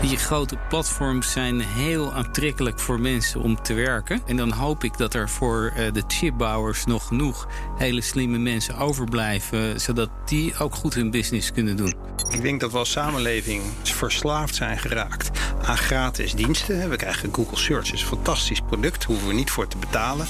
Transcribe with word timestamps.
Die 0.00 0.16
grote 0.16 0.56
platforms 0.68 1.32
zijn 1.32 1.60
heel 1.60 2.12
aantrekkelijk 2.12 2.80
voor 2.80 3.00
mensen 3.00 3.40
om 3.40 3.62
te 3.62 3.74
werken. 3.74 4.22
En 4.26 4.36
dan 4.36 4.52
hoop 4.52 4.84
ik 4.84 4.98
dat 4.98 5.14
er 5.14 5.28
voor 5.28 5.72
eh, 5.76 5.92
de 5.92 6.02
chipbouwers 6.06 6.84
nog 6.84 7.06
genoeg 7.06 7.48
hele 7.76 8.00
slimme 8.00 8.38
mensen 8.38 8.76
overblijven, 8.76 9.80
zodat 9.80 10.10
die 10.24 10.58
ook 10.58 10.74
goed 10.74 10.94
hun 10.94 11.10
business 11.10 11.52
kunnen 11.52 11.76
doen. 11.76 11.94
Ik 12.30 12.42
denk 12.42 12.60
dat 12.60 12.72
we 12.72 12.78
als 12.78 12.90
samenleving 12.90 13.62
verslaafd 13.82 14.54
zijn 14.54 14.78
geraakt 14.78 15.30
aan 15.62 15.78
gratis 15.78 16.34
diensten. 16.34 16.90
We 16.90 16.96
krijgen 16.96 17.34
Google 17.34 17.58
Search, 17.58 17.92
is 17.92 18.00
een 18.00 18.06
fantastisch 18.08 18.60
product, 18.60 19.04
hoeven 19.04 19.28
we 19.28 19.34
niet 19.34 19.50
voor 19.50 19.68
te 19.68 19.76
betalen. 19.76 20.26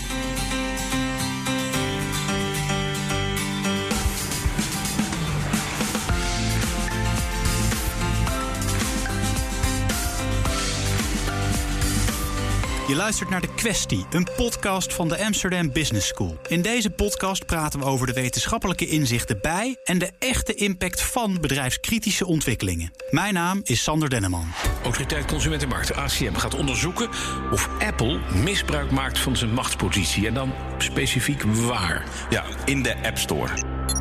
Je 12.88 12.97
luistert 12.97 13.30
naar 13.30 13.41
De 13.41 13.55
Questie, 13.55 14.06
een 14.10 14.28
podcast 14.37 14.95
van 14.95 15.09
de 15.09 15.24
Amsterdam 15.24 15.73
Business 15.73 16.09
School. 16.09 16.37
In 16.46 16.62
deze 16.62 16.91
podcast 16.91 17.46
praten 17.46 17.80
we 17.80 17.87
over 17.87 18.06
de 18.06 18.12
wetenschappelijke 18.12 18.87
inzichten 18.87 19.38
bij 19.41 19.77
en 19.84 19.98
de 19.98 20.10
echte 20.19 20.55
impact 20.55 21.02
van 21.02 21.41
bedrijfskritische 21.41 22.27
ontwikkelingen. 22.27 22.93
Mijn 23.10 23.34
naam 23.34 23.60
is 23.65 23.82
Sander 23.82 24.10
Denneman. 24.10 24.46
Autoriteit 24.82 25.24
Consumentenmarkt, 25.24 25.95
ACM, 25.95 26.34
gaat 26.34 26.55
onderzoeken 26.55 27.09
of 27.51 27.69
Apple 27.79 28.20
misbruik 28.43 28.91
maakt 28.91 29.18
van 29.18 29.37
zijn 29.37 29.52
machtspositie. 29.52 30.27
En 30.27 30.34
dan 30.34 30.52
specifiek 30.79 31.43
waar? 31.43 32.05
Ja, 32.30 32.45
in 32.65 32.82
de 32.82 32.96
App 33.02 33.18
Store. 33.18 33.52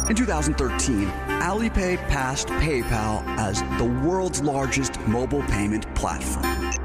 In 0.07 0.15
2013, 0.15 1.07
Alipay 1.41 1.99
passed 2.13 2.45
PayPal 2.45 3.23
as 3.35 3.57
the 3.57 3.91
world's 4.01 4.39
largest 4.41 4.91
mobile 5.05 5.43
payment 5.43 5.93
platform. 5.93 6.76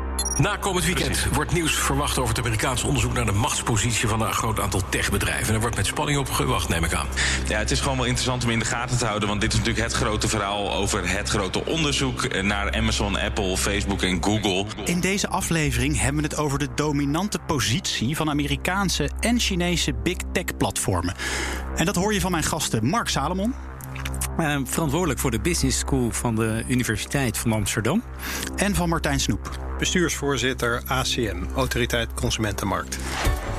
Na 0.43 0.57
komend 0.57 0.85
weekend 0.85 1.27
wordt 1.33 1.53
nieuws 1.53 1.75
verwacht 1.75 2.19
over 2.19 2.29
het 2.29 2.39
Amerikaanse 2.39 2.87
onderzoek 2.87 3.13
naar 3.13 3.25
de 3.25 3.33
machtspositie 3.33 4.09
van 4.09 4.21
een 4.21 4.33
groot 4.33 4.61
aantal 4.61 4.83
techbedrijven. 4.89 5.49
En 5.49 5.55
er 5.55 5.61
wordt 5.61 5.77
met 5.77 5.87
spanning 5.87 6.19
op 6.19 6.31
gewacht, 6.31 6.69
neem 6.69 6.85
ik 6.85 6.95
aan. 6.95 7.07
Ja, 7.49 7.59
het 7.59 7.71
is 7.71 7.81
gewoon 7.81 7.97
wel 7.97 8.07
interessant 8.07 8.45
om 8.45 8.51
in 8.51 8.59
de 8.59 8.65
gaten 8.65 8.99
te 8.99 9.05
houden, 9.05 9.29
want 9.29 9.41
dit 9.41 9.53
is 9.53 9.59
natuurlijk 9.59 9.85
het 9.85 9.95
grote 9.95 10.29
verhaal 10.29 10.73
over 10.73 11.09
het 11.09 11.29
grote 11.29 11.65
onderzoek 11.65 12.43
naar 12.43 12.73
Amazon, 12.73 13.19
Apple, 13.19 13.57
Facebook 13.57 14.03
en 14.03 14.25
Google. 14.25 14.67
In 14.85 15.01
deze 15.01 15.29
aflevering 15.29 16.01
hebben 16.01 16.23
we 16.23 16.29
het 16.29 16.39
over 16.39 16.59
de 16.59 16.69
dominante 16.75 17.39
positie 17.39 18.17
van 18.17 18.31
Amerikaanse 18.31 19.11
en 19.21 19.39
Chinese 19.39 19.95
big 20.03 20.17
tech 20.33 20.57
platformen. 20.57 21.15
En 21.77 21.85
dat 21.85 21.97
hoor 21.97 22.15
je 22.15 22.21
van 22.21 22.31
mijn 22.31 22.45
gasten 22.45 22.87
Mark 22.87 23.09
Salomon. 23.09 23.55
Uh, 24.39 24.59
verantwoordelijk 24.65 25.21
voor 25.21 25.31
de 25.31 25.41
Business 25.41 25.79
School 25.79 26.11
van 26.11 26.35
de 26.35 26.65
Universiteit 26.69 27.39
van 27.39 27.53
Amsterdam. 27.53 28.03
En 28.57 28.75
van 28.75 28.89
Martijn 28.89 29.21
Snoep. 29.21 29.59
Bestuursvoorzitter 29.79 30.83
ACM, 30.87 31.43
Autoriteit 31.55 32.15
Consumentenmarkt. 32.15 32.99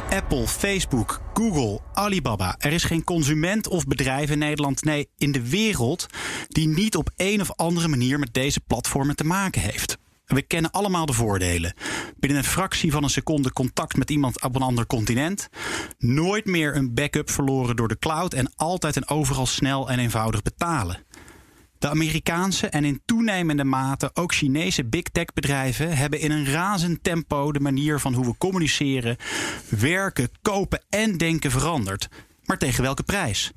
Apple, 0.10 0.48
Facebook, 0.48 1.22
Google, 1.34 1.80
Alibaba. 1.94 2.56
Er 2.60 2.72
is 2.72 2.84
geen 2.84 3.04
consument 3.04 3.68
of 3.68 3.86
bedrijf 3.86 4.30
in 4.30 4.38
Nederland, 4.38 4.84
nee, 4.84 5.10
in 5.18 5.32
de 5.32 5.50
wereld, 5.50 6.06
die 6.48 6.68
niet 6.68 6.96
op 6.96 7.12
een 7.16 7.42
of 7.42 7.52
andere 7.56 7.88
manier 7.88 8.20
met 8.20 8.34
deze 8.34 8.60
platformen 8.60 9.16
te 9.16 9.24
maken 9.24 9.62
heeft. 9.62 9.98
We 10.26 10.42
kennen 10.42 10.72
allemaal 10.72 11.06
de 11.06 11.14
voordelen. 11.14 11.74
Binnen 12.20 12.40
een 12.40 12.50
fractie 12.50 12.92
van 12.92 13.04
een 13.04 13.10
seconde 13.10 13.54
contact 13.54 13.98
met 13.98 14.10
iemand 14.10 14.44
op 14.44 14.56
een 14.56 14.62
ander 14.62 14.86
continent. 14.86 15.50
Nooit 15.98 16.46
meer 16.46 16.76
een 16.76 16.94
backup 16.94 17.30
verloren 17.30 17.76
door 17.76 17.88
de 17.88 18.00
cloud 18.00 18.34
en 18.34 18.52
altijd 18.56 18.96
en 18.96 19.10
overal 19.10 19.46
snel 19.46 19.90
en 19.90 20.00
eenvoudig 20.00 20.42
betalen. 20.42 21.06
De 21.84 21.90
Amerikaanse 21.90 22.68
en 22.68 22.86
in 22.86 23.02
toenemende 23.06 23.64
mate 23.64 24.12
ook 24.14 24.34
Chinese 24.34 24.86
big 24.86 25.04
tech 25.04 25.26
bedrijven 25.34 25.98
hebben 25.98 26.20
in 26.20 26.32
een 26.32 26.46
razend 26.46 27.04
tempo 27.04 27.52
de 27.52 27.60
manier 27.60 28.00
van 28.00 28.14
hoe 28.14 28.26
we 28.26 28.38
communiceren, 28.38 29.18
werken, 29.70 30.30
kopen 30.42 30.84
en 30.90 31.18
denken 31.18 31.52
veranderd. 31.52 32.08
Maar 32.46 32.58
tegen 32.58 32.84
welke 32.84 33.04
prijs? 33.04 33.52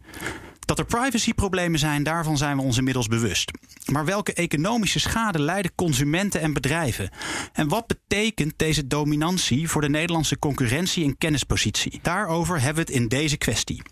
Dat 0.67 0.79
er 0.79 0.85
privacyproblemen 0.85 1.79
zijn, 1.79 2.03
daarvan 2.03 2.37
zijn 2.37 2.57
we 2.57 2.63
ons 2.63 2.77
inmiddels 2.79 3.07
bewust. 3.07 3.51
Maar 3.85 4.05
welke 4.05 4.33
economische 4.33 4.99
schade 4.99 5.39
leiden 5.39 5.73
consumenten 5.75 6.41
en 6.41 6.53
bedrijven? 6.53 7.11
En 7.53 7.69
wat 7.69 7.87
betekent 7.87 8.53
deze 8.57 8.87
dominantie 8.87 9.69
voor 9.69 9.81
de 9.81 9.89
Nederlandse 9.89 10.39
concurrentie 10.39 11.05
en 11.05 11.19
kennispositie? 11.19 11.99
Daarover 12.03 12.61
hebben 12.61 12.85
we 12.85 12.93
het 12.93 13.01
in 13.01 13.09
deze 13.09 13.37
kwestie. 13.37 13.83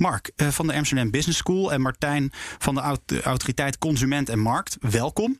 Mark 0.00 0.30
uh, 0.36 0.48
van 0.48 0.66
de 0.66 0.74
Amsterdam 0.74 1.10
Business 1.10 1.38
School 1.38 1.72
en 1.72 1.80
Martijn 1.80 2.32
van 2.58 2.74
de 2.74 3.22
Autoriteit 3.22 3.78
Consument 3.78 4.28
en 4.28 4.38
Markt. 4.38 4.76
Welkom. 4.80 5.38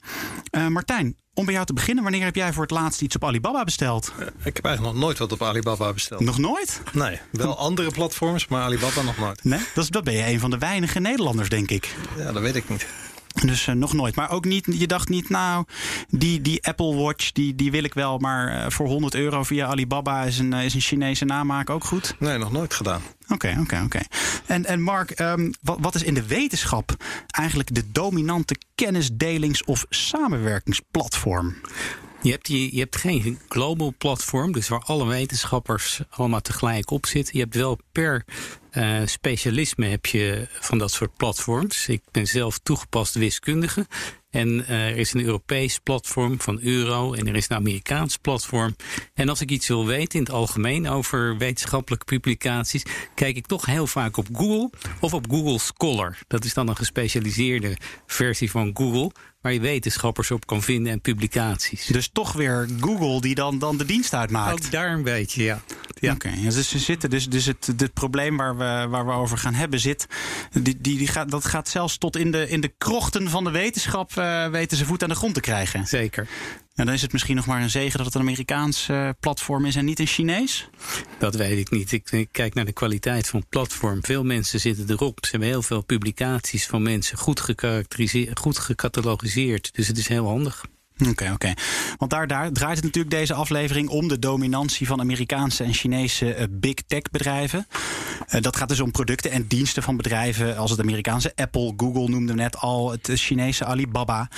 Uh, 0.50 0.66
Martijn, 0.66 1.16
om 1.34 1.44
bij 1.44 1.54
jou 1.54 1.66
te 1.66 1.72
beginnen, 1.72 2.02
wanneer 2.02 2.24
heb 2.24 2.34
jij 2.34 2.52
voor 2.52 2.62
het 2.62 2.70
laatst 2.70 3.02
iets 3.02 3.14
op 3.14 3.24
Alibaba 3.24 3.64
besteld? 3.64 4.12
Uh, 4.18 4.26
ik 4.26 4.56
heb 4.56 4.64
eigenlijk 4.64 4.94
nog 4.94 5.04
nooit 5.04 5.18
wat 5.18 5.32
op 5.32 5.42
Alibaba 5.42 5.92
besteld. 5.92 6.20
Nog 6.20 6.38
nooit? 6.38 6.80
Nee, 6.92 7.20
wel 7.30 7.58
andere 7.58 7.90
platforms, 7.90 8.48
maar 8.48 8.62
Alibaba 8.62 9.02
nog 9.02 9.18
nooit. 9.18 9.44
Nee, 9.44 9.60
dat, 9.74 9.84
is, 9.84 9.90
dat 9.90 10.04
ben 10.04 10.14
je 10.14 10.26
een 10.26 10.40
van 10.40 10.50
de 10.50 10.58
weinige 10.58 11.00
Nederlanders, 11.00 11.48
denk 11.48 11.70
ik. 11.70 11.94
Ja, 12.16 12.32
dat 12.32 12.42
weet 12.42 12.56
ik 12.56 12.68
niet. 12.68 12.86
Dus 13.44 13.66
uh, 13.66 13.74
nog 13.74 13.92
nooit. 13.92 14.14
Maar 14.14 14.30
ook 14.30 14.44
niet, 14.44 14.66
je 14.70 14.86
dacht 14.86 15.08
niet, 15.08 15.28
nou, 15.28 15.64
die, 16.08 16.40
die 16.40 16.66
Apple 16.66 16.94
Watch, 16.94 17.32
die, 17.32 17.54
die 17.54 17.70
wil 17.70 17.84
ik 17.84 17.94
wel. 17.94 18.18
Maar 18.18 18.56
uh, 18.56 18.70
voor 18.70 18.86
100 18.86 19.14
euro 19.14 19.42
via 19.42 19.66
Alibaba 19.66 20.22
is 20.22 20.38
een, 20.38 20.52
uh, 20.52 20.64
is 20.64 20.74
een 20.74 20.80
Chinese 20.80 21.24
namaak 21.24 21.70
ook 21.70 21.84
goed? 21.84 22.14
Nee, 22.18 22.38
nog 22.38 22.52
nooit 22.52 22.74
gedaan. 22.74 23.02
Oké, 23.28 23.56
oké, 23.60 23.82
oké. 23.84 24.00
En, 24.46 24.66
en 24.66 24.82
Mark, 24.82 25.20
um, 25.20 25.52
wat, 25.62 25.78
wat 25.80 25.94
is 25.94 26.02
in 26.02 26.14
de 26.14 26.26
wetenschap 26.26 26.96
eigenlijk 27.30 27.74
de 27.74 27.90
dominante 27.92 28.56
kennisdelings- 28.74 29.64
of 29.64 29.86
samenwerkingsplatform? 29.88 31.54
Je 32.22 32.30
hebt, 32.30 32.48
je, 32.48 32.78
hebt 32.78 32.96
geen 32.96 33.38
global 33.48 33.94
platform, 33.98 34.52
dus 34.52 34.68
waar 34.68 34.82
alle 34.84 35.06
wetenschappers 35.06 36.00
allemaal 36.10 36.40
tegelijk 36.40 36.90
op 36.90 37.06
zitten. 37.06 37.36
Je 37.36 37.42
hebt 37.42 37.54
wel 37.54 37.78
per 37.92 38.24
uh, 38.72 39.00
specialisme 39.04 39.86
heb 39.86 40.06
je 40.06 40.46
van 40.50 40.78
dat 40.78 40.92
soort 40.92 41.16
platforms. 41.16 41.88
Ik 41.88 42.02
ben 42.10 42.26
zelf 42.26 42.58
toegepast 42.58 43.14
wiskundige. 43.14 43.86
En 44.30 44.48
uh, 44.48 44.70
er 44.70 44.96
is 44.96 45.12
een 45.12 45.24
Europees 45.24 45.78
platform 45.78 46.40
van 46.40 46.60
Euro 46.62 47.12
en 47.12 47.26
er 47.26 47.36
is 47.36 47.48
een 47.48 47.56
Amerikaans 47.56 48.16
platform. 48.16 48.76
En 49.14 49.28
als 49.28 49.40
ik 49.40 49.50
iets 49.50 49.68
wil 49.68 49.86
weten 49.86 50.18
in 50.18 50.24
het 50.24 50.34
algemeen 50.34 50.88
over 50.88 51.38
wetenschappelijke 51.38 52.04
publicaties, 52.04 52.82
kijk 53.14 53.36
ik 53.36 53.46
toch 53.46 53.66
heel 53.66 53.86
vaak 53.86 54.16
op 54.16 54.26
Google 54.32 54.70
of 55.00 55.14
op 55.14 55.30
Google 55.30 55.58
Scholar. 55.58 56.18
Dat 56.26 56.44
is 56.44 56.54
dan 56.54 56.68
een 56.68 56.76
gespecialiseerde 56.76 57.76
versie 58.06 58.50
van 58.50 58.70
Google 58.74 59.10
waar 59.40 59.52
je 59.52 59.60
wetenschappers 59.60 60.30
op 60.30 60.46
kan 60.46 60.62
vinden 60.62 60.92
en 60.92 61.00
publicaties. 61.00 61.86
Dus 61.86 62.08
toch 62.12 62.32
weer 62.32 62.68
Google 62.80 63.20
die 63.20 63.34
dan, 63.34 63.58
dan 63.58 63.76
de 63.76 63.84
dienst 63.84 64.14
uitmaakt. 64.14 64.52
Ook 64.52 64.70
daar 64.70 64.92
een 64.92 65.02
beetje, 65.02 65.42
ja. 65.42 65.60
ja. 65.94 66.12
Oké, 66.12 66.28
okay. 66.28 66.42
dus 66.42 66.68
ze 66.68 66.78
zitten 66.78 67.10
dus, 67.10 67.28
dus 67.28 67.46
het, 67.46 67.66
het 67.76 67.92
probleem 67.92 68.36
waar 68.36 68.56
we, 68.56 68.86
waar 68.88 69.06
we 69.06 69.12
over 69.12 69.38
gaan 69.38 69.54
hebben 69.54 69.80
zit, 69.80 70.06
die, 70.52 70.78
die, 70.80 70.98
die 70.98 71.08
gaat, 71.08 71.30
dat 71.30 71.44
gaat 71.44 71.68
zelfs 71.68 71.98
tot 71.98 72.16
in 72.16 72.30
de, 72.30 72.48
in 72.48 72.60
de 72.60 72.72
krochten 72.78 73.30
van 73.30 73.44
de 73.44 73.50
wetenschap 73.50 74.12
uh, 74.18 74.46
weten 74.46 74.76
ze 74.76 74.84
voet 74.84 75.02
aan 75.02 75.08
de 75.08 75.14
grond 75.14 75.34
te 75.34 75.40
krijgen. 75.40 75.86
Zeker. 75.86 76.28
En 76.74 76.86
dan 76.86 76.94
is 76.94 77.02
het 77.02 77.12
misschien 77.12 77.36
nog 77.36 77.46
maar 77.46 77.62
een 77.62 77.70
zegen 77.70 77.96
dat 77.96 78.06
het 78.06 78.14
een 78.14 78.20
Amerikaans 78.20 78.88
uh, 78.88 79.08
platform 79.20 79.64
is 79.64 79.76
en 79.76 79.84
niet 79.84 79.98
een 79.98 80.06
Chinees? 80.06 80.68
Dat 81.18 81.34
weet 81.34 81.58
ik 81.58 81.70
niet. 81.70 81.92
Ik, 81.92 82.10
ik, 82.10 82.28
kijk 82.32 82.54
naar 82.54 82.64
de 82.64 82.72
kwaliteit 82.72 83.28
van 83.28 83.40
het 83.40 83.48
platform. 83.48 84.04
Veel 84.04 84.24
mensen 84.24 84.60
zitten 84.60 84.90
erop. 84.90 85.18
Ze 85.24 85.30
hebben 85.30 85.48
heel 85.48 85.62
veel 85.62 85.82
publicaties 85.82 86.66
van 86.66 86.82
mensen 86.82 87.18
goed 87.18 87.40
gekarakteriseerd, 87.40 88.38
goed 88.38 88.58
gecatalogiseerd. 88.58 89.74
Dus 89.74 89.88
het 89.88 89.98
is 89.98 90.08
heel 90.08 90.26
handig. 90.26 90.64
Oké, 91.00 91.10
okay, 91.10 91.32
oké. 91.32 91.34
Okay. 91.34 91.56
Want 91.96 92.10
daar, 92.10 92.26
daar 92.26 92.52
draait 92.52 92.76
het 92.76 92.84
natuurlijk 92.84 93.14
deze 93.14 93.34
aflevering 93.34 93.88
om 93.88 94.08
de 94.08 94.18
dominantie 94.18 94.86
van 94.86 95.00
Amerikaanse 95.00 95.64
en 95.64 95.74
Chinese 95.74 96.36
uh, 96.36 96.44
big 96.50 96.74
tech 96.86 97.02
bedrijven. 97.02 97.66
Uh, 98.28 98.40
dat 98.40 98.56
gaat 98.56 98.68
dus 98.68 98.80
om 98.80 98.90
producten 98.90 99.30
en 99.30 99.46
diensten 99.46 99.82
van 99.82 99.96
bedrijven 99.96 100.56
als 100.56 100.70
het 100.70 100.80
Amerikaanse 100.80 101.32
Apple, 101.34 101.74
Google 101.76 102.08
noemde 102.08 102.34
net 102.34 102.56
al, 102.56 102.90
het 102.90 103.10
Chinese 103.14 103.64
Alibaba. 103.64 104.28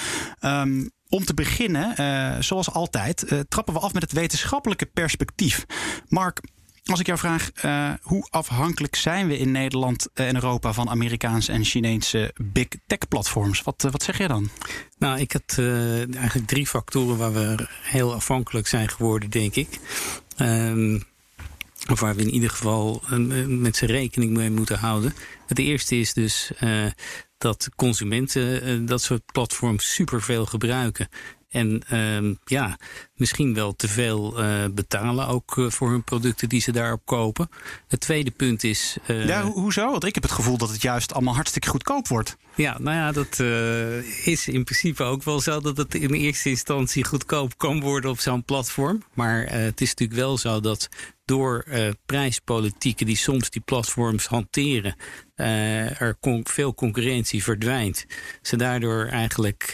Um, 0.41 0.91
om 1.13 1.25
te 1.25 1.35
beginnen, 1.35 1.95
uh, 2.01 2.37
zoals 2.41 2.71
altijd, 2.71 3.33
uh, 3.33 3.41
trappen 3.49 3.75
we 3.75 3.81
af 3.81 3.93
met 3.93 4.03
het 4.03 4.13
wetenschappelijke 4.13 4.87
perspectief. 4.87 5.65
Mark, 6.09 6.41
als 6.85 7.01
ik 7.01 7.07
jou 7.07 7.19
vraag, 7.19 7.51
uh, 7.65 7.91
hoe 8.01 8.27
afhankelijk 8.31 8.97
zijn 8.97 9.29
we 9.29 9.39
in 9.39 9.51
Nederland 9.51 10.09
en 10.15 10.35
Europa 10.35 10.73
van 10.73 10.89
Amerikaanse 10.89 11.53
en 11.53 11.65
Chinese 11.65 12.35
big 12.43 12.67
tech 12.87 13.09
platforms? 13.09 13.63
Wat, 13.63 13.87
wat 13.91 14.03
zeg 14.03 14.19
jij 14.19 14.29
dan? 14.29 14.49
Nou, 14.99 15.21
ik 15.21 15.33
had 15.33 15.59
eigenlijk 16.17 16.47
drie 16.47 16.67
factoren 16.67 17.17
waar 17.17 17.33
we 17.33 17.69
heel 17.83 18.15
afhankelijk 18.15 18.67
zijn 18.67 18.89
geworden, 18.89 19.31
denk 19.31 19.55
ik. 19.55 19.79
Um, 20.39 21.03
of 21.91 22.01
waar 22.01 22.15
we 22.15 22.23
in 22.23 22.31
ieder 22.31 22.51
geval 22.51 23.03
met 23.47 23.77
z'n 23.77 23.85
rekening 23.85 24.37
mee 24.37 24.51
moeten 24.51 24.79
houden. 24.79 25.15
Het 25.47 25.59
eerste 25.59 25.97
is 25.97 26.13
dus 26.13 26.53
dat 27.43 27.69
consumenten 27.77 28.87
dat 28.87 29.03
soort 29.03 29.33
platforms 29.33 29.95
superveel 29.95 30.47
gebruiken. 30.47 31.09
En 31.53 31.83
ehm, 31.89 32.35
ja, 32.45 32.79
misschien 33.15 33.55
wel 33.55 33.77
te 33.77 33.89
veel 33.89 34.43
uh, 34.43 34.65
betalen 34.71 35.27
ook 35.27 35.57
uh, 35.57 35.71
voor 35.71 35.91
hun 35.91 36.05
producten 36.05 36.49
die 36.49 36.61
ze 36.61 36.73
daarop 36.73 37.01
kopen. 37.05 37.49
Het 37.89 38.01
tweede 38.01 38.31
punt 38.31 38.65
is. 38.65 38.97
Uh, 39.07 39.27
ja, 39.27 39.43
ho 39.43 39.51
hoezo? 39.51 39.91
Want 39.91 40.05
ik 40.05 40.15
heb 40.15 40.23
het 40.23 40.33
gevoel 40.33 40.57
dat 40.57 40.71
het 40.71 40.83
juist 40.83 41.15
allemaal 41.15 41.35
hartstikke 41.35 41.69
goedkoop 41.69 42.09
wordt. 42.09 42.37
Ja, 42.55 42.79
nou 42.79 42.97
ja, 42.97 43.13
dat 43.13 43.41
is 44.25 44.49
in 44.49 44.65
principe 44.65 45.03
ook 45.03 45.23
wel 45.23 45.41
zo 45.41 45.61
dat 45.61 45.77
het 45.77 45.95
in 45.95 46.13
eerste 46.13 46.49
instantie 46.49 47.05
goedkoop 47.05 47.59
kan 47.59 47.81
worden 47.81 48.11
op 48.11 48.21
zo'n 48.21 48.45
platform. 48.45 49.03
Maar 49.15 49.47
het 49.47 49.81
is 49.81 49.89
natuurlijk 49.89 50.21
wel 50.21 50.39
zo 50.39 50.61
dat 50.61 50.89
door 51.25 51.65
prijspolitieken 52.07 53.07
die 53.07 53.17
soms 53.17 53.51
die 53.51 53.63
platforms 53.65 54.27
hanteren, 54.27 54.97
er 55.35 56.17
con 56.21 56.41
veel 56.45 56.75
concurrentie 56.75 57.43
verdwijnt. 57.43 58.07
Ze 58.43 58.57
daardoor 58.57 59.07
eigenlijk 59.07 59.73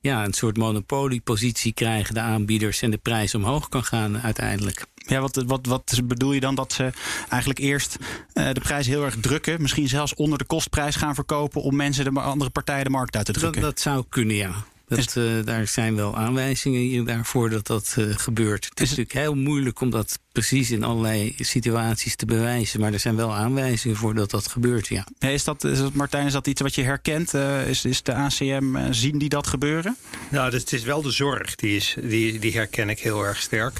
ja, 0.00 0.24
een 0.24 0.32
soort 0.32 0.56
monopoliepositie 0.56 1.72
krijgen, 1.72 2.14
de 2.14 2.20
aanbieders, 2.20 2.82
en 2.82 2.90
de 2.90 2.96
prijs 2.96 3.34
omhoog 3.34 3.68
kan 3.68 3.84
gaan 3.84 4.18
uiteindelijk. 4.20 4.86
Ja, 4.94 5.20
wat, 5.20 5.44
wat, 5.46 5.66
wat 5.66 6.00
bedoel 6.04 6.32
je 6.32 6.40
dan 6.40 6.54
dat 6.54 6.72
ze 6.72 6.92
eigenlijk 7.28 7.60
eerst 7.60 7.96
uh, 8.34 8.52
de 8.52 8.60
prijs 8.60 8.86
heel 8.86 9.04
erg 9.04 9.16
drukken, 9.20 9.62
misschien 9.62 9.88
zelfs 9.88 10.14
onder 10.14 10.38
de 10.38 10.44
kostprijs 10.44 10.96
gaan 10.96 11.14
verkopen 11.14 11.62
om 11.62 11.76
mensen 11.76 12.14
de 12.14 12.20
andere 12.20 12.50
partijen 12.50 12.84
de 12.84 12.90
markt 12.90 13.16
uit 13.16 13.26
te 13.26 13.32
drukken? 13.32 13.60
Dat, 13.60 13.70
dat 13.70 13.80
zou 13.80 14.04
kunnen, 14.08 14.36
ja. 14.36 14.64
Dat, 14.88 15.16
uh, 15.16 15.44
daar 15.44 15.66
zijn 15.66 15.96
wel 15.96 16.16
aanwijzingen 16.16 17.04
daarvoor 17.04 17.50
dat 17.50 17.66
dat 17.66 17.94
uh, 17.98 18.16
gebeurt. 18.16 18.64
Het 18.64 18.80
is, 18.80 18.90
is 18.90 18.96
natuurlijk 18.96 19.26
heel 19.26 19.34
moeilijk 19.34 19.80
om 19.80 19.90
dat 19.90 20.18
precies 20.32 20.70
in 20.70 20.84
allerlei 20.84 21.34
situaties 21.38 22.16
te 22.16 22.26
bewijzen. 22.26 22.80
Maar 22.80 22.92
er 22.92 22.98
zijn 22.98 23.16
wel 23.16 23.34
aanwijzingen 23.34 23.96
voor 23.96 24.14
dat 24.14 24.30
dat 24.30 24.46
gebeurt, 24.46 24.88
ja. 24.88 25.06
is, 25.18 25.44
dat, 25.44 25.64
is 25.64 25.78
dat, 25.78 25.92
Martijn, 25.92 26.26
is 26.26 26.32
dat 26.32 26.46
iets 26.46 26.60
wat 26.60 26.74
je 26.74 26.82
herkent? 26.82 27.34
Uh, 27.34 27.68
is, 27.68 27.84
is 27.84 28.02
de 28.02 28.14
ACM, 28.14 28.92
zien 28.92 29.18
die 29.18 29.28
dat 29.28 29.46
gebeuren? 29.46 29.96
Nou, 30.30 30.52
het 30.52 30.72
is 30.72 30.82
wel 30.82 31.02
de 31.02 31.10
zorg. 31.10 31.54
Die, 31.54 31.76
is, 31.76 31.96
die, 32.02 32.38
die 32.38 32.52
herken 32.52 32.88
ik 32.88 32.98
heel 32.98 33.24
erg 33.24 33.42
sterk. 33.42 33.78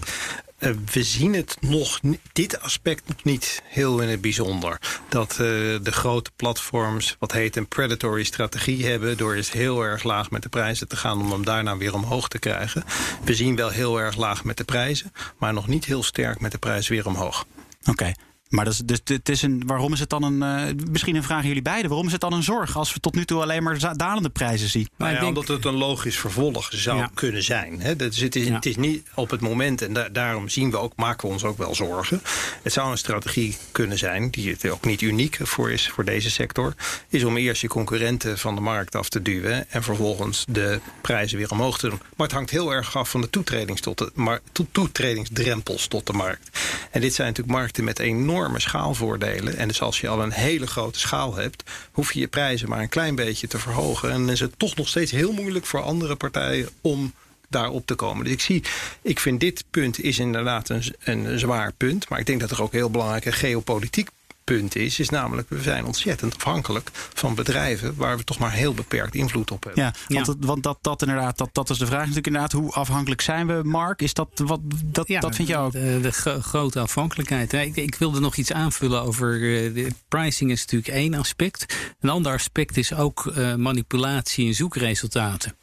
Uh, 0.60 0.70
we 0.92 1.02
zien 1.02 1.34
het 1.34 1.56
nog, 1.60 2.00
dit 2.32 2.60
aspect 2.60 3.08
nog 3.08 3.24
niet 3.24 3.62
heel 3.64 4.00
in 4.00 4.08
het 4.08 4.20
bijzonder. 4.20 4.80
Dat 5.08 5.30
uh, 5.32 5.38
de 5.38 5.92
grote 5.92 6.30
platforms, 6.36 7.16
wat 7.18 7.32
heet 7.32 7.56
een 7.56 7.68
predatory 7.68 8.24
strategie 8.24 8.86
hebben... 8.86 9.16
door 9.16 9.34
eens 9.34 9.52
heel 9.52 9.82
erg 9.82 10.02
laag 10.02 10.30
met 10.30 10.42
de 10.42 10.48
prijzen 10.48 10.88
te 10.88 10.96
gaan... 10.96 11.20
om 11.20 11.30
hem 11.30 11.44
daarna 11.44 11.76
weer 11.76 11.94
omhoog 11.94 12.28
te 12.28 12.38
krijgen. 12.38 12.84
We 13.24 13.34
zien 13.34 13.56
wel 13.56 13.68
heel 13.68 14.00
erg 14.00 14.16
laag 14.16 14.44
met 14.44 14.56
de 14.56 14.64
prijzen... 14.64 15.12
maar 15.38 15.52
nog 15.52 15.66
niet 15.66 15.84
heel 15.84 16.02
sterk 16.02 16.39
met 16.40 16.52
de 16.52 16.58
prijzen 16.58 16.92
weer 16.92 17.06
omhoog. 17.06 17.46
Oké. 17.86 18.12
Maar 18.50 18.64
dat 18.64 18.74
is, 18.74 18.80
dus, 18.84 19.00
het 19.04 19.28
is 19.28 19.42
een, 19.42 19.62
waarom 19.66 19.92
is 19.92 20.00
het 20.00 20.10
dan 20.10 20.22
een. 20.22 20.68
Uh, 20.68 20.86
misschien 20.90 21.16
een 21.16 21.22
vraag 21.22 21.38
aan 21.38 21.46
jullie 21.46 21.62
beiden. 21.62 21.88
Waarom 21.88 22.06
is 22.06 22.12
het 22.12 22.20
dan 22.20 22.32
een 22.32 22.42
zorg 22.42 22.76
als 22.76 22.92
we 22.92 23.00
tot 23.00 23.14
nu 23.14 23.24
toe 23.24 23.42
alleen 23.42 23.62
maar 23.62 23.96
dalende 23.96 24.30
prijzen 24.30 24.68
zien? 24.68 24.88
Nou 24.96 25.12
ja, 25.12 25.20
denk... 25.20 25.36
Omdat 25.36 25.56
het 25.56 25.64
een 25.64 25.74
logisch 25.74 26.18
vervolg 26.18 26.68
zou 26.72 26.98
ja. 26.98 27.10
kunnen 27.14 27.42
zijn. 27.42 27.80
Hè? 27.80 27.96
Dus 27.96 28.16
het, 28.16 28.36
is, 28.36 28.46
ja. 28.46 28.54
het 28.54 28.66
is 28.66 28.76
niet 28.76 29.08
op 29.14 29.30
het 29.30 29.40
moment, 29.40 29.82
en 29.82 29.92
da 29.92 30.08
daarom 30.08 30.48
zien 30.48 30.70
we 30.70 30.78
ook, 30.78 30.96
maken 30.96 31.26
we 31.26 31.32
ons 31.32 31.44
ook 31.44 31.58
wel 31.58 31.74
zorgen. 31.74 32.22
Het 32.62 32.72
zou 32.72 32.90
een 32.90 32.98
strategie 32.98 33.56
kunnen 33.72 33.98
zijn, 33.98 34.30
die 34.30 34.50
het 34.50 34.68
ook 34.70 34.84
niet 34.84 35.00
uniek 35.00 35.38
voor 35.42 35.70
is 35.70 35.88
voor 35.88 36.04
deze 36.04 36.30
sector. 36.30 36.74
Is 37.08 37.24
om 37.24 37.36
eerst 37.36 37.62
je 37.62 37.68
concurrenten 37.68 38.38
van 38.38 38.54
de 38.54 38.60
markt 38.60 38.94
af 38.94 39.08
te 39.08 39.22
duwen. 39.22 39.70
En 39.70 39.82
vervolgens 39.82 40.44
de 40.48 40.80
prijzen 41.00 41.38
weer 41.38 41.50
omhoog 41.50 41.78
te 41.78 41.88
doen. 41.88 42.00
Maar 42.16 42.26
het 42.26 42.36
hangt 42.36 42.50
heel 42.50 42.72
erg 42.72 42.96
af 42.96 43.10
van 43.10 43.20
de 43.20 43.30
toetredings 43.30 43.80
tot 43.80 43.98
de, 43.98 44.10
maar, 44.14 44.40
to 44.52 44.66
toetredingsdrempels 44.72 45.86
tot 45.86 46.06
de 46.06 46.12
markt. 46.12 46.58
En 46.90 47.00
dit 47.00 47.14
zijn 47.14 47.28
natuurlijk 47.28 47.58
markten 47.58 47.84
met 47.84 47.98
enorm 47.98 48.38
enorme 48.40 48.60
schaalvoordelen. 48.60 49.56
En 49.56 49.68
dus 49.68 49.80
als 49.80 50.00
je 50.00 50.08
al 50.08 50.22
een 50.22 50.32
hele 50.32 50.66
grote 50.66 50.98
schaal 50.98 51.34
hebt, 51.34 51.62
hoef 51.92 52.12
je 52.12 52.20
je 52.20 52.28
prijzen 52.28 52.68
maar 52.68 52.80
een 52.80 52.88
klein 52.88 53.14
beetje 53.14 53.46
te 53.46 53.58
verhogen. 53.58 54.10
En 54.10 54.28
is 54.28 54.40
het 54.40 54.58
toch 54.58 54.76
nog 54.76 54.88
steeds 54.88 55.10
heel 55.10 55.32
moeilijk 55.32 55.66
voor 55.66 55.82
andere 55.82 56.16
partijen 56.16 56.68
om 56.80 57.12
daarop 57.48 57.86
te 57.86 57.94
komen. 57.94 58.24
Dus 58.24 58.32
ik 58.32 58.40
zie, 58.40 58.64
ik 59.02 59.20
vind 59.20 59.40
dit 59.40 59.64
punt 59.70 60.02
is 60.02 60.18
inderdaad 60.18 60.68
een, 60.68 60.82
een 61.04 61.38
zwaar 61.38 61.72
punt. 61.72 62.08
Maar 62.08 62.18
ik 62.18 62.26
denk 62.26 62.40
dat 62.40 62.50
er 62.50 62.62
ook 62.62 62.72
heel 62.72 62.90
belangrijke 62.90 63.32
geopolitiek 63.32 64.08
punt 64.56 64.76
is, 64.76 64.98
is 64.98 65.08
namelijk 65.08 65.48
we 65.48 65.62
zijn 65.62 65.84
ontzettend 65.84 66.34
afhankelijk 66.34 66.90
van 66.92 67.34
bedrijven 67.34 67.94
waar 67.96 68.16
we 68.16 68.24
toch 68.24 68.38
maar 68.38 68.52
heel 68.52 68.74
beperkt 68.74 69.14
invloed 69.14 69.50
op 69.50 69.64
hebben. 69.64 69.82
Ja, 69.82 69.94
want, 70.08 70.26
ja. 70.26 70.46
want 70.46 70.62
dat, 70.62 70.78
dat 70.80 71.02
inderdaad, 71.02 71.38
dat, 71.38 71.48
dat 71.52 71.70
is 71.70 71.78
de 71.78 71.86
vraag 71.86 72.00
natuurlijk 72.00 72.26
inderdaad, 72.26 72.52
hoe 72.52 72.72
afhankelijk 72.72 73.20
zijn 73.20 73.46
we, 73.46 73.60
Mark? 73.64 74.02
Is 74.02 74.14
dat 74.14 74.28
wat 74.44 74.60
dat, 74.84 75.08
ja, 75.08 75.20
dat 75.20 75.34
vind 75.34 75.48
je 75.48 75.56
ook? 75.56 75.72
De, 75.72 75.98
de 76.02 76.12
gro 76.12 76.40
grote 76.40 76.80
afhankelijkheid. 76.80 77.52
Ik, 77.52 77.76
ik, 77.76 77.94
wilde 77.94 78.20
nog 78.20 78.36
iets 78.36 78.52
aanvullen 78.52 79.02
over 79.02 79.40
uh, 79.40 79.74
de 79.74 79.92
pricing 80.08 80.50
is 80.50 80.60
natuurlijk 80.60 80.94
één 80.94 81.14
aspect. 81.14 81.76
Een 82.00 82.10
ander 82.10 82.32
aspect 82.32 82.76
is 82.76 82.94
ook 82.94 83.32
uh, 83.36 83.54
manipulatie 83.54 84.46
in 84.46 84.54
zoekresultaten. 84.54 85.56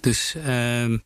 Dus 0.00 0.34
uh, 0.46 0.98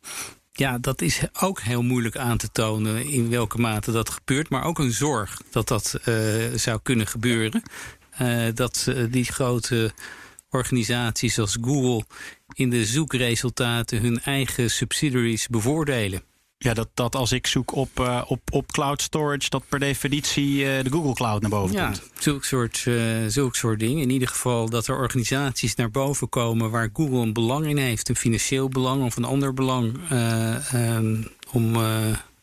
ja, 0.57 0.77
dat 0.77 1.01
is 1.01 1.21
ook 1.39 1.61
heel 1.61 1.81
moeilijk 1.81 2.17
aan 2.17 2.37
te 2.37 2.51
tonen 2.51 3.05
in 3.05 3.29
welke 3.29 3.57
mate 3.57 3.91
dat 3.91 4.09
gebeurt. 4.09 4.49
Maar 4.49 4.63
ook 4.63 4.79
een 4.79 4.91
zorg 4.91 5.41
dat 5.51 5.67
dat 5.67 5.99
uh, 6.05 6.15
zou 6.55 6.79
kunnen 6.83 7.07
gebeuren. 7.07 7.61
Uh, 8.21 8.47
dat 8.53 8.85
uh, 8.89 9.11
die 9.11 9.25
grote 9.25 9.91
organisaties 10.49 11.39
als 11.39 11.57
Google 11.61 12.05
in 12.53 12.69
de 12.69 12.85
zoekresultaten 12.85 14.01
hun 14.01 14.21
eigen 14.21 14.71
subsidiaries 14.71 15.47
bevoordelen. 15.47 16.23
Ja, 16.65 16.73
dat, 16.73 16.89
dat 16.93 17.15
als 17.15 17.31
ik 17.31 17.47
zoek 17.47 17.75
op, 17.75 17.99
uh, 17.99 18.21
op, 18.27 18.41
op 18.51 18.71
cloud 18.71 19.01
storage, 19.01 19.49
dat 19.49 19.63
per 19.69 19.79
definitie 19.79 20.57
uh, 20.57 20.83
de 20.83 20.89
Google 20.89 21.13
Cloud 21.13 21.41
naar 21.41 21.49
boven 21.49 21.75
ja, 21.75 21.85
komt. 21.85 22.01
Zulk 22.19 22.43
soort, 22.43 22.85
uh, 22.87 23.25
zulk 23.27 23.55
soort 23.55 23.79
dingen. 23.79 24.01
In 24.01 24.09
ieder 24.09 24.27
geval 24.27 24.69
dat 24.69 24.87
er 24.87 24.97
organisaties 24.97 25.75
naar 25.75 25.91
boven 25.91 26.29
komen 26.29 26.71
waar 26.71 26.89
Google 26.93 27.19
een 27.19 27.33
belang 27.33 27.65
in 27.65 27.77
heeft. 27.77 28.09
Een 28.09 28.15
financieel 28.15 28.69
belang 28.69 29.03
of 29.03 29.15
een 29.15 29.23
ander 29.23 29.53
belang. 29.53 29.93
Um, 30.73 31.27
om 31.51 31.77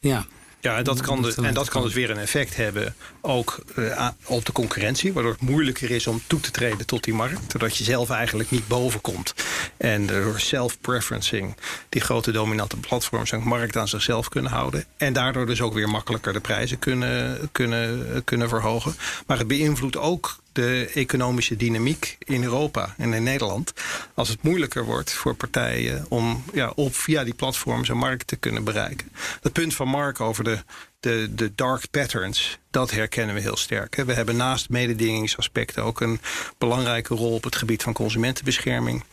ja, 0.01 0.27
ja, 0.63 0.77
en 0.77 0.85
dat 0.85 1.01
kan, 1.01 1.23
dus, 1.23 1.37
en 1.37 1.55
dat 1.55 1.69
kan 1.69 1.83
dus 1.83 1.95
weer 1.95 2.11
een 2.11 2.19
effect 2.19 2.57
hebben 2.57 2.95
ook 3.21 3.65
uh, 3.77 4.09
op 4.25 4.47
de 4.47 4.53
concurrentie. 4.53 5.13
Waardoor 5.13 5.33
het 5.33 5.41
moeilijker 5.41 5.91
is 5.91 6.07
om 6.07 6.23
toe 6.27 6.41
te 6.41 6.51
treden 6.51 6.87
tot 6.87 7.05
die 7.05 7.15
markt. 7.15 7.51
Doordat 7.51 7.77
je 7.77 7.85
zelf 7.85 8.11
eigenlijk 8.11 8.51
niet 8.51 8.69
boven 8.69 9.01
komt. 9.01 9.35
En 9.77 10.07
door 10.07 10.41
self-preferencing 10.41 11.57
die 11.89 12.01
grote 12.01 12.33
dominante 12.33 12.77
platforms 12.77 13.31
een 13.31 13.43
markt 13.43 13.77
aan 13.77 13.89
zichzelf 13.89 14.29
kunnen 14.29 14.51
houden. 14.51 14.85
En 14.97 15.13
daardoor 15.13 15.47
dus 15.47 15.61
ook 15.61 15.75
weer 15.75 15.89
makkelijker 15.89 16.33
de 16.33 16.41
prijzen 16.41 16.79
kunnen, 16.79 17.49
kunnen, 17.53 18.25
kunnen 18.25 18.49
verhogen. 18.49 18.95
Maar 19.27 19.39
het 19.39 19.49
beïnvloedt 19.49 19.97
ook 19.97 20.37
de 20.53 20.91
economische 20.95 21.57
dynamiek 21.57 22.17
in 22.19 22.43
Europa 22.43 22.95
en 22.99 23.13
in 23.13 23.23
Nederland. 23.23 23.73
Als 24.15 24.29
het 24.29 24.43
moeilijker 24.43 24.85
wordt 24.85 25.13
voor 25.13 25.35
partijen 25.35 26.07
om 26.09 26.45
ja, 26.53 26.73
op, 26.75 26.95
via 26.95 27.25
die 27.25 27.35
platforms 27.35 27.89
een 27.89 27.97
markt 27.97 28.27
te 28.27 28.37
kunnen 28.37 28.65
bereiken. 28.65 29.09
Het 29.41 29.53
punt 29.53 29.75
van 29.75 29.89
Mark 29.89 30.21
over 30.21 30.45
de, 30.45 30.59
de, 31.01 31.29
de 31.35 31.53
dark 31.55 31.91
patterns, 31.91 32.59
dat 32.71 32.91
herkennen 32.91 33.35
we 33.35 33.41
heel 33.41 33.57
sterk. 33.57 33.95
We 33.95 34.13
hebben 34.13 34.37
naast 34.37 34.69
mededingingsaspecten 34.69 35.83
ook 35.83 36.01
een 36.01 36.21
belangrijke 36.59 37.15
rol 37.15 37.35
op 37.35 37.45
het 37.45 37.57
gebied 37.57 37.83
van 37.83 37.93
consumentenbescherming. 37.93 39.05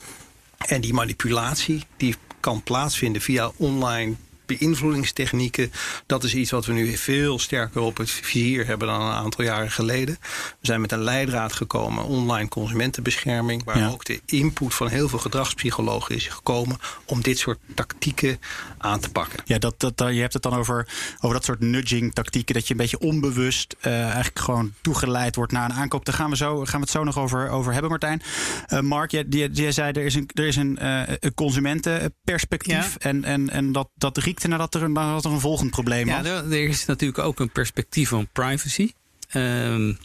En 0.58 0.82
die 0.82 0.94
manipulatie 0.94 1.86
die 1.98 2.16
kan 2.40 2.64
plaatsvinden 2.64 3.22
via 3.22 3.52
online 3.56 4.16
beïnvloedingstechnieken. 4.58 5.72
Dat 6.06 6.24
is 6.24 6.36
iets 6.36 6.52
wat 6.52 6.66
we 6.66 6.74
nu 6.74 6.98
veel 6.98 7.40
sterker 7.40 7.82
op 7.82 7.98
het 7.98 8.10
vizier 8.10 8.66
hebben 8.66 8.88
dan 8.88 9.02
een 9.02 9.14
aantal 9.14 9.44
jaren 9.44 9.72
geleden. 9.72 10.18
We 10.22 10.66
zijn 10.66 10.82
met 10.82 10.92
een 10.92 11.04
leidraad 11.04 11.54
gekomen, 11.54 12.04
online 12.04 12.50
consumentenbescherming, 12.50 13.64
waar 13.64 13.78
ja. 13.78 13.90
ook 13.90 14.06
de 14.06 14.22
input 14.26 14.74
van 14.74 14.88
heel 14.88 15.10
veel 15.10 15.20
gedragspsychologen 15.20 16.16
is 16.16 16.28
gekomen 16.28 16.78
om 17.06 17.22
dit 17.22 17.38
soort 17.38 17.60
tactieken 17.76 18.40
aan 18.78 19.00
te 19.00 19.10
pakken. 19.10 19.40
Ja, 19.46 19.58
dat, 19.58 19.80
dat, 19.80 19.96
je 19.98 20.20
hebt 20.20 20.34
het 20.34 20.44
dan 20.44 20.54
over, 20.54 20.88
over 21.20 21.36
dat 21.36 21.46
soort 21.46 21.60
nudging 21.60 22.14
tactieken, 22.14 22.54
dat 22.54 22.68
je 22.68 22.72
een 22.72 22.80
beetje 22.80 23.00
onbewust 23.00 23.76
uh, 23.82 24.04
eigenlijk 24.04 24.40
gewoon 24.40 24.74
toegeleid 24.82 25.36
wordt 25.36 25.52
naar 25.52 25.70
een 25.70 25.76
aankoop. 25.76 26.06
Daar 26.06 26.16
gaan 26.16 26.30
we, 26.30 26.36
zo, 26.36 26.66
gaan 26.66 26.80
we 26.80 26.86
het 26.86 26.90
zo 26.90 27.04
nog 27.04 27.18
over, 27.18 27.50
over 27.50 27.72
hebben, 27.72 27.90
Martijn. 27.90 28.22
Uh, 28.70 28.80
Mark, 28.80 29.12
jij, 29.12 29.26
jij, 29.52 29.72
zei 29.72 29.92
er 29.92 30.06
is 30.06 30.16
een, 30.16 30.30
er 30.34 30.48
is 30.48 30.56
een, 30.56 30.78
uh, 30.82 31.02
een 31.06 31.34
consumentenperspectief 31.34 32.96
ja. 33.00 33.10
en, 33.10 33.24
en, 33.24 33.50
en 33.50 33.72
dat, 33.72 33.90
dat 33.96 34.18
riekt 34.18 34.39
nadat 34.48 34.76
er, 34.76 34.90
nadat 34.90 35.26
er 35.26 35.32
een 35.32 35.40
volgend 35.40 35.72
probleem 35.72 36.08
was? 36.08 36.26
Ja, 36.26 36.44
er, 36.44 36.54
is 36.54 36.86
natuurlijk 36.86 37.20
ook 37.20 37.40
een 37.40 37.52
perspectief 37.52 38.10
van 38.10 38.28
privacy. 38.32 38.92
Um, 39.34 39.98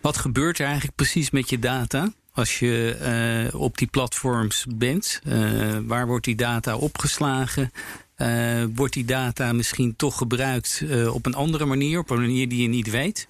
wat 0.00 0.16
gebeurt 0.16 0.58
er 0.58 0.64
eigenlijk 0.64 0.96
precies 0.96 1.30
met 1.30 1.50
je 1.50 1.58
data? 1.58 2.12
Als 2.32 2.58
je 2.58 3.48
uh, 3.52 3.60
op 3.60 3.78
die 3.78 3.86
platforms 3.86 4.66
bent, 4.68 5.20
uh, 5.26 5.78
waar 5.82 6.06
wordt 6.06 6.24
die 6.24 6.36
data 6.36 6.76
opgeslagen? 6.76 7.72
Uh, 8.16 8.64
wordt 8.74 8.92
die 8.94 9.04
data 9.04 9.52
misschien 9.52 9.96
toch 9.96 10.18
gebruikt 10.18 10.84
op 11.10 11.26
een 11.26 11.34
andere 11.34 11.64
manier, 11.64 11.98
op 11.98 12.10
een 12.10 12.20
manier 12.20 12.48
die 12.48 12.62
je 12.62 12.68
niet 12.68 12.90
weet? 12.90 13.28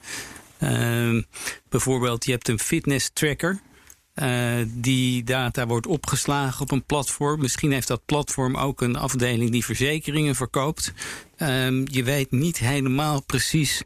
Ehm, 0.58 1.22
bijvoorbeeld, 1.68 2.24
je 2.24 2.30
hebt 2.30 2.48
een 2.48 2.58
fitness 2.58 3.10
tracker. 3.12 3.60
Uh, 4.22 4.66
die 4.66 5.24
data 5.24 5.66
wordt 5.66 5.86
opgeslagen 5.86 6.60
op 6.60 6.70
een 6.70 6.84
platform. 6.84 7.40
Misschien 7.40 7.72
heeft 7.72 7.88
dat 7.88 8.04
platform 8.04 8.56
ook 8.56 8.80
een 8.80 8.96
afdeling 8.96 9.50
die 9.50 9.64
verzekeringen 9.64 10.34
verkoopt. 10.34 10.92
Um, 11.38 11.84
je 11.90 12.02
weet 12.02 12.30
niet 12.30 12.58
helemaal 12.58 13.22
precies 13.22 13.82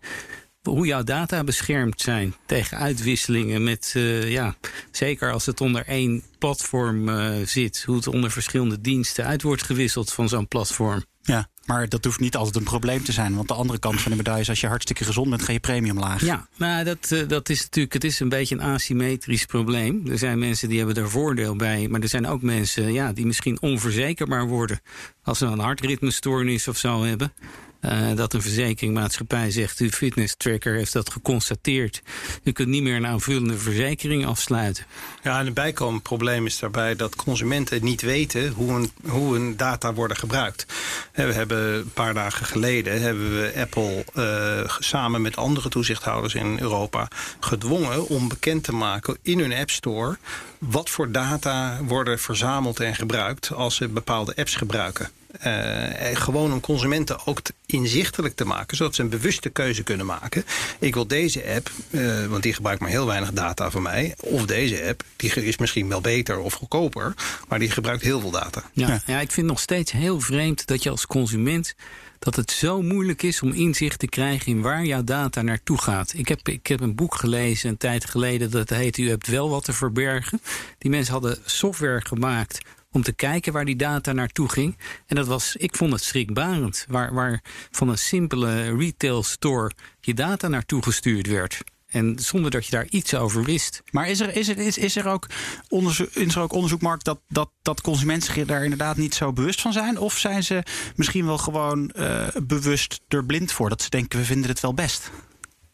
hoe 0.62 0.86
jouw 0.86 1.02
data 1.02 1.44
beschermd 1.44 2.00
zijn 2.00 2.34
tegen 2.46 2.78
uitwisselingen 2.78 3.64
met, 3.64 3.92
uh, 3.96 4.30
ja, 4.30 4.56
zeker 4.90 5.32
als 5.32 5.46
het 5.46 5.60
onder 5.60 5.86
één 5.86 6.22
platform 6.38 7.08
uh, 7.08 7.46
zit, 7.46 7.82
hoe 7.86 7.96
het 7.96 8.06
onder 8.06 8.30
verschillende 8.30 8.80
diensten 8.80 9.24
uit 9.24 9.42
wordt 9.42 9.62
gewisseld 9.62 10.12
van 10.12 10.28
zo'n 10.28 10.48
platform. 10.48 11.04
Ja, 11.22 11.48
maar 11.64 11.88
dat 11.88 12.04
hoeft 12.04 12.20
niet 12.20 12.36
altijd 12.36 12.56
een 12.56 12.62
probleem 12.62 13.04
te 13.04 13.12
zijn. 13.12 13.34
Want 13.34 13.48
de 13.48 13.54
andere 13.54 13.78
kant 13.78 14.00
van 14.00 14.10
de 14.10 14.16
medaille 14.16 14.40
is 14.40 14.48
als 14.48 14.60
je 14.60 14.66
hartstikke 14.66 15.04
gezond 15.04 15.30
bent, 15.30 15.42
ga 15.42 15.52
je 15.52 15.60
premie 15.60 15.92
omlaag. 15.92 16.24
Ja, 16.24 16.48
nou, 16.56 16.84
dat, 16.84 17.10
uh, 17.10 17.28
dat 17.28 17.48
is 17.48 17.62
natuurlijk, 17.62 17.94
het 17.94 18.04
is 18.04 18.20
een 18.20 18.28
beetje 18.28 18.54
een 18.54 18.62
asymmetrisch 18.62 19.44
probleem. 19.44 20.02
Er 20.06 20.18
zijn 20.18 20.38
mensen 20.38 20.68
die 20.68 20.78
hebben 20.78 20.96
er 20.96 21.10
voordeel 21.10 21.56
bij. 21.56 21.88
Maar 21.88 22.00
er 22.00 22.08
zijn 22.08 22.26
ook 22.26 22.42
mensen 22.42 22.92
ja, 22.92 23.12
die 23.12 23.26
misschien 23.26 23.60
onverzekerbaar 23.60 24.46
worden. 24.46 24.80
Als 25.22 25.38
ze 25.38 25.46
een 25.46 25.58
hartritmestoornis 25.58 26.68
of 26.68 26.76
zo 26.76 27.02
hebben. 27.04 27.32
Uh, 27.82 28.14
dat 28.14 28.34
een 28.34 28.42
verzekeringmaatschappij 28.42 29.50
zegt: 29.50 29.78
uw 29.78 29.88
fitness 29.88 30.34
tracker 30.36 30.74
heeft 30.74 30.92
dat 30.92 31.10
geconstateerd. 31.10 32.02
U 32.42 32.52
kunt 32.52 32.68
niet 32.68 32.82
meer 32.82 32.96
een 32.96 33.06
aanvullende 33.06 33.58
verzekering 33.58 34.26
afsluiten. 34.26 34.86
Ja, 35.22 35.38
en 35.38 35.46
een 35.46 35.54
bijkomend 35.54 36.02
probleem 36.02 36.46
is 36.46 36.58
daarbij 36.58 36.96
dat 36.96 37.16
consumenten 37.16 37.84
niet 37.84 38.00
weten 38.00 38.52
hoe 38.52 38.72
hun, 38.72 38.90
hoe 39.08 39.32
hun 39.32 39.56
data 39.56 39.94
worden 39.94 40.16
gebruikt. 40.16 40.66
We 41.12 41.22
hebben 41.22 41.74
een 41.74 41.92
paar 41.92 42.14
dagen 42.14 42.46
geleden 42.46 43.00
hebben 43.00 43.30
we 43.40 43.52
Apple 43.56 44.04
uh, 44.16 44.70
samen 44.78 45.22
met 45.22 45.36
andere 45.36 45.68
toezichthouders 45.68 46.34
in 46.34 46.58
Europa 46.60 47.08
gedwongen 47.40 48.08
om 48.08 48.28
bekend 48.28 48.64
te 48.64 48.72
maken 48.72 49.16
in 49.22 49.38
hun 49.38 49.52
App 49.52 49.70
Store 49.70 50.18
wat 50.58 50.90
voor 50.90 51.12
data 51.12 51.78
worden 51.84 52.18
verzameld 52.18 52.80
en 52.80 52.94
gebruikt 52.94 53.52
als 53.52 53.76
ze 53.76 53.88
bepaalde 53.88 54.36
apps 54.36 54.54
gebruiken. 54.54 55.10
Uh, 55.46 56.16
gewoon 56.16 56.52
om 56.52 56.60
consumenten 56.60 57.26
ook 57.26 57.40
inzichtelijk 57.66 58.34
te 58.34 58.44
maken, 58.44 58.76
zodat 58.76 58.94
ze 58.94 59.02
een 59.02 59.08
bewuste 59.08 59.50
keuze 59.50 59.82
kunnen 59.82 60.06
maken. 60.06 60.44
Ik 60.78 60.94
wil 60.94 61.06
deze 61.06 61.44
app, 61.54 61.70
uh, 61.90 62.26
want 62.26 62.42
die 62.42 62.52
gebruikt 62.52 62.80
maar 62.80 62.90
heel 62.90 63.06
weinig 63.06 63.32
data 63.32 63.70
van 63.70 63.82
mij. 63.82 64.14
Of 64.20 64.46
deze 64.46 64.84
app, 64.88 65.04
die 65.16 65.30
is 65.34 65.58
misschien 65.58 65.88
wel 65.88 66.00
beter 66.00 66.38
of 66.38 66.54
goedkoper, 66.54 67.14
maar 67.48 67.58
die 67.58 67.70
gebruikt 67.70 68.02
heel 68.02 68.20
veel 68.20 68.30
data. 68.30 68.62
Ja, 68.72 68.88
ja. 68.88 69.02
ja 69.06 69.20
ik 69.20 69.30
vind 69.30 69.36
het 69.36 69.46
nog 69.46 69.60
steeds 69.60 69.92
heel 69.92 70.20
vreemd 70.20 70.66
dat 70.66 70.82
je 70.82 70.90
als 70.90 71.06
consument 71.06 71.74
dat 72.18 72.36
het 72.36 72.50
zo 72.50 72.82
moeilijk 72.82 73.22
is 73.22 73.42
om 73.42 73.52
inzicht 73.52 73.98
te 73.98 74.06
krijgen 74.06 74.46
in 74.46 74.60
waar 74.60 74.84
jouw 74.84 75.04
data 75.04 75.42
naartoe 75.42 75.78
gaat. 75.78 76.12
Ik 76.16 76.28
heb, 76.28 76.48
ik 76.48 76.66
heb 76.66 76.80
een 76.80 76.94
boek 76.94 77.14
gelezen 77.14 77.68
een 77.68 77.76
tijd 77.76 78.04
geleden 78.04 78.50
dat 78.50 78.68
heet 78.68 78.98
U 78.98 79.08
hebt 79.08 79.26
wel 79.26 79.50
wat 79.50 79.64
te 79.64 79.72
verbergen. 79.72 80.40
Die 80.78 80.90
mensen 80.90 81.12
hadden 81.12 81.38
software 81.44 82.00
gemaakt 82.06 82.60
om 82.92 83.02
te 83.02 83.12
kijken 83.12 83.52
waar 83.52 83.64
die 83.64 83.76
data 83.76 84.12
naartoe 84.12 84.48
ging. 84.48 84.78
En 85.06 85.16
dat 85.16 85.26
was, 85.26 85.56
ik 85.56 85.76
vond 85.76 85.92
het 85.92 86.02
schrikbarend, 86.02 86.84
waar, 86.88 87.14
waar 87.14 87.42
van 87.70 87.88
een 87.88 87.98
simpele 87.98 88.76
retail 88.76 89.22
store 89.22 89.70
je 90.00 90.14
data 90.14 90.48
naartoe 90.48 90.82
gestuurd 90.82 91.26
werd. 91.26 91.62
En 91.92 92.18
zonder 92.18 92.50
dat 92.50 92.64
je 92.64 92.70
daar 92.70 92.86
iets 92.90 93.14
over 93.14 93.44
wist. 93.44 93.82
Maar 93.90 94.08
is 94.08 94.20
er, 94.20 94.36
is 94.36 94.48
er, 94.48 94.58
is, 94.58 94.78
is 94.78 94.96
er, 94.96 95.08
ook, 95.08 95.26
onderzoek, 95.68 96.08
is 96.08 96.34
er 96.34 96.42
ook 96.42 96.52
onderzoek, 96.52 96.80
Mark, 96.80 97.04
dat, 97.04 97.20
dat, 97.28 97.50
dat 97.62 97.80
consumenten 97.80 98.34
zich 98.34 98.46
daar 98.46 98.62
inderdaad 98.62 98.96
niet 98.96 99.14
zo 99.14 99.32
bewust 99.32 99.60
van 99.60 99.72
zijn? 99.72 99.98
Of 99.98 100.18
zijn 100.18 100.44
ze 100.44 100.62
misschien 100.96 101.26
wel 101.26 101.38
gewoon 101.38 101.92
uh, 101.96 102.26
bewust 102.42 103.00
er 103.08 103.24
blind 103.24 103.52
voor? 103.52 103.68
Dat 103.68 103.82
ze 103.82 103.90
denken, 103.90 104.18
we 104.18 104.24
vinden 104.24 104.50
het 104.50 104.60
wel 104.60 104.74
best. 104.74 105.10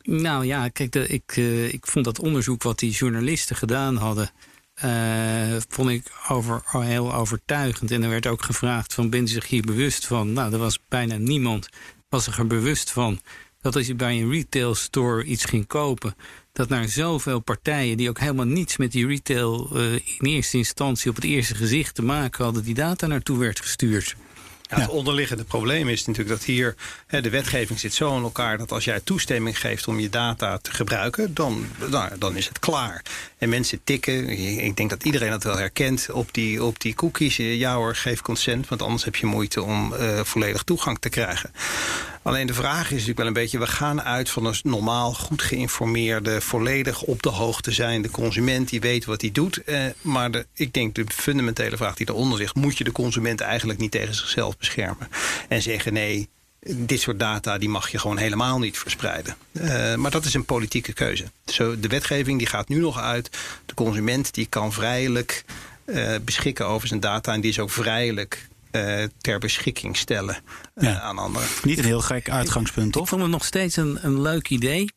Nou 0.02 0.44
ja, 0.44 0.68
kijk, 0.68 0.92
de, 0.92 1.06
ik, 1.06 1.36
uh, 1.36 1.72
ik 1.72 1.86
vond 1.86 2.04
dat 2.04 2.18
onderzoek 2.18 2.62
wat 2.62 2.78
die 2.78 2.90
journalisten 2.90 3.56
gedaan 3.56 3.96
hadden. 3.96 4.30
Uh, 4.84 5.56
vond 5.68 5.90
ik 5.90 6.12
over, 6.28 6.62
heel 6.70 7.14
overtuigend. 7.14 7.90
En 7.90 8.02
er 8.02 8.08
werd 8.08 8.26
ook 8.26 8.42
gevraagd: 8.42 8.94
van, 8.94 9.10
ben 9.10 9.20
je 9.20 9.26
zich 9.26 9.48
hier 9.48 9.62
bewust 9.62 10.06
van? 10.06 10.32
Nou, 10.32 10.52
er 10.52 10.58
was 10.58 10.78
bijna 10.88 11.16
niemand 11.16 11.68
was 12.08 12.26
er 12.26 12.46
bewust 12.46 12.90
van 12.90 13.20
dat 13.60 13.76
als 13.76 13.86
je 13.86 13.94
bij 13.94 14.20
een 14.20 14.30
retail 14.30 14.74
store 14.74 15.24
iets 15.24 15.44
ging 15.44 15.66
kopen, 15.66 16.14
dat 16.52 16.68
naar 16.68 16.88
zoveel 16.88 17.40
partijen 17.40 17.96
die 17.96 18.08
ook 18.08 18.18
helemaal 18.18 18.46
niets 18.46 18.76
met 18.76 18.92
die 18.92 19.06
retail 19.06 19.70
uh, 19.72 19.92
in 19.92 20.26
eerste 20.26 20.56
instantie 20.56 21.10
op 21.10 21.16
het 21.16 21.24
eerste 21.24 21.54
gezicht 21.54 21.94
te 21.94 22.02
maken 22.02 22.44
hadden, 22.44 22.64
die 22.64 22.74
data 22.74 23.06
naartoe 23.06 23.38
werd 23.38 23.60
gestuurd. 23.60 24.16
Ja, 24.68 24.80
het 24.80 24.88
onderliggende 24.88 25.44
probleem 25.44 25.88
is 25.88 26.06
natuurlijk 26.06 26.38
dat 26.38 26.46
hier 26.46 26.74
hè, 27.06 27.20
de 27.20 27.30
wetgeving 27.30 27.78
zit 27.78 27.94
zo 27.94 28.16
in 28.16 28.22
elkaar 28.22 28.58
dat 28.58 28.72
als 28.72 28.84
jij 28.84 29.00
toestemming 29.00 29.60
geeft 29.60 29.88
om 29.88 30.00
je 30.00 30.08
data 30.08 30.58
te 30.58 30.70
gebruiken, 30.70 31.34
dan, 31.34 31.66
nou, 31.90 32.18
dan 32.18 32.36
is 32.36 32.48
het 32.48 32.58
klaar. 32.58 33.02
En 33.38 33.48
mensen 33.48 33.80
tikken, 33.84 34.28
ik 34.64 34.76
denk 34.76 34.90
dat 34.90 35.04
iedereen 35.04 35.30
dat 35.30 35.42
wel 35.42 35.56
herkent, 35.56 36.10
op 36.10 36.34
die, 36.34 36.64
op 36.64 36.80
die 36.80 36.94
cookies. 36.94 37.36
Ja 37.36 37.74
hoor, 37.74 37.94
geef 37.94 38.20
consent, 38.20 38.68
want 38.68 38.82
anders 38.82 39.04
heb 39.04 39.16
je 39.16 39.26
moeite 39.26 39.62
om 39.62 39.92
uh, 39.92 40.20
volledig 40.24 40.62
toegang 40.62 40.98
te 40.98 41.08
krijgen. 41.08 41.50
Alleen 42.22 42.46
de 42.46 42.54
vraag 42.54 42.84
is 42.84 42.90
natuurlijk 42.90 43.18
wel 43.18 43.26
een 43.26 43.32
beetje, 43.32 43.58
we 43.58 43.66
gaan 43.66 44.02
uit 44.02 44.30
van 44.30 44.44
een 44.44 44.56
normaal 44.62 45.14
goed 45.14 45.42
geïnformeerde, 45.42 46.40
volledig 46.40 47.02
op 47.02 47.22
de 47.22 47.28
hoogte 47.28 47.72
zijnde 47.72 48.10
consument 48.10 48.68
die 48.68 48.80
weet 48.80 49.04
wat 49.04 49.20
hij 49.20 49.32
doet. 49.32 49.64
Eh, 49.64 49.80
maar 50.00 50.44
ik 50.54 50.72
denk 50.72 50.94
de 50.94 51.04
fundamentele 51.08 51.76
vraag 51.76 51.94
die 51.94 52.08
eronder 52.08 52.38
ligt, 52.38 52.54
moet 52.54 52.78
je 52.78 52.84
de 52.84 52.92
consument 52.92 53.40
eigenlijk 53.40 53.78
niet 53.78 53.90
tegen 53.90 54.14
zichzelf 54.14 54.56
beschermen? 54.56 55.08
En 55.48 55.62
zeggen 55.62 55.92
nee, 55.92 56.28
dit 56.60 57.00
soort 57.00 57.18
data 57.18 57.58
die 57.58 57.68
mag 57.68 57.90
je 57.90 57.98
gewoon 57.98 58.18
helemaal 58.18 58.58
niet 58.58 58.78
verspreiden. 58.78 59.36
Uh, 59.52 59.94
maar 59.94 60.10
dat 60.10 60.24
is 60.24 60.34
een 60.34 60.44
politieke 60.44 60.92
keuze. 60.92 61.24
Zo, 61.44 61.80
de 61.80 61.88
wetgeving 61.88 62.38
die 62.38 62.46
gaat 62.46 62.68
nu 62.68 62.78
nog 62.78 62.98
uit. 62.98 63.30
De 63.66 63.74
consument 63.74 64.34
die 64.34 64.46
kan 64.46 64.72
vrijelijk 64.72 65.44
uh, 65.86 66.14
beschikken 66.24 66.66
over 66.66 66.88
zijn 66.88 67.00
data 67.00 67.32
en 67.32 67.40
die 67.40 67.50
is 67.50 67.58
ook 67.58 67.70
vrijelijk 67.70 68.47
uh, 68.72 69.04
ter 69.20 69.38
beschikking 69.38 69.96
stellen 69.96 70.36
uh, 70.74 70.84
ja. 70.84 71.00
aan 71.00 71.18
anderen. 71.18 71.48
Niet 71.62 71.78
een 71.78 71.84
heel 71.84 72.00
gek 72.00 72.30
uitgangspunt, 72.30 72.92
toch? 72.92 73.02
Ik 73.02 73.08
vond 73.08 73.22
het 73.22 73.30
nog 73.30 73.44
steeds 73.44 73.76
een, 73.76 73.98
een 74.02 74.22
leuk 74.22 74.48
idee. 74.48 74.90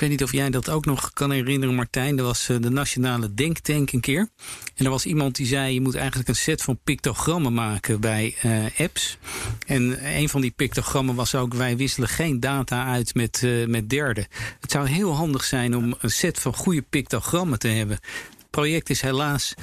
Ik 0.00 0.06
weet 0.06 0.18
niet 0.18 0.28
of 0.28 0.32
jij 0.32 0.50
dat 0.50 0.68
ook 0.68 0.84
nog 0.84 1.12
kan 1.12 1.30
herinneren, 1.30 1.74
Martijn. 1.74 2.18
Er 2.18 2.24
was 2.24 2.46
de 2.46 2.70
Nationale 2.70 3.34
Denktank 3.34 3.92
een 3.92 4.00
keer. 4.00 4.28
En 4.74 4.84
er 4.84 4.90
was 4.90 5.06
iemand 5.06 5.36
die 5.36 5.46
zei: 5.46 5.74
je 5.74 5.80
moet 5.80 5.94
eigenlijk 5.94 6.28
een 6.28 6.36
set 6.36 6.62
van 6.62 6.78
pictogrammen 6.84 7.54
maken 7.54 8.00
bij 8.00 8.36
uh, 8.44 8.64
apps. 8.78 9.18
En 9.66 10.06
een 10.16 10.28
van 10.28 10.40
die 10.40 10.50
pictogrammen 10.50 11.14
was 11.14 11.34
ook: 11.34 11.54
wij 11.54 11.76
wisselen 11.76 12.08
geen 12.08 12.40
data 12.40 12.86
uit 12.86 13.14
met, 13.14 13.42
uh, 13.44 13.66
met 13.66 13.88
derden. 13.90 14.26
Het 14.60 14.70
zou 14.70 14.88
heel 14.88 15.14
handig 15.14 15.44
zijn 15.44 15.76
om 15.76 15.94
een 15.98 16.10
set 16.10 16.38
van 16.38 16.54
goede 16.54 16.82
pictogrammen 16.82 17.58
te 17.58 17.68
hebben 17.68 17.98
project 18.50 18.90
is 18.90 19.00
helaas. 19.00 19.54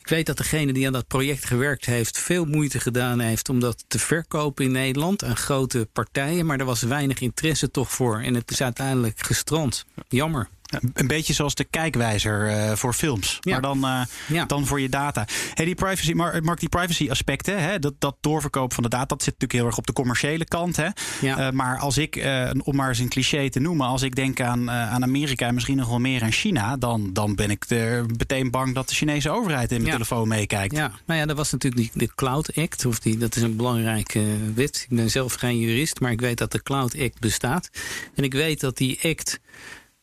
Ik 0.00 0.08
weet 0.08 0.26
dat 0.26 0.36
degene 0.36 0.72
die 0.72 0.86
aan 0.86 0.92
dat 0.92 1.06
project 1.06 1.44
gewerkt 1.44 1.84
heeft, 1.84 2.18
veel 2.18 2.44
moeite 2.44 2.80
gedaan 2.80 3.20
heeft 3.20 3.48
om 3.48 3.60
dat 3.60 3.84
te 3.88 3.98
verkopen 3.98 4.64
in 4.64 4.72
Nederland 4.72 5.24
aan 5.24 5.36
grote 5.36 5.88
partijen. 5.92 6.46
Maar 6.46 6.58
er 6.58 6.64
was 6.64 6.82
weinig 6.82 7.20
interesse 7.20 7.70
toch 7.70 7.92
voor. 7.92 8.20
En 8.20 8.34
het 8.34 8.50
is 8.50 8.62
uiteindelijk 8.62 9.20
gestrand. 9.20 9.84
Jammer. 10.08 10.48
Een 10.92 11.06
beetje 11.06 11.32
zoals 11.32 11.54
de 11.54 11.64
kijkwijzer 11.64 12.50
uh, 12.50 12.72
voor 12.72 12.92
films, 12.92 13.38
ja. 13.40 13.52
maar 13.52 13.62
dan, 13.62 13.78
uh, 13.84 14.00
ja. 14.28 14.44
dan 14.44 14.66
voor 14.66 14.80
je 14.80 14.88
data. 14.88 15.26
Hey, 15.54 15.64
die 15.64 15.74
privacy, 15.74 16.12
Mark, 16.12 16.60
die 16.60 16.68
privacy 16.68 17.10
aspecten, 17.10 17.62
hè, 17.62 17.78
dat, 17.78 17.94
dat 17.98 18.16
doorverkoop 18.20 18.74
van 18.74 18.82
de 18.82 18.88
data, 18.88 19.04
dat 19.04 19.22
zit 19.22 19.32
natuurlijk 19.32 19.52
heel 19.52 19.66
erg 19.66 19.78
op 19.78 19.86
de 19.86 19.92
commerciële 19.92 20.44
kant. 20.44 20.76
Hè. 20.76 20.88
Ja. 21.20 21.46
Uh, 21.46 21.50
maar 21.50 21.78
als 21.78 21.98
ik, 21.98 22.28
om 22.64 22.76
maar 22.76 22.88
eens 22.88 22.98
een 22.98 23.08
cliché 23.08 23.50
te 23.50 23.60
noemen, 23.60 23.86
als 23.86 24.02
ik 24.02 24.14
denk 24.14 24.40
aan, 24.40 24.70
aan 24.70 25.02
Amerika 25.02 25.46
en 25.46 25.54
misschien 25.54 25.76
nog 25.76 25.88
wel 25.88 25.98
meer 25.98 26.22
aan 26.22 26.32
China, 26.32 26.76
dan, 26.76 27.12
dan 27.12 27.34
ben 27.34 27.50
ik 27.50 27.64
er 27.68 28.06
meteen 28.06 28.50
bang 28.50 28.74
dat 28.74 28.88
de 28.88 28.94
Chinese 28.94 29.30
overheid 29.30 29.72
in 29.72 29.80
mijn 29.80 29.92
telefoon 29.92 30.28
meekijkt. 30.28 30.76
Ja, 30.76 30.92
nou 31.06 31.20
ja, 31.20 31.26
dat 31.26 31.36
was 31.36 31.52
natuurlijk 31.52 31.92
die, 31.92 32.06
de 32.06 32.14
Cloud 32.14 32.56
Act, 32.56 32.86
of 32.86 32.98
die, 32.98 33.18
dat 33.18 33.36
is 33.36 33.42
een 33.42 33.56
belangrijke 33.56 34.24
wet. 34.54 34.86
Ik 34.88 34.96
ben 34.96 35.10
zelf 35.10 35.34
geen 35.34 35.58
jurist, 35.58 36.00
maar 36.00 36.12
ik 36.12 36.20
weet 36.20 36.38
dat 36.38 36.52
de 36.52 36.62
Cloud 36.62 36.98
Act 36.98 37.20
bestaat. 37.20 37.70
En 38.14 38.24
ik 38.24 38.32
weet 38.32 38.60
dat 38.60 38.76
die 38.76 38.98
act 39.02 39.40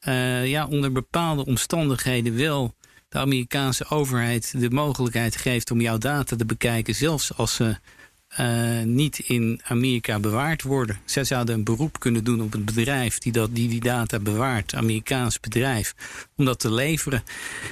uh, 0.07 0.47
ja, 0.47 0.67
onder 0.67 0.91
bepaalde 0.91 1.45
omstandigheden 1.45 2.35
wel 2.35 2.75
de 3.09 3.17
Amerikaanse 3.19 3.89
overheid 3.89 4.59
de 4.59 4.69
mogelijkheid 4.69 5.35
geeft 5.35 5.71
om 5.71 5.81
jouw 5.81 5.97
data 5.97 6.35
te 6.35 6.45
bekijken, 6.45 6.95
zelfs 6.95 7.37
als 7.37 7.55
ze 7.55 7.77
uh, 8.39 8.81
niet 8.83 9.19
in 9.19 9.61
Amerika 9.63 10.19
bewaard 10.19 10.61
worden. 10.61 10.99
Zij 11.05 11.23
zouden 11.23 11.55
een 11.55 11.63
beroep 11.63 11.99
kunnen 11.99 12.23
doen 12.23 12.41
op 12.41 12.51
het 12.51 12.65
bedrijf 12.65 13.17
die 13.17 13.31
dat, 13.31 13.55
die, 13.55 13.69
die 13.69 13.79
data 13.79 14.19
bewaart, 14.19 14.75
Amerikaans 14.75 15.39
bedrijf, 15.39 15.95
om 16.35 16.45
dat 16.45 16.59
te 16.59 16.71
leveren. 16.71 17.23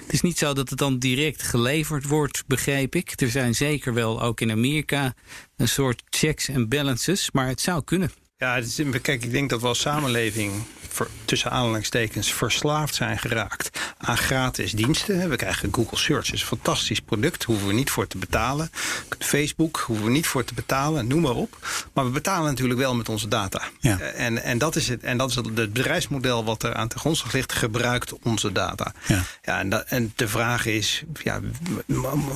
Het 0.04 0.14
is 0.14 0.22
niet 0.22 0.38
zo 0.38 0.54
dat 0.54 0.70
het 0.70 0.80
dan 0.80 1.00
direct 1.00 1.42
geleverd 1.44 2.06
wordt, 2.06 2.44
begreep 2.48 2.96
ik. 2.96 3.22
Er 3.22 3.30
zijn 3.30 3.56
zeker 3.56 3.94
wel 3.94 4.22
ook 4.22 4.42
in 4.42 4.52
Amerika 4.52 5.14
een 5.58 5.68
soort 5.68 6.04
checks 6.10 6.48
en 6.48 6.70
balances, 6.70 7.32
maar 7.32 7.48
het 7.48 7.62
zou 7.62 7.84
kunnen. 7.84 8.12
Ja, 8.42 8.56
is, 8.56 8.82
kijk, 9.02 9.24
ik 9.24 9.32
denk 9.32 9.50
dat 9.50 9.62
we 9.62 9.68
als 9.68 9.80
samenleving 9.80 10.52
tussen 11.26 11.52
aanhalingstekens 11.52 12.34
verslaafd 12.34 12.96
zijn 12.96 13.20
geraakt 13.20 13.80
aan 13.98 14.18
gratis 14.18 14.72
diensten. 14.72 15.30
We 15.30 15.36
krijgen 15.36 15.74
Google 15.74 15.98
Search, 15.98 16.32
is 16.32 16.42
een 16.42 16.48
fantastisch 16.48 17.00
product, 17.00 17.44
hoeven 17.44 17.68
we 17.68 17.74
niet 17.74 17.90
voor 17.90 18.08
te 18.08 18.18
betalen. 18.18 18.72
Facebook 19.20 19.84
hoeven 19.86 20.06
we 20.06 20.12
niet 20.12 20.28
voor 20.28 20.44
te 20.44 20.54
betalen, 20.54 21.08
noem 21.08 21.22
maar 21.22 21.36
op. 21.36 21.58
Maar 21.94 22.06
we 22.06 22.12
betalen 22.12 22.50
natuurlijk 22.50 22.80
wel 22.80 22.96
met 22.96 23.10
onze 23.10 23.28
data. 23.28 23.62
Ja. 23.80 24.00
En, 24.00 24.44
en 24.44 24.58
dat 24.58 24.76
is 24.76 24.88
het, 24.88 25.04
en 25.04 25.18
dat 25.18 25.30
is 25.30 25.36
het 25.36 25.56
bedrijfsmodel 25.56 26.44
wat 26.44 26.64
er 26.64 26.74
aan 26.74 26.88
ten 26.88 27.00
grondslag 27.00 27.34
ligt, 27.34 27.54
gebruikt 27.54 28.14
onze 28.24 28.52
data. 28.52 28.94
Ja. 29.08 29.24
Ja, 29.42 29.60
en, 29.60 29.70
dat, 29.70 29.84
en 29.88 30.14
de 30.16 30.28
vraag 30.28 30.66
is, 30.66 31.04
ja, 31.24 31.40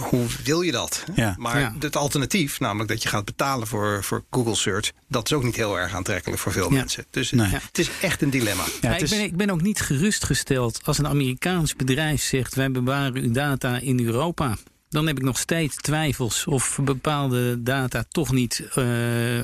hoe 0.10 0.26
wil 0.44 0.62
je 0.62 0.72
dat? 0.72 1.04
Ja. 1.16 1.36
Maar 1.38 1.60
ja. 1.60 1.76
het 1.80 1.96
alternatief, 1.96 2.60
namelijk 2.60 2.90
dat 2.90 3.04
je 3.04 3.10
gaat 3.10 3.26
betalen 3.26 3.68
voor, 3.68 4.04
voor 4.04 4.24
Google 4.32 4.56
Search, 4.56 4.92
dat 5.08 5.26
is 5.26 5.34
ook 5.34 5.44
niet 5.44 5.56
heel 5.56 5.80
erg 5.80 5.95
aantrekkelijk 5.96 6.42
voor 6.42 6.52
veel 6.52 6.70
mensen. 6.70 7.06
Dus 7.10 7.32
het 7.32 7.78
is 7.78 7.90
echt 8.02 8.22
een 8.22 8.30
dilemma. 8.30 8.64
Ja, 8.82 8.98
ik, 8.98 9.10
ben, 9.10 9.20
ik 9.20 9.36
ben 9.36 9.50
ook 9.50 9.62
niet 9.62 9.82
gerustgesteld 9.82 10.80
als 10.84 10.98
een 10.98 11.08
Amerikaans 11.08 11.76
bedrijf 11.76 12.22
zegt: 12.22 12.56
wij 12.56 12.72
bewaren 12.72 13.24
uw 13.24 13.32
data 13.32 13.78
in 13.78 14.06
Europa. 14.06 14.58
Dan 14.90 15.08
heb 15.08 15.18
ik 15.18 15.24
nog 15.24 15.40
steeds 15.40 15.76
twijfels 15.76 16.46
of 16.46 16.80
bepaalde 16.84 17.64
data 17.64 18.06
toch 18.10 18.32
niet 18.32 18.68
uh, 18.78 19.44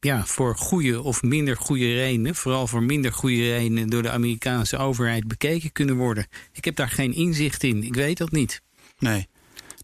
ja, 0.00 0.26
voor 0.26 0.56
goede 0.56 1.02
of 1.02 1.22
minder 1.22 1.56
goede 1.56 1.94
redenen, 1.94 2.34
vooral 2.34 2.66
voor 2.66 2.82
minder 2.82 3.12
goede 3.12 3.50
redenen, 3.50 3.88
door 3.88 4.02
de 4.02 4.10
Amerikaanse 4.10 4.76
overheid 4.76 5.26
bekeken 5.26 5.72
kunnen 5.72 5.96
worden. 5.96 6.26
Ik 6.52 6.64
heb 6.64 6.76
daar 6.76 6.88
geen 6.88 7.14
inzicht 7.14 7.62
in. 7.62 7.82
Ik 7.82 7.94
weet 7.94 8.18
dat 8.18 8.30
niet. 8.30 8.62
Nee. 8.98 9.28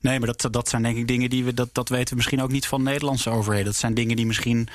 Nee, 0.02 0.18
maar 0.18 0.35
dat, 0.37 0.52
dat 0.52 0.68
zijn 0.68 0.82
denk 0.82 0.97
ik 0.97 1.09
dingen 1.09 1.30
die 1.30 1.44
we, 1.44 1.54
dat, 1.54 1.68
dat 1.73 1.88
weten 1.88 2.09
we 2.09 2.16
misschien 2.16 2.42
ook 2.42 2.50
niet 2.50 2.66
van 2.66 2.82
Nederlandse 2.82 3.30
overheden. 3.30 3.66
Dat 3.66 3.76
zijn 3.76 3.94
dingen 3.94 4.16
die 4.16 4.26
misschien 4.26 4.68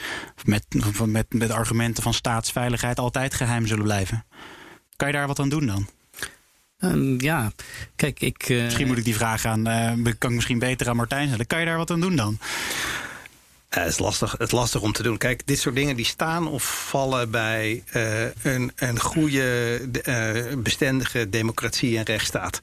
met, 0.46 0.66
met, 1.06 1.34
met 1.34 1.52
argumenten 1.52 2.04
van 2.04 2.14
staatsveiligheid 2.14 3.00
altijd 3.00 3.34
geheim 3.34 3.68
zullen 3.68 3.84
blijven. 3.84 4.26
Kan 4.96 5.08
je 5.08 5.14
daar 5.14 5.28
wat 5.28 5.40
aan 5.40 5.50
doen 5.50 5.66
dan? 5.66 5.88
Ehm, 6.80 7.22
ja, 7.22 7.52
kijk, 7.96 8.20
ik. 8.20 8.50
Uh... 8.50 8.64
Misschien 8.64 8.88
moet 8.88 8.98
ik 8.98 9.04
die 9.04 9.16
vraag 9.16 9.46
aan. 9.46 9.68
Uh, 9.68 10.14
kan 10.18 10.30
ik 10.30 10.36
misschien 10.36 10.60
beter 10.60 10.90
aan 10.90 10.96
Martijn 10.96 11.28
stellen. 11.28 11.48
Kan 11.48 11.60
je 11.60 11.66
daar 11.66 11.78
wat 11.78 11.92
aan 11.92 12.02
doen 12.02 12.16
dan? 12.16 12.40
Uh, 13.70 13.84
het, 13.84 13.92
is 13.92 14.00
lastig, 14.00 14.32
het 14.32 14.42
is 14.42 14.52
lastig 14.52 14.82
om 14.82 14.92
te 14.92 15.04
doen. 15.04 15.18
Kijk, 15.18 15.48
dit 15.48 15.60
soort 15.60 15.76
dingen 15.76 15.96
die 15.96 16.06
staan 16.06 16.48
of 16.48 16.88
vallen 16.90 17.32
bij 17.32 17.84
uh, 17.94 18.22
een, 18.42 18.72
een 18.76 19.00
goede, 19.00 19.80
uh, 20.06 20.56
bestendige 20.58 21.30
democratie 21.30 21.98
en 21.98 22.04
rechtsstaat. 22.04 22.62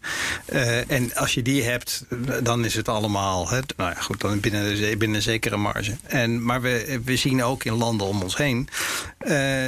en 0.89 1.15
als 1.15 1.35
je 1.35 1.43
die 1.43 1.63
hebt, 1.63 2.05
dan 2.43 2.65
is 2.65 2.75
het 2.75 2.89
allemaal 2.89 3.49
hè, 3.49 3.61
nou 3.77 3.91
ja, 3.91 4.01
goed, 4.01 4.21
dan 4.21 4.41
binnen, 4.41 4.99
binnen 4.99 5.17
een 5.17 5.23
zekere 5.23 5.57
marge. 5.57 5.97
En, 6.03 6.45
maar 6.45 6.61
we, 6.61 7.01
we 7.05 7.17
zien 7.17 7.43
ook 7.43 7.65
in 7.65 7.75
landen 7.75 8.07
om 8.07 8.23
ons 8.23 8.37
heen 8.37 8.69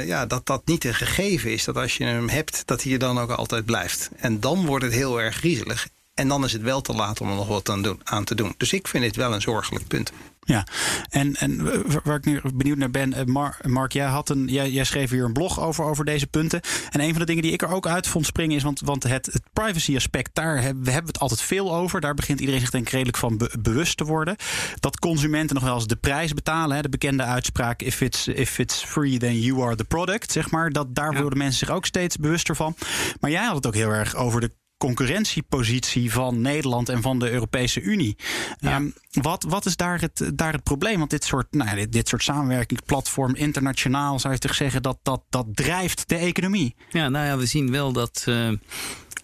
ja, 0.05 0.25
dat 0.25 0.45
dat 0.45 0.61
niet 0.65 0.83
een 0.83 0.95
gegeven 0.95 1.51
is. 1.51 1.63
Dat 1.63 1.77
als 1.77 1.97
je 1.97 2.03
hem 2.03 2.29
hebt, 2.29 2.63
dat 2.65 2.83
hij 2.83 2.91
er 2.91 2.99
dan 2.99 3.19
ook 3.19 3.31
altijd 3.31 3.65
blijft. 3.65 4.09
En 4.15 4.39
dan 4.39 4.65
wordt 4.65 4.85
het 4.85 4.93
heel 4.93 5.21
erg 5.21 5.35
griezelig. 5.35 5.87
En 6.13 6.27
dan 6.27 6.43
is 6.43 6.53
het 6.53 6.61
wel 6.61 6.81
te 6.81 6.93
laat 6.93 7.21
om 7.21 7.29
er 7.29 7.35
nog 7.35 7.47
wat 7.47 7.69
aan, 7.69 7.99
aan 8.03 8.23
te 8.23 8.35
doen. 8.35 8.53
Dus 8.57 8.73
ik 8.73 8.87
vind 8.87 9.03
dit 9.03 9.15
wel 9.15 9.33
een 9.33 9.41
zorgelijk 9.41 9.87
punt. 9.87 10.11
Ja, 10.47 10.65
en, 11.09 11.35
en 11.35 11.63
waar 12.03 12.15
ik 12.15 12.25
nu 12.25 12.41
benieuwd 12.55 12.77
naar 12.77 12.91
ben, 12.91 13.13
eh, 13.13 13.25
Mark, 13.65 13.91
jij, 13.91 14.05
had 14.05 14.29
een, 14.29 14.47
jij, 14.47 14.71
jij 14.71 14.83
schreef 14.83 15.09
hier 15.09 15.23
een 15.23 15.33
blog 15.33 15.59
over, 15.59 15.85
over 15.85 16.05
deze 16.05 16.27
punten. 16.27 16.61
En 16.89 17.01
een 17.01 17.09
van 17.09 17.19
de 17.19 17.25
dingen 17.25 17.43
die 17.43 17.51
ik 17.51 17.61
er 17.61 17.69
ook 17.69 17.87
uit 17.87 18.07
vond 18.07 18.25
springen 18.25 18.55
is, 18.55 18.63
want, 18.63 18.79
want 18.79 19.03
het, 19.03 19.25
het 19.25 19.41
privacy 19.53 19.95
aspect, 19.95 20.29
daar 20.33 20.61
hebben 20.61 20.83
we 20.83 20.91
hebben 20.91 21.11
het 21.11 21.21
altijd 21.21 21.41
veel 21.41 21.75
over. 21.75 22.01
Daar 22.01 22.13
begint 22.13 22.39
iedereen 22.39 22.61
zich 22.61 22.69
denk 22.69 22.85
ik 22.85 22.91
redelijk 22.91 23.17
van 23.17 23.49
bewust 23.61 23.97
te 23.97 24.03
worden. 24.03 24.35
Dat 24.79 24.99
consumenten 24.99 25.55
nog 25.55 25.63
wel 25.63 25.75
eens 25.75 25.87
de 25.87 25.95
prijs 25.95 26.33
betalen. 26.33 26.75
Hè, 26.75 26.81
de 26.81 26.89
bekende 26.89 27.23
uitspraak, 27.23 27.81
if 27.81 28.01
it's, 28.01 28.27
if 28.27 28.59
it's 28.59 28.83
free, 28.83 29.17
then 29.17 29.39
you 29.39 29.61
are 29.61 29.75
the 29.75 29.85
product, 29.85 30.31
zeg 30.31 30.51
maar. 30.51 30.71
Dat, 30.71 30.95
daar 30.95 31.21
worden 31.21 31.37
mensen 31.37 31.67
zich 31.67 31.75
ook 31.75 31.85
steeds 31.85 32.17
bewuster 32.17 32.55
van. 32.55 32.75
Maar 33.19 33.31
jij 33.31 33.43
had 33.43 33.55
het 33.55 33.67
ook 33.67 33.75
heel 33.75 33.91
erg 33.91 34.15
over 34.15 34.41
de 34.41 34.51
concurrentiepositie 34.77 36.11
van 36.11 36.41
Nederland 36.41 36.89
en 36.89 37.01
van 37.01 37.19
de 37.19 37.31
Europese 37.31 37.81
Unie. 37.81 38.15
Ehm, 38.59 38.89
wat, 39.11 39.43
wat 39.43 39.65
is 39.65 39.75
daar 39.75 40.01
het, 40.01 40.31
daar 40.33 40.53
het 40.53 40.63
probleem? 40.63 40.97
Want 40.97 41.09
dit 41.09 41.23
soort, 41.23 41.47
nou, 41.51 41.75
dit, 41.75 41.91
dit 41.91 42.07
soort 42.07 42.23
samenwerkingsplatform, 42.23 43.35
internationaal 43.35 44.19
zou 44.19 44.33
je 44.33 44.39
toch 44.39 44.55
zeggen, 44.55 44.81
dat, 44.81 44.97
dat, 45.03 45.21
dat 45.29 45.45
drijft 45.53 46.09
de 46.09 46.15
economie. 46.15 46.75
Ja, 46.89 47.09
nou 47.09 47.25
ja, 47.25 47.37
we 47.37 47.45
zien 47.45 47.71
wel 47.71 47.91
dat. 47.91 48.25
Uh, 48.27 48.51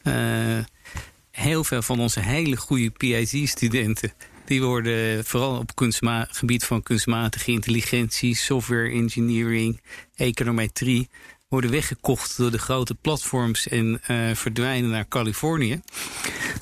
uh, 0.04 0.64
heel 1.32 1.64
veel 1.64 1.82
van 1.82 2.00
onze 2.00 2.20
hele 2.20 2.56
goede 2.56 2.90
PhD-studenten. 2.90 4.14
Die 4.46 4.64
worden 4.64 5.26
vooral 5.26 5.58
op 5.58 5.72
gebied 6.30 6.64
van 6.66 6.84
kunstmatige 6.84 7.52
intelligentie, 7.52 8.36
software 8.36 8.90
engineering, 8.90 9.82
econometrie 10.16 11.10
worden 11.54 11.72
weggekocht 11.72 12.38
door 12.38 12.52
de 12.52 12.58
grote 12.58 12.96
platforms 12.96 13.68
en 13.68 14.02
uh, 14.08 14.36
verdwijnen 14.36 14.90
naar 14.90 15.08
Californië. 15.08 15.82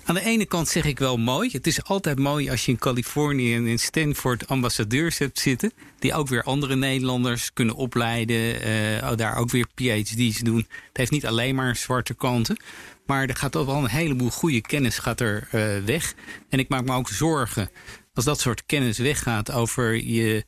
Aan 0.05 0.15
de 0.15 0.23
ene 0.23 0.45
kant 0.45 0.67
zeg 0.67 0.85
ik 0.85 0.99
wel 0.99 1.17
mooi. 1.17 1.49
Het 1.51 1.67
is 1.67 1.83
altijd 1.83 2.19
mooi 2.19 2.49
als 2.49 2.65
je 2.65 2.71
in 2.71 2.77
Californië 2.77 3.55
en 3.55 3.67
in 3.67 3.79
Stanford 3.79 4.47
ambassadeurs 4.47 5.17
hebt 5.17 5.39
zitten. 5.39 5.71
Die 5.99 6.13
ook 6.13 6.27
weer 6.27 6.43
andere 6.43 6.75
Nederlanders 6.75 7.53
kunnen 7.53 7.75
opleiden. 7.75 8.67
Uh, 8.67 9.15
daar 9.15 9.35
ook 9.35 9.49
weer 9.49 9.67
PhD's 9.75 10.39
doen. 10.39 10.67
Het 10.87 10.97
heeft 10.97 11.11
niet 11.11 11.25
alleen 11.25 11.55
maar 11.55 11.75
zwarte 11.75 12.13
kanten. 12.13 12.57
Maar 13.05 13.27
er 13.27 13.35
gaat 13.35 13.55
ook 13.55 13.65
wel 13.65 13.77
een 13.77 13.89
heleboel 13.89 14.29
goede 14.29 14.61
kennis 14.61 14.97
gaat 14.97 15.19
er 15.19 15.47
uh, 15.51 15.85
weg. 15.85 16.13
En 16.49 16.59
ik 16.59 16.69
maak 16.69 16.85
me 16.85 16.95
ook 16.95 17.09
zorgen 17.09 17.69
als 18.13 18.25
dat 18.25 18.39
soort 18.39 18.65
kennis 18.65 18.97
weggaat 18.97 19.51
over 19.51 20.03
je 20.03 20.45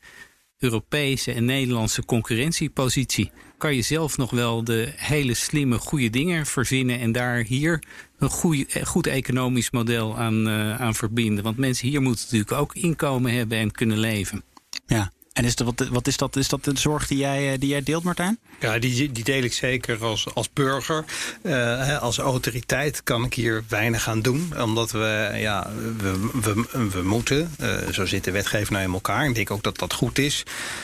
Europese 0.58 1.32
en 1.32 1.44
Nederlandse 1.44 2.04
concurrentiepositie 2.04 3.30
kan 3.64 3.74
je 3.74 3.82
zelf 3.82 4.16
nog 4.16 4.30
wel 4.30 4.64
de 4.64 4.92
hele 4.96 5.34
slimme, 5.34 5.78
goede 5.78 6.10
dingen 6.10 6.46
verzinnen 6.46 7.00
en 7.00 7.12
daar 7.12 7.36
hier 7.36 7.82
een 8.18 8.28
goede, 8.28 8.66
goed 8.84 9.06
economisch 9.06 9.70
model 9.70 10.18
aan, 10.18 10.48
uh, 10.48 10.80
aan 10.80 10.94
verbinden. 10.94 11.44
Want 11.44 11.56
mensen 11.56 11.88
hier 11.88 12.02
moeten 12.02 12.24
natuurlijk 12.24 12.60
ook 12.60 12.74
inkomen 12.74 13.32
hebben 13.32 13.58
en 13.58 13.70
kunnen 13.70 13.98
leven. 13.98 14.42
Ja, 14.86 15.12
en 15.34 15.44
is, 15.44 15.56
dat, 15.56 15.66
wat, 15.66 15.88
wat 15.88 16.06
is, 16.06 16.16
dat, 16.16 16.36
is 16.36 16.48
dat 16.48 16.64
de 16.64 16.78
zorg 16.78 17.06
die 17.06 17.18
jij, 17.18 17.52
eh, 17.52 17.58
die 17.58 17.68
jij 17.68 17.82
deelt, 17.82 18.02
Martijn? 18.02 18.38
Ja, 18.60 18.78
die, 18.78 19.12
die 19.12 19.24
deel 19.24 19.42
ik 19.42 19.52
zeker 19.52 20.04
als, 20.04 20.34
als 20.34 20.52
burger. 20.52 21.04
Uh, 21.42 22.02
als 22.02 22.18
autoriteit 22.18 23.02
kan 23.02 23.24
ik 23.24 23.34
hier 23.34 23.64
weinig 23.68 24.08
aan 24.08 24.22
doen. 24.22 24.52
Omdat 24.60 24.90
we, 24.90 25.30
ja, 25.36 25.70
we, 25.98 26.30
we, 26.42 26.88
we 26.88 27.02
moeten, 27.02 27.54
uh, 27.60 27.88
zo 27.92 28.06
zit 28.06 28.24
de 28.24 28.30
wetgever 28.30 28.72
nou 28.72 28.84
in 28.84 28.92
elkaar. 28.92 29.28
Ik 29.28 29.34
denk 29.34 29.50
ook 29.50 29.62
dat 29.62 29.78
dat 29.78 29.92
goed 29.92 30.18
is. 30.18 30.42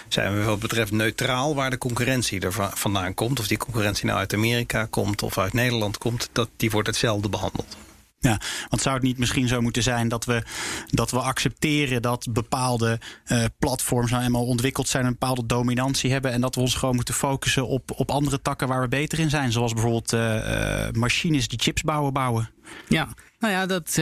Zijn 0.09 0.39
we 0.39 0.43
wat 0.43 0.59
betreft 0.59 0.93
neutraal 0.93 1.55
waar 1.55 1.71
de 1.71 1.79
concurrentie 1.79 2.41
er 2.41 2.71
vandaan 2.75 3.15
komt. 3.15 3.41
Of 3.41 3.47
die 3.47 3.59
concurrentie 3.59 4.07
nou 4.07 4.19
uit 4.19 4.35
Amerika 4.35 4.85
komt 4.85 5.23
of 5.23 5.39
uit 5.39 5.53
Nederland 5.53 5.99
komt. 5.99 6.29
Dat, 6.33 6.49
die 6.57 6.71
wordt 6.71 6.89
hetzelfde 6.89 7.29
behandeld. 7.29 7.77
Ja, 8.23 8.41
want 8.69 8.83
zou 8.83 8.95
het 8.95 9.05
niet 9.05 9.19
misschien 9.19 9.49
zo 9.49 9.61
moeten 9.61 9.83
zijn 9.83 10.09
dat 10.09 10.25
we, 10.25 10.43
dat 10.87 11.11
we 11.11 11.19
accepteren 11.19 12.03
dat 12.03 12.27
bepaalde 12.31 13.01
uh, 13.27 13.45
platforms 13.59 14.11
nou 14.11 14.25
eenmaal 14.25 14.47
ontwikkeld 14.47 14.89
zijn, 14.89 15.05
een 15.05 15.11
bepaalde 15.11 15.47
dominantie 15.47 16.13
hebben 16.13 16.33
en 16.33 16.41
dat 16.41 16.55
we 16.55 16.61
ons 16.61 16.75
gewoon 16.75 16.95
moeten 16.95 17.15
focussen 17.15 17.67
op, 17.67 17.91
op 17.91 18.11
andere 18.11 18.43
takken 18.43 18.69
waar 18.69 18.81
we 18.81 18.89
beter 18.89 19.19
in 19.19 19.31
zijn, 19.31 19.53
zoals 19.53 19.73
bijvoorbeeld 19.73 20.13
uh, 20.13 20.35
uh, 20.35 20.91
machines 20.93 21.49
die 21.49 21.59
chips 21.59 21.83
bouwen 21.83 22.13
bouwen? 22.13 22.51
Ja, 22.89 23.09
nou 23.39 23.53
ja, 23.53 23.67
dat 23.67 24.01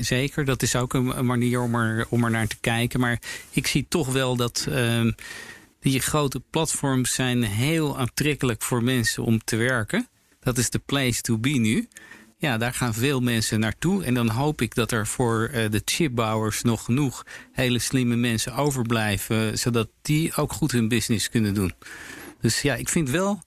zeker. 0.00 0.44
Dat 0.44 0.62
is 0.62 0.76
ook 0.76 0.94
een 0.94 1.26
manier 1.26 1.60
om 1.60 1.74
er, 1.74 2.06
om 2.08 2.24
er 2.24 2.30
naar 2.30 2.46
te 2.46 2.60
kijken. 2.60 3.00
Maar 3.00 3.20
ik 3.50 3.66
zie 3.66 3.86
toch 3.88 4.12
wel 4.12 4.36
dat 4.36 4.66
uh, 4.68 5.12
die 5.80 6.00
grote 6.00 6.40
platforms 6.50 7.14
zijn 7.14 7.42
heel 7.42 7.98
aantrekkelijk 7.98 8.62
voor 8.62 8.82
mensen 8.82 9.24
om 9.24 9.44
te 9.44 9.56
werken. 9.56 10.08
Dat 10.40 10.58
is 10.58 10.70
de 10.70 10.78
place 10.78 11.20
to 11.20 11.38
be 11.38 11.50
nu. 11.50 11.88
Ja, 12.46 12.58
daar 12.58 12.74
gaan 12.74 12.94
veel 12.94 13.20
mensen 13.20 13.60
naartoe. 13.60 14.04
En 14.04 14.14
dan 14.14 14.28
hoop 14.28 14.60
ik 14.60 14.74
dat 14.74 14.92
er 14.92 15.06
voor 15.06 15.50
uh, 15.54 15.70
de 15.70 15.82
chipbouwers 15.84 16.62
nog 16.62 16.84
genoeg 16.84 17.22
hele 17.52 17.78
slimme 17.78 18.16
mensen 18.16 18.54
overblijven. 18.54 19.58
Zodat 19.58 19.88
die 20.02 20.36
ook 20.36 20.52
goed 20.52 20.72
hun 20.72 20.88
business 20.88 21.30
kunnen 21.30 21.54
doen. 21.54 21.72
Dus 22.40 22.62
ja, 22.62 22.74
ik 22.74 22.88
vind 22.88 23.10
wel 23.10 23.42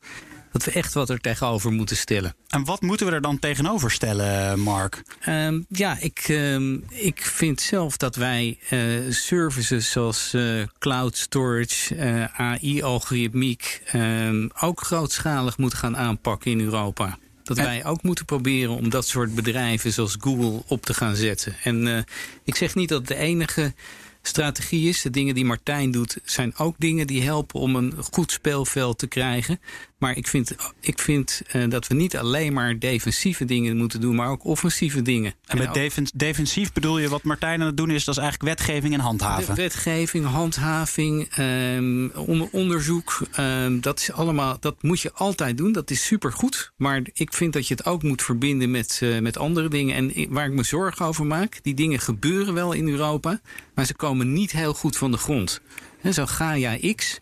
dat 0.51 0.63
we 0.63 0.71
echt 0.71 0.93
wat 0.93 1.09
er 1.09 1.19
tegenover 1.19 1.71
moeten 1.71 1.97
stellen. 1.97 2.35
En 2.47 2.65
wat 2.65 2.81
moeten 2.81 3.05
we 3.05 3.11
er 3.11 3.21
dan 3.21 3.39
tegenover 3.39 3.91
stellen, 3.91 4.59
Mark? 4.59 5.03
Um, 5.27 5.65
ja, 5.69 5.97
ik, 5.99 6.25
um, 6.29 6.83
ik 6.89 7.21
vind 7.21 7.61
zelf 7.61 7.97
dat 7.97 8.15
wij 8.15 8.59
uh, 8.69 9.11
services 9.11 9.91
zoals 9.91 10.33
uh, 10.33 10.63
cloud 10.79 11.17
storage, 11.17 11.95
uh, 11.95 12.39
AI-algoritmiek 12.39 13.81
um, 13.93 14.49
ook 14.59 14.81
grootschalig 14.81 15.57
moeten 15.57 15.79
gaan 15.79 15.97
aanpakken 15.97 16.51
in 16.51 16.61
Europa 16.61 17.17
dat 17.55 17.65
wij 17.65 17.85
ook 17.85 18.03
moeten 18.03 18.25
proberen 18.25 18.75
om 18.75 18.89
dat 18.89 19.07
soort 19.07 19.35
bedrijven 19.35 19.93
zoals 19.93 20.17
Google 20.19 20.63
op 20.67 20.85
te 20.85 20.93
gaan 20.93 21.15
zetten. 21.15 21.55
En 21.63 21.85
uh, 21.85 21.99
ik 22.43 22.55
zeg 22.55 22.75
niet 22.75 22.89
dat 22.89 22.99
het 22.99 23.07
de 23.07 23.15
enige 23.15 23.73
strategie 24.21 24.89
is. 24.89 25.01
De 25.01 25.09
dingen 25.09 25.35
die 25.35 25.45
Martijn 25.45 25.91
doet 25.91 26.17
zijn 26.23 26.57
ook 26.57 26.75
dingen 26.77 27.07
die 27.07 27.23
helpen 27.23 27.59
om 27.59 27.75
een 27.75 27.93
goed 28.11 28.31
speelveld 28.31 28.97
te 28.97 29.07
krijgen. 29.07 29.59
Maar 29.99 30.17
ik 30.17 30.27
vind, 30.27 30.55
ik 30.79 30.99
vind 30.99 31.41
uh, 31.53 31.69
dat 31.69 31.87
we 31.87 31.95
niet 31.95 32.17
alleen 32.17 32.53
maar 32.53 32.79
defensieve 32.79 33.45
dingen 33.45 33.77
moeten 33.77 34.01
doen, 34.01 34.15
maar 34.15 34.29
ook 34.29 34.45
offensieve 34.45 35.01
dingen. 35.01 35.33
En 35.45 35.57
met 35.57 35.73
defens 35.73 36.11
defensief 36.11 36.73
bedoel 36.73 36.99
je 36.99 37.09
wat 37.09 37.23
Martijn 37.23 37.59
aan 37.59 37.65
het 37.65 37.77
doen 37.77 37.89
is, 37.89 38.03
dat 38.03 38.17
is 38.17 38.21
eigenlijk 38.21 38.57
wetgeving 38.57 38.93
en 38.93 38.99
handhaven. 38.99 39.55
Wetgeving, 39.55 40.25
handhaving, 40.25 41.37
um, 41.37 42.11
onderzoek. 42.51 43.21
Um, 43.39 43.81
dat, 43.81 43.99
is 43.99 44.11
allemaal, 44.11 44.57
dat 44.59 44.83
moet 44.83 45.01
je 45.01 45.13
altijd 45.13 45.57
doen. 45.57 45.71
Dat 45.71 45.91
is 45.91 46.05
supergoed. 46.05 46.71
Maar 46.75 47.01
ik 47.13 47.33
vind 47.33 47.53
dat 47.53 47.67
je 47.67 47.73
het 47.73 47.85
ook 47.85 48.03
moet 48.03 48.23
verbinden 48.23 48.71
met, 48.71 48.99
uh, 49.03 49.19
met 49.19 49.37
andere 49.37 49.69
dingen. 49.69 49.95
En 49.95 50.33
waar 50.33 50.45
ik 50.45 50.53
me 50.53 50.63
zorgen 50.63 51.05
over 51.05 51.25
maak, 51.25 51.59
die 51.61 51.73
dingen 51.73 51.99
gebeuren 51.99 52.53
wel 52.53 52.73
in 52.73 52.87
Europa, 52.87 53.41
maar 53.75 53.85
ze 53.85 53.95
komen 53.95 54.33
niet 54.33 54.51
heel 54.51 54.73
goed 54.73 54.97
van 54.97 55.11
de 55.11 55.17
grond. 55.17 55.61
En 56.01 56.13
zo 56.13 56.25
Gaia 56.25 56.93
X 56.95 57.19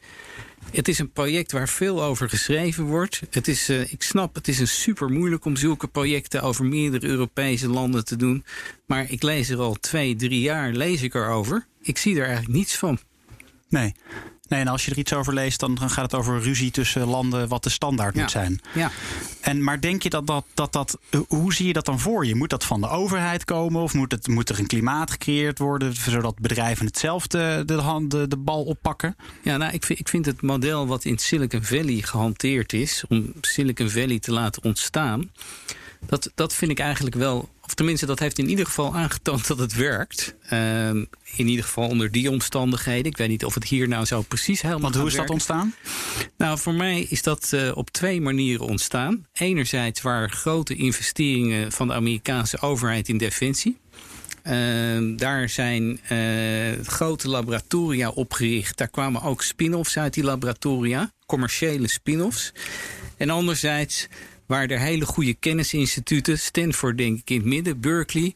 het 0.71 0.87
is 0.87 0.99
een 0.99 1.11
project 1.11 1.51
waar 1.51 1.69
veel 1.69 2.03
over 2.03 2.29
geschreven 2.29 2.83
wordt. 2.83 3.21
Het 3.29 3.47
is, 3.47 3.69
uh, 3.69 3.91
ik 3.91 4.03
snap, 4.03 4.35
het 4.35 4.47
is 4.47 4.59
een 4.59 4.67
super 4.67 5.09
moeilijk 5.09 5.45
om 5.45 5.55
zulke 5.55 5.87
projecten 5.87 6.41
over 6.41 6.65
meerdere 6.65 7.07
Europese 7.07 7.69
landen 7.69 8.05
te 8.05 8.15
doen. 8.15 8.45
Maar 8.85 9.11
ik 9.11 9.23
lees 9.23 9.49
er 9.49 9.59
al 9.59 9.73
twee, 9.73 10.15
drie 10.15 10.41
jaar 10.41 10.71
lees 10.71 11.01
ik 11.01 11.13
erover. 11.13 11.65
Ik 11.81 11.97
zie 11.97 12.15
er 12.15 12.25
eigenlijk 12.25 12.57
niets 12.57 12.77
van. 12.77 12.99
Nee. 13.69 13.93
Nee, 14.47 14.59
en 14.59 14.67
als 14.67 14.85
je 14.85 14.91
er 14.91 14.97
iets 14.97 15.13
over 15.13 15.33
leest, 15.33 15.59
dan 15.59 15.79
gaat 15.79 16.11
het 16.11 16.13
over 16.13 16.41
ruzie 16.41 16.71
tussen 16.71 17.07
landen 17.07 17.47
wat 17.47 17.63
de 17.63 17.69
standaard 17.69 18.15
moet 18.15 18.31
zijn. 18.31 18.61
Ja. 18.73 18.91
En, 19.41 19.63
maar 19.63 19.81
denk 19.81 20.03
je 20.03 20.09
dat 20.09 20.27
dat, 20.27 20.45
dat 20.53 20.73
dat. 20.73 20.97
Hoe 21.27 21.53
zie 21.53 21.67
je 21.67 21.73
dat 21.73 21.85
dan 21.85 21.99
voor 21.99 22.25
je? 22.25 22.35
Moet 22.35 22.49
dat 22.49 22.65
van 22.65 22.81
de 22.81 22.89
overheid 22.89 23.45
komen? 23.45 23.81
Of 23.81 23.93
moet, 23.93 24.11
het, 24.11 24.27
moet 24.27 24.49
er 24.49 24.59
een 24.59 24.67
klimaat 24.67 25.11
gecreëerd 25.11 25.59
worden 25.59 25.95
zodat 25.95 26.39
bedrijven 26.39 26.85
het 26.85 26.97
zelf 26.97 27.27
de, 27.27 27.63
de, 27.65 27.73
hand, 27.73 28.11
de, 28.11 28.27
de 28.27 28.37
bal 28.37 28.63
oppakken? 28.63 29.15
Ja, 29.43 29.57
nou, 29.57 29.73
ik 29.73 29.83
vind, 29.83 29.99
ik 29.99 30.09
vind 30.09 30.25
het 30.25 30.41
model 30.41 30.87
wat 30.87 31.05
in 31.05 31.17
Silicon 31.17 31.63
Valley 31.63 32.01
gehanteerd 32.01 32.73
is, 32.73 33.03
om 33.09 33.33
Silicon 33.41 33.89
Valley 33.89 34.19
te 34.19 34.31
laten 34.31 34.63
ontstaan, 34.63 35.31
dat, 36.05 36.31
dat 36.35 36.53
vind 36.53 36.71
ik 36.71 36.79
eigenlijk 36.79 37.15
wel 37.15 37.49
of 37.67 37.73
tenminste, 37.73 38.05
dat 38.05 38.19
heeft 38.19 38.39
in 38.39 38.49
ieder 38.49 38.65
geval 38.65 38.95
aangetoond 38.95 39.47
dat 39.47 39.59
het 39.59 39.73
werkt. 39.73 40.35
Ehm, 40.49 41.05
in 41.35 41.47
ieder 41.47 41.65
geval 41.65 41.87
onder 41.87 42.11
die 42.11 42.31
omstandigheden. 42.31 43.05
Ik 43.05 43.17
weet 43.17 43.29
niet 43.29 43.45
of 43.45 43.53
het 43.53 43.63
hier 43.63 43.87
nou 43.87 44.05
zo 44.05 44.21
precies 44.21 44.61
helemaal 44.61 44.81
Want 44.81 44.95
hoe 44.95 45.07
is 45.07 45.15
dat 45.15 45.29
ontstaan? 45.29 45.73
Nou, 46.37 46.59
voor 46.59 46.73
mij 46.73 47.01
is 47.01 47.21
dat 47.21 47.51
uh, 47.53 47.77
op 47.77 47.89
twee 47.89 48.21
manieren 48.21 48.65
ontstaan. 48.65 49.25
Enerzijds 49.33 50.01
waren 50.01 50.31
grote 50.31 50.75
investeringen 50.75 51.71
van 51.71 51.87
de 51.87 51.93
Amerikaanse 51.93 52.59
overheid 52.61 53.09
in 53.09 53.17
defensie. 53.17 53.77
Uh, 54.43 55.17
daar 55.17 55.49
zijn 55.49 55.99
uh, 56.11 56.85
grote 56.85 57.29
laboratoria 57.29 58.09
opgericht. 58.09 58.77
Daar 58.77 58.89
kwamen 58.89 59.21
ook 59.21 59.43
spin-offs 59.43 59.97
uit 59.97 60.13
die 60.13 60.23
laboratoria, 60.23 61.11
commerciële 61.25 61.87
spin-offs. 61.87 62.51
En 63.17 63.29
anderzijds 63.29 64.07
waar 64.47 64.67
er 64.67 64.79
hele 64.79 65.05
goede 65.05 65.33
kennisinstituten, 65.33 66.39
Stanford 66.39 66.97
denk 66.97 67.19
ik 67.19 67.29
in 67.29 67.37
het 67.37 67.45
midden, 67.45 67.79
Berkeley, 67.79 68.35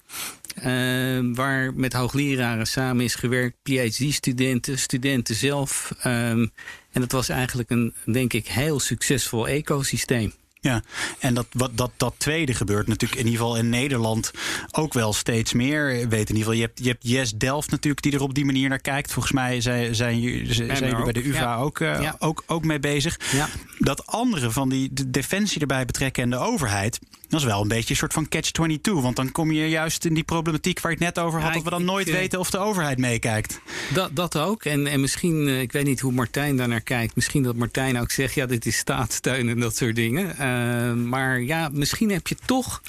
uh, 0.58 1.36
waar 1.36 1.74
met 1.74 1.93
hoogleraren 1.93 2.67
samen 2.67 3.06
is 3.06 3.15
gewerkt, 3.15 3.58
PhD-studenten, 3.63 4.80
studenten 4.80 5.36
zelf. 5.36 5.91
Um, 6.06 6.52
en 6.91 7.02
het 7.02 7.12
was 7.12 7.30
eigenlijk 7.30 7.69
een, 7.69 7.93
denk 8.06 8.34
ik, 8.34 8.47
heel 8.47 8.80
succesvol 8.80 9.47
ecosysteem. 9.47 10.34
Ja, 10.63 10.84
en 11.19 11.34
dat, 11.34 11.47
wat, 11.52 11.78
dat, 11.78 11.91
dat 11.97 12.13
tweede 12.17 12.54
gebeurt 12.54 12.88
natuurlijk 12.88 13.19
in 13.21 13.26
ieder 13.26 13.41
geval 13.41 13.58
in 13.58 13.69
Nederland 13.69 14.32
ook 14.71 14.93
wel 14.93 15.13
steeds 15.13 15.54
meer. 15.54 15.86
Weet 15.86 16.30
in 16.30 16.36
ieder 16.36 16.38
geval, 16.38 16.54
je 16.54 16.62
hebt, 16.62 16.80
je 16.80 16.88
hebt 16.88 17.08
Yes 17.08 17.32
Delft 17.32 17.71
natuurlijk 17.71 18.02
die 18.02 18.13
er 18.13 18.21
op 18.21 18.34
die 18.34 18.45
manier 18.45 18.69
naar 18.69 18.80
kijkt. 18.80 19.12
Volgens 19.12 19.34
mij 19.34 19.62
zijn, 19.62 19.95
zijn, 19.95 20.21
zijn, 20.54 20.80
jullie 20.80 21.04
bij 21.04 21.13
de 21.13 21.28
UvA 21.28 21.58
ook, 21.58 21.80
uh, 21.80 22.02
ja. 22.02 22.15
ook, 22.19 22.43
ook 22.47 22.65
mee 22.65 22.80
bezig. 22.80 23.19
Ja. 23.32 23.50
Dat 23.80 24.08
andere 24.08 24.52
van 24.52 24.69
die 24.69 24.93
de 24.93 25.10
defensie 25.10 25.62
erbij 25.62 25.86
betrekken 25.86 26.24
en 26.24 26.30
de 26.30 26.38
overheid, 26.38 27.00
dat 27.30 27.39
is 27.39 27.45
wel 27.45 27.62
een 27.62 27.67
beetje 27.67 27.89
een 27.89 27.95
soort 27.95 28.13
van 28.13 28.28
catch-22. 28.30 28.91
Want 28.91 29.15
dan 29.15 29.32
kom 29.32 29.52
je 29.52 29.69
juist 29.69 30.06
in 30.06 30.13
die 30.13 30.24
problematiek 30.24 30.80
waar 30.80 30.91
ik 30.91 31.00
het 31.00 31.15
net 31.15 31.26
over 31.26 31.39
had, 31.39 31.47
ja, 31.47 31.54
dat 31.54 31.63
we 31.63 31.69
dan 31.69 31.86
nooit 31.86 32.08
ik, 32.08 32.13
weten 32.13 32.39
of 32.39 32.50
de 32.50 32.58
overheid 32.58 32.97
meekijkt. 32.97 33.62
Dat, 33.93 34.15
dat 34.15 34.38
ook. 34.38 34.65
En, 34.65 34.88
en 34.88 35.02
misschien, 35.02 35.47
uh, 35.47 35.62
ik 35.62 35.71
weet 35.71 35.86
niet 35.86 36.00
hoe 36.00 36.12
Martijn 36.12 36.58
daar 36.58 36.67
naar 36.67 36.82
kijkt. 36.82 37.15
Misschien 37.15 37.43
dat 37.43 37.56
Martijn 37.56 38.00
ook 38.00 38.12
zegt, 38.12 38.34
ja, 38.34 38.45
dit 38.45 38.65
is 38.65 38.78
staatssteun 38.78 39.50
en 39.50 39.60
dat 39.60 39.76
soort 39.76 39.95
dingen. 39.95 40.38
Uh, 40.51 40.81
Uh, 40.91 40.93
maar 40.93 41.41
ja, 41.41 41.69
misschien 41.71 42.11
heb 42.11 42.27
je 42.27 42.35
toch. 42.45 42.81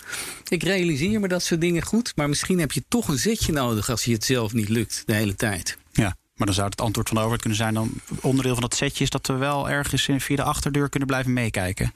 Ik 0.48 0.62
realiseer 0.62 1.20
me 1.20 1.28
dat 1.28 1.42
soort 1.42 1.60
dingen 1.60 1.82
goed. 1.82 2.12
Maar 2.16 2.28
misschien 2.28 2.58
heb 2.58 2.72
je 2.72 2.82
toch 2.88 3.08
een 3.08 3.18
zetje 3.18 3.52
nodig 3.52 3.90
als 3.90 4.04
je 4.04 4.12
het 4.12 4.24
zelf 4.24 4.52
niet 4.52 4.68
lukt 4.68 5.02
de 5.06 5.14
hele 5.14 5.34
tijd. 5.34 5.78
Ja. 5.92 6.16
Maar 6.36 6.46
dan 6.46 6.54
zou 6.54 6.68
het 6.68 6.80
antwoord 6.80 7.08
van 7.08 7.16
de 7.16 7.22
overheid 7.22 7.42
kunnen 7.42 7.58
zijn: 7.58 7.74
dan 7.74 7.92
onderdeel 8.20 8.52
van 8.52 8.62
dat 8.62 8.74
setje 8.74 9.04
is 9.04 9.10
dat 9.10 9.26
we 9.26 9.32
wel 9.32 9.70
ergens 9.70 10.08
via 10.16 10.36
de 10.36 10.42
achterdeur 10.42 10.88
kunnen 10.88 11.08
blijven 11.08 11.32
meekijken. 11.32 11.92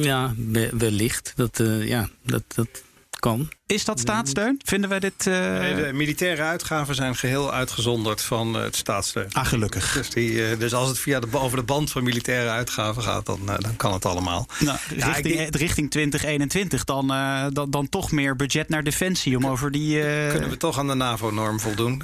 Ja, 0.00 0.34
wellicht. 0.72 1.32
Dat, 1.36 1.58
uh, 1.58 1.88
ja, 1.88 2.08
dat, 2.22 2.42
dat 2.54 2.82
kan. 3.10 3.48
Is 3.68 3.84
dat 3.84 4.00
staatssteun? 4.00 4.60
Vinden 4.64 4.90
wij 4.90 5.00
dit. 5.00 5.26
Uh... 5.26 5.58
Nee, 5.58 5.74
de 5.74 5.92
militaire 5.92 6.42
uitgaven 6.42 6.94
zijn 6.94 7.16
geheel 7.16 7.52
uitgezonderd 7.52 8.22
van 8.22 8.56
uh, 8.56 8.62
het 8.62 8.76
staatssteun. 8.76 9.32
Ah, 9.32 9.46
gelukkig. 9.46 9.92
Dus, 9.92 10.10
die, 10.10 10.32
uh, 10.32 10.58
dus 10.58 10.74
als 10.74 10.88
het 10.88 10.98
via 10.98 11.20
de, 11.20 11.26
over 11.32 11.56
de 11.56 11.62
band 11.62 11.90
van 11.90 12.02
militaire 12.02 12.50
uitgaven 12.50 13.02
gaat, 13.02 13.26
dan, 13.26 13.40
dan 13.44 13.76
kan 13.76 13.92
het 13.92 14.04
allemaal. 14.04 14.46
Nou, 14.58 14.78
richting, 14.88 15.34
ja, 15.34 15.46
richting 15.50 15.90
2021 15.90 16.84
dan, 16.84 17.06
dan, 17.52 17.70
dan 17.70 17.88
toch 17.88 18.10
meer 18.10 18.36
budget 18.36 18.68
naar 18.68 18.82
defensie 18.82 19.36
om 19.36 19.46
over 19.46 19.70
die. 19.70 20.00
Kunnen 20.30 20.50
we 20.50 20.56
toch 20.56 20.78
aan 20.78 20.86
de 20.86 20.94
NAVO-norm 20.94 21.60
voldoen? 21.60 22.02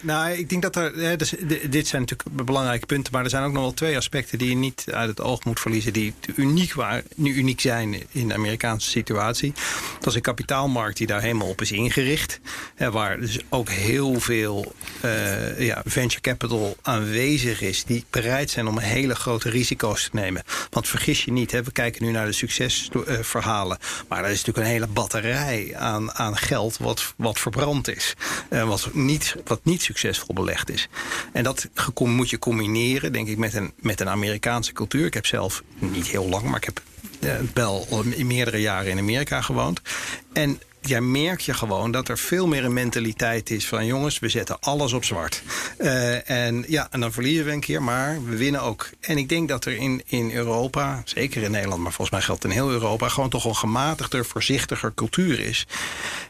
nou, 0.00 0.30
ik 0.30 0.48
denk 0.48 0.62
dat 0.62 0.76
er. 0.76 1.18
Dus, 1.18 1.34
dit 1.70 1.86
zijn 1.86 2.02
natuurlijk 2.02 2.44
belangrijke 2.44 2.86
punten, 2.86 3.12
maar 3.12 3.24
er 3.24 3.30
zijn 3.30 3.44
ook 3.44 3.52
nog 3.52 3.62
wel 3.62 3.74
twee 3.74 3.96
aspecten 3.96 4.38
die 4.38 4.48
je 4.48 4.56
niet 4.56 4.84
uit 4.90 5.08
het 5.08 5.20
oog 5.20 5.44
moet 5.44 5.60
verliezen, 5.60 5.92
die 5.92 6.14
uniek, 6.36 6.74
waren, 6.74 7.04
nu 7.14 7.34
uniek 7.34 7.60
zijn 7.60 8.02
in 8.10 8.28
de 8.28 8.34
Amerikaanse 8.34 8.90
situatie. 8.90 9.52
Dat 9.98 10.06
is 10.06 10.14
een 10.14 10.20
kapitaalmarkt 10.20 10.76
die 10.86 11.06
daar 11.06 11.20
helemaal 11.20 11.48
op 11.48 11.60
is 11.60 11.72
ingericht. 11.72 12.40
Hè, 12.74 12.90
waar 12.90 13.20
dus 13.20 13.38
ook 13.48 13.68
heel 13.68 14.20
veel 14.20 14.74
uh, 15.04 15.60
ja, 15.60 15.82
venture 15.84 16.20
capital 16.20 16.76
aanwezig 16.82 17.60
is. 17.60 17.84
Die 17.84 18.04
bereid 18.10 18.50
zijn 18.50 18.66
om 18.66 18.78
hele 18.78 19.14
grote 19.14 19.50
risico's 19.50 20.02
te 20.02 20.10
nemen. 20.12 20.42
Want 20.70 20.88
vergis 20.88 21.24
je 21.24 21.32
niet, 21.32 21.52
hè, 21.52 21.62
we 21.62 21.72
kijken 21.72 22.04
nu 22.04 22.10
naar 22.10 22.26
de 22.26 22.32
succesverhalen. 22.32 23.78
Maar 24.08 24.24
er 24.24 24.30
is 24.30 24.36
natuurlijk 24.36 24.66
een 24.66 24.72
hele 24.72 24.86
batterij 24.86 25.76
aan, 25.76 26.12
aan 26.12 26.36
geld 26.36 26.76
wat, 26.78 27.14
wat 27.16 27.38
verbrand 27.38 27.88
is. 27.88 28.14
Uh, 28.50 28.68
wat, 28.68 28.88
niet, 28.92 29.36
wat 29.44 29.60
niet 29.64 29.82
succesvol 29.82 30.34
belegd 30.34 30.70
is. 30.70 30.88
En 31.32 31.42
dat 31.42 31.68
moet 31.96 32.30
je 32.30 32.38
combineren, 32.38 33.12
denk 33.12 33.28
ik, 33.28 33.36
met 33.36 33.54
een, 33.54 33.72
met 33.80 34.00
een 34.00 34.08
Amerikaanse 34.08 34.72
cultuur. 34.72 35.06
Ik 35.06 35.14
heb 35.14 35.26
zelf 35.26 35.62
niet 35.78 36.06
heel 36.06 36.28
lang, 36.28 36.42
maar 36.44 36.56
ik 36.56 36.64
heb 36.64 36.82
wel 37.54 38.04
in 38.10 38.26
meerdere 38.26 38.60
jaren 38.60 38.90
in 38.90 38.98
Amerika 38.98 39.40
gewoond. 39.40 39.80
En 40.32 40.60
ja, 40.80 41.00
merk 41.00 41.40
je 41.40 41.54
gewoon 41.54 41.90
dat 41.90 42.08
er 42.08 42.18
veel 42.18 42.46
meer 42.46 42.64
een 42.64 42.72
mentaliteit 42.72 43.50
is 43.50 43.66
van 43.66 43.86
jongens, 43.86 44.18
we 44.18 44.28
zetten 44.28 44.60
alles 44.60 44.92
op 44.92 45.04
zwart. 45.04 45.42
Uh, 45.78 46.30
en 46.30 46.64
ja, 46.68 46.88
en 46.90 47.00
dan 47.00 47.12
verliezen 47.12 47.44
we 47.44 47.52
een 47.52 47.60
keer, 47.60 47.82
maar 47.82 48.24
we 48.24 48.36
winnen 48.36 48.62
ook. 48.62 48.90
En 49.00 49.18
ik 49.18 49.28
denk 49.28 49.48
dat 49.48 49.64
er 49.64 49.76
in, 49.76 50.02
in 50.06 50.32
Europa, 50.32 51.02
zeker 51.04 51.42
in 51.42 51.50
Nederland, 51.50 51.82
maar 51.82 51.92
volgens 51.92 52.16
mij 52.16 52.26
geldt 52.26 52.44
in 52.44 52.50
heel 52.50 52.70
Europa, 52.70 53.08
gewoon 53.08 53.30
toch 53.30 53.44
een 53.44 53.56
gematigder, 53.56 54.24
voorzichtiger 54.24 54.94
cultuur 54.94 55.40
is. 55.40 55.66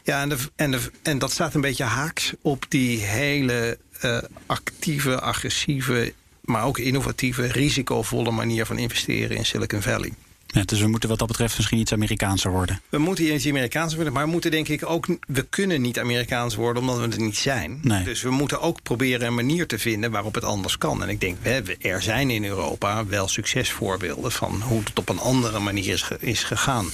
Ja, 0.03 0.21
en, 0.21 0.37
en, 0.55 0.79
en 1.03 1.19
dat 1.19 1.31
staat 1.31 1.53
een 1.53 1.61
beetje 1.61 1.83
haaks 1.83 2.33
op 2.41 2.65
die 2.69 2.99
hele 2.99 3.77
uh, 4.05 4.17
actieve, 4.45 5.19
agressieve, 5.19 6.13
maar 6.41 6.63
ook 6.63 6.77
innovatieve, 6.77 7.45
risicovolle 7.47 8.31
manier 8.31 8.65
van 8.65 8.77
investeren 8.77 9.37
in 9.37 9.45
Silicon 9.45 9.81
Valley. 9.81 10.13
Ja, 10.51 10.63
dus 10.65 10.81
we 10.81 10.87
moeten 10.87 11.09
wat 11.09 11.19
dat 11.19 11.27
betreft 11.27 11.57
misschien 11.57 11.79
iets 11.79 11.93
Amerikaanser 11.93 12.51
worden. 12.51 12.81
We 12.89 12.97
moeten 12.97 13.33
iets 13.33 13.47
Amerikaanser 13.47 13.95
worden, 13.95 14.13
maar 14.13 14.25
we 14.25 14.31
moeten 14.31 14.51
denk 14.51 14.67
ik 14.67 14.89
ook... 14.89 15.07
we 15.27 15.41
kunnen 15.41 15.81
niet 15.81 15.99
Amerikaans 15.99 16.55
worden 16.55 16.81
omdat 16.81 16.97
we 16.97 17.01
het 17.01 17.17
niet 17.17 17.37
zijn. 17.37 17.79
Nee. 17.81 18.03
Dus 18.03 18.21
we 18.21 18.29
moeten 18.29 18.61
ook 18.61 18.81
proberen 18.83 19.27
een 19.27 19.35
manier 19.35 19.67
te 19.67 19.79
vinden 19.79 20.11
waarop 20.11 20.35
het 20.35 20.43
anders 20.43 20.77
kan. 20.77 21.03
En 21.03 21.09
ik 21.09 21.21
denk, 21.21 21.37
we, 21.41 21.77
er 21.81 22.01
zijn 22.01 22.29
in 22.29 22.45
Europa 22.45 23.05
wel 23.05 23.27
succesvoorbeelden... 23.27 24.31
van 24.31 24.61
hoe 24.61 24.79
het 24.79 24.99
op 24.99 25.09
een 25.09 25.19
andere 25.19 25.59
manier 25.59 25.93
is, 25.93 26.07
is 26.19 26.43
gegaan 26.43 26.89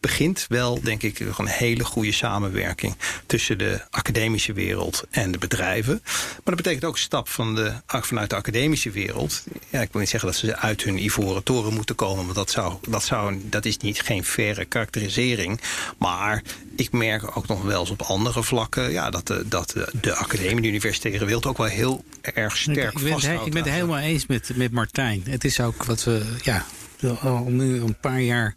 begint 0.00 0.46
wel, 0.48 0.80
denk 0.82 1.02
ik, 1.02 1.20
een 1.20 1.46
hele 1.46 1.84
goede 1.84 2.12
samenwerking 2.12 2.96
tussen 3.26 3.58
de 3.58 3.80
academische 3.90 4.52
wereld 4.52 5.04
en 5.10 5.32
de 5.32 5.38
bedrijven. 5.38 6.00
Maar 6.04 6.40
dat 6.44 6.56
betekent 6.56 6.84
ook 6.84 6.92
een 6.92 6.98
stap 6.98 7.28
van 7.28 7.54
de, 7.54 7.72
vanuit 7.86 8.30
de 8.30 8.36
academische 8.36 8.90
wereld. 8.90 9.44
Ja, 9.70 9.80
ik 9.80 9.88
wil 9.92 10.00
niet 10.00 10.10
zeggen 10.10 10.30
dat 10.30 10.38
ze 10.38 10.56
uit 10.56 10.82
hun 10.82 11.04
ivoren 11.04 11.42
toren 11.42 11.74
moeten 11.74 11.94
komen, 11.94 12.24
want 12.24 12.36
dat, 12.36 12.50
zou, 12.50 12.74
dat, 12.88 13.04
zou, 13.04 13.40
dat 13.44 13.64
is 13.64 13.76
niet 13.76 14.00
geen 14.00 14.24
faire 14.24 14.64
karakterisering. 14.64 15.60
Maar 15.98 16.42
ik 16.76 16.92
merk 16.92 17.36
ook 17.36 17.46
nog 17.46 17.62
wel 17.62 17.80
eens 17.80 17.90
op 17.90 18.02
andere 18.02 18.42
vlakken 18.42 18.90
ja, 18.90 19.10
dat, 19.10 19.26
de, 19.26 19.48
dat 19.48 19.70
de, 19.70 19.92
de 20.00 20.14
academie, 20.14 20.62
de 20.62 20.68
universitaire 20.68 21.24
wereld 21.24 21.46
ook 21.46 21.58
wel 21.58 21.66
heel 21.66 22.04
erg 22.20 22.56
sterk 22.56 22.92
ik, 22.92 22.98
ik 22.98 23.20
ben, 23.20 23.46
Ik 23.46 23.52
ben 23.52 23.62
het 23.62 23.72
helemaal 23.72 23.98
eens 23.98 24.26
met, 24.26 24.50
met 24.54 24.72
Martijn. 24.72 25.22
Het 25.28 25.44
is 25.44 25.60
ook 25.60 25.84
wat 25.84 26.04
we 26.04 26.22
ja, 26.42 26.66
al 27.20 27.44
nu 27.44 27.80
een 27.80 27.96
paar 28.00 28.20
jaar 28.20 28.56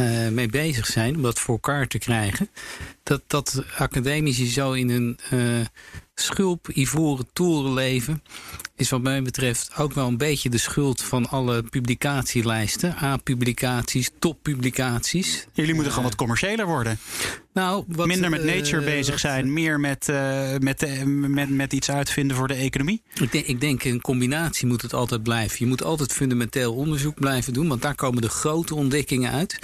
uh, 0.00 0.28
mee 0.28 0.48
bezig 0.48 0.86
zijn 0.86 1.16
om 1.16 1.22
dat 1.22 1.38
voor 1.38 1.54
elkaar 1.54 1.86
te 1.86 1.98
krijgen. 1.98 2.48
Dat, 3.02 3.22
dat 3.26 3.64
academici 3.76 4.46
zo 4.46 4.72
in 4.72 4.90
een 4.90 5.18
schulp 6.20 6.68
ivoren 6.68 7.26
toren 7.32 7.74
leven, 7.74 8.22
is 8.76 8.90
wat 8.90 9.02
mij 9.02 9.22
betreft 9.22 9.70
ook 9.76 9.92
wel 9.92 10.06
een 10.06 10.16
beetje 10.16 10.50
de 10.50 10.58
schuld 10.58 11.02
van 11.02 11.28
alle 11.28 11.62
publicatielijsten. 11.62 12.96
A-publicaties, 13.02 14.10
toppublicaties. 14.18 15.46
Jullie 15.52 15.74
moeten 15.74 15.92
gewoon 15.92 16.08
wat 16.08 16.18
commerciëler 16.18 16.66
worden. 16.66 16.98
Nou, 17.52 17.84
wat, 17.88 18.06
Minder 18.06 18.30
met 18.30 18.44
nature 18.44 18.80
uh, 18.80 18.84
bezig 18.84 19.18
zijn, 19.18 19.52
meer 19.52 19.80
met, 19.80 20.08
uh, 20.08 20.56
met, 20.58 20.82
uh, 20.82 21.02
met, 21.04 21.50
met 21.50 21.72
iets 21.72 21.90
uitvinden 21.90 22.36
voor 22.36 22.48
de 22.48 22.54
economie? 22.54 23.02
Ik 23.20 23.32
denk, 23.32 23.46
ik 23.46 23.60
denk 23.60 23.84
een 23.84 24.00
combinatie 24.00 24.66
moet 24.66 24.82
het 24.82 24.94
altijd 24.94 25.22
blijven. 25.22 25.56
Je 25.58 25.66
moet 25.66 25.84
altijd 25.84 26.12
fundamenteel 26.12 26.74
onderzoek 26.74 27.14
blijven 27.14 27.52
doen, 27.52 27.68
want 27.68 27.82
daar 27.82 27.94
komen 27.94 28.22
de 28.22 28.28
grote 28.28 28.74
ontdekkingen 28.74 29.32
uit. 29.32 29.58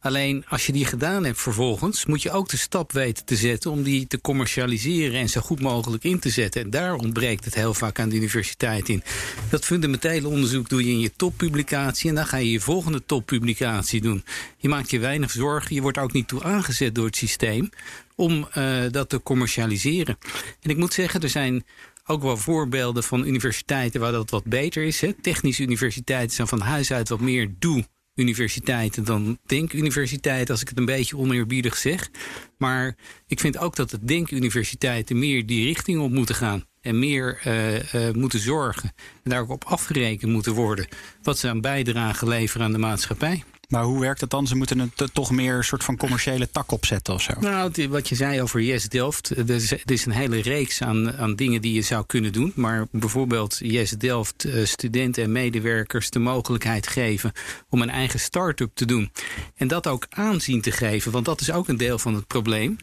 Alleen 0.00 0.44
als 0.48 0.66
je 0.66 0.72
die 0.72 0.84
gedaan 0.84 1.24
hebt 1.24 1.40
vervolgens, 1.40 2.06
moet 2.06 2.22
je 2.22 2.30
ook 2.30 2.48
de 2.48 2.56
stap 2.56 2.92
weten 2.92 3.24
te 3.24 3.36
zetten 3.36 3.70
om 3.70 3.82
die 3.82 4.06
te 4.06 4.20
commercialiseren 4.20 5.20
en 5.20 5.28
zo 5.28 5.40
goed 5.40 5.60
mogelijk 5.60 6.04
in 6.04 6.18
te 6.18 6.30
zetten. 6.30 6.62
En 6.62 6.70
daar 6.70 6.94
ontbreekt 6.94 7.44
het 7.44 7.54
heel 7.54 7.74
vaak 7.74 8.00
aan 8.00 8.08
de 8.08 8.16
universiteit 8.16 8.88
in. 8.88 9.02
Dat 9.50 9.64
fundamentele 9.64 10.28
onderzoek 10.28 10.68
doe 10.68 10.84
je 10.84 10.90
in 10.90 11.00
je 11.00 11.12
toppublicatie 11.16 12.08
en 12.08 12.14
dan 12.14 12.26
ga 12.26 12.36
je 12.36 12.50
je 12.50 12.60
volgende 12.60 13.02
toppublicatie 13.06 14.00
doen. 14.00 14.24
Je 14.56 14.68
maakt 14.68 14.90
je 14.90 14.98
weinig 14.98 15.30
zorgen, 15.30 15.74
je 15.74 15.82
wordt 15.82 15.98
ook 15.98 16.12
niet 16.12 16.28
toe 16.28 16.42
aangezet 16.42 16.94
door 16.94 17.06
het 17.06 17.16
systeem 17.16 17.70
om 18.14 18.48
uh, 18.58 18.82
dat 18.90 19.08
te 19.08 19.22
commercialiseren. 19.22 20.18
En 20.60 20.70
ik 20.70 20.76
moet 20.76 20.94
zeggen, 20.94 21.20
er 21.20 21.28
zijn 21.28 21.64
ook 22.06 22.22
wel 22.22 22.36
voorbeelden 22.36 23.02
van 23.02 23.26
universiteiten 23.26 24.00
waar 24.00 24.12
dat 24.12 24.30
wat 24.30 24.44
beter 24.44 24.82
is. 24.82 25.00
Hè. 25.00 25.12
Technische 25.12 25.62
universiteiten 25.62 26.36
zijn 26.36 26.48
van 26.48 26.60
huis 26.60 26.92
uit 26.92 27.08
wat 27.08 27.20
meer 27.20 27.50
doe 27.58 27.84
universiteiten 28.18 29.04
dan 29.04 29.38
denkuniversiteiten, 29.46 30.50
als 30.50 30.62
ik 30.62 30.68
het 30.68 30.78
een 30.78 30.84
beetje 30.84 31.16
oneerbiedig 31.16 31.76
zeg. 31.76 32.10
Maar 32.58 32.96
ik 33.26 33.40
vind 33.40 33.58
ook 33.58 33.76
dat 33.76 33.90
de 33.90 34.04
denkuniversiteiten 34.04 35.18
meer 35.18 35.46
die 35.46 35.64
richting 35.64 36.00
op 36.00 36.10
moeten 36.10 36.34
gaan. 36.34 36.64
En 36.80 36.98
meer 36.98 37.40
uh, 37.46 37.74
uh, 37.74 38.14
moeten 38.14 38.40
zorgen. 38.40 38.92
En 39.22 39.30
daar 39.30 39.40
ook 39.40 39.50
op 39.50 39.64
afgerekend 39.64 40.32
moeten 40.32 40.52
worden. 40.52 40.88
Wat 41.22 41.38
ze 41.38 41.48
aan 41.48 41.60
bijdrage 41.60 42.28
leveren 42.28 42.66
aan 42.66 42.72
de 42.72 42.78
maatschappij. 42.78 43.44
Maar 43.68 43.82
hoe 43.82 44.00
werkt 44.00 44.20
het 44.20 44.30
dan? 44.30 44.46
Ze 44.46 44.56
moeten 44.56 44.92
het 44.96 45.14
toch 45.14 45.30
meer 45.30 45.56
een 45.56 45.64
soort 45.64 45.84
van 45.84 45.96
commerciële 45.96 46.50
tak 46.50 46.72
opzetten 46.72 47.14
of 47.14 47.22
zo? 47.22 47.32
Nou, 47.40 47.88
wat 47.88 48.08
je 48.08 48.14
zei 48.14 48.42
over 48.42 48.60
Yes 48.60 48.88
Delft. 48.88 49.30
Er 49.30 49.50
is, 49.50 49.72
er 49.72 49.90
is 49.90 50.06
een 50.06 50.12
hele 50.12 50.40
reeks 50.40 50.82
aan, 50.82 51.16
aan 51.16 51.34
dingen 51.34 51.60
die 51.60 51.74
je 51.74 51.82
zou 51.82 52.04
kunnen 52.06 52.32
doen. 52.32 52.52
Maar 52.54 52.86
bijvoorbeeld 52.90 53.58
Yes 53.62 53.90
Delft 53.90 54.44
uh, 54.44 54.64
studenten 54.64 55.22
en 55.22 55.32
medewerkers 55.32 56.10
de 56.10 56.18
mogelijkheid 56.18 56.86
geven 56.86 57.32
om 57.68 57.82
een 57.82 57.90
eigen 57.90 58.20
start-up 58.20 58.70
te 58.74 58.86
doen. 58.86 59.12
En 59.56 59.68
dat 59.68 59.86
ook 59.86 60.06
aanzien 60.10 60.60
te 60.60 60.72
geven, 60.72 61.12
want 61.12 61.24
dat 61.24 61.40
is 61.40 61.52
ook 61.52 61.68
een 61.68 61.76
deel 61.76 61.98
van 61.98 62.14
het 62.14 62.26
probleem. 62.26 62.76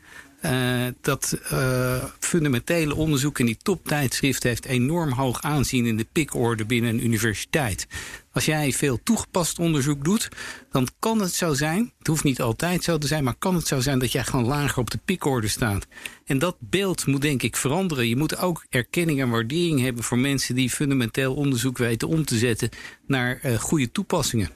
Uh, 0.46 0.86
dat 1.02 1.40
uh, 1.52 2.04
fundamentele 2.20 2.96
onderzoek 2.96 3.40
in 3.40 3.46
die 3.46 3.58
toptijdschrift 3.62 4.44
heeft 4.44 4.66
enorm 4.66 5.12
hoog 5.12 5.42
aanzien 5.42 5.86
in 5.86 5.98
de 5.98 6.08
pikorde 6.12 6.66
binnen 6.66 6.94
een 6.94 7.04
universiteit. 7.06 7.88
Als 8.32 8.46
jij 8.46 8.72
veel 8.72 9.00
toegepast 9.04 9.60
onderzoek 9.60 10.04
doet, 10.04 10.30
dan 10.72 10.88
kan 11.00 11.20
het 11.20 11.34
zo 11.34 11.54
zijn, 11.54 11.92
het 11.98 12.08
hoeft 12.08 12.24
niet 12.24 12.42
altijd 12.42 12.84
zo 12.84 12.98
te 12.98 13.08
zijn, 13.08 13.24
maar 13.24 13.36
kan 13.40 13.56
het 13.56 13.68
zo 13.68 13.80
zijn 13.80 14.00
dat 14.00 14.12
jij 14.12 14.24
gewoon 14.24 14.46
lager 14.46 14.78
op 14.78 14.92
de 14.92 15.00
pikorde 15.06 15.48
staat. 15.48 15.88
En 16.26 16.40
dat 16.40 16.56
beeld 16.60 17.06
moet 17.06 17.22
denk 17.22 17.44
ik 17.44 17.56
veranderen. 17.56 18.08
Je 18.08 18.18
moet 18.18 18.38
ook 18.38 18.66
erkenning 18.70 19.22
en 19.22 19.30
waardering 19.30 19.82
hebben 19.82 20.04
voor 20.04 20.20
mensen 20.20 20.56
die 20.56 20.70
fundamenteel 20.70 21.34
onderzoek 21.34 21.78
weten 21.78 22.08
om 22.08 22.26
te 22.26 22.38
zetten 22.38 22.70
naar 23.08 23.40
uh, 23.44 23.60
goede 23.60 23.92
toepassingen. 23.92 24.50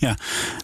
Ja, 0.00 0.16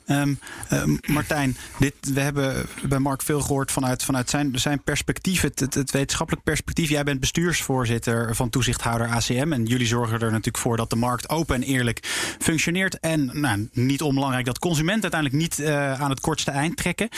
um, 0.07 0.39
um, 0.73 0.99
Martijn, 1.07 1.57
dit, 1.79 1.95
we 2.15 2.21
hebben 2.21 2.67
bij 2.89 2.99
Mark 2.99 3.23
veel 3.23 3.41
gehoord 3.41 3.73
vanuit, 3.73 4.05
vanuit 4.05 4.31
zijn, 4.31 4.59
zijn 4.59 4.83
perspectief, 4.83 5.41
het, 5.41 5.91
wetenschappelijk 5.91 6.45
perspectief. 6.45 6.89
Jij 6.89 7.05
bent 7.05 7.21
bestuursvoorzitter 7.21 8.35
van 8.35 8.51
toezichthouder 8.51 9.09
ACM. 9.09 9.53
En 9.53 9.65
jullie 9.65 9.87
zorgen 9.87 10.21
er 10.21 10.31
natuurlijk 10.31 10.59
voor 10.59 10.77
dat 10.77 10.91
de 10.91 10.97
markt 10.97 11.29
open 11.29 11.55
en 11.55 11.63
eerlijk 11.63 11.99
functioneert. 12.39 12.99
En 13.01 13.31
nou, 13.33 13.69
niet 13.73 14.03
onbelangrijk 14.03 14.47
dat 14.47 14.59
consumenten 14.59 15.13
uiteindelijk 15.13 15.43
niet 15.43 15.69
uh, 15.69 16.01
aan 16.01 16.11
het 16.11 16.21
kortste 16.21 16.51
eind 16.51 16.77
trekken. 16.77 17.09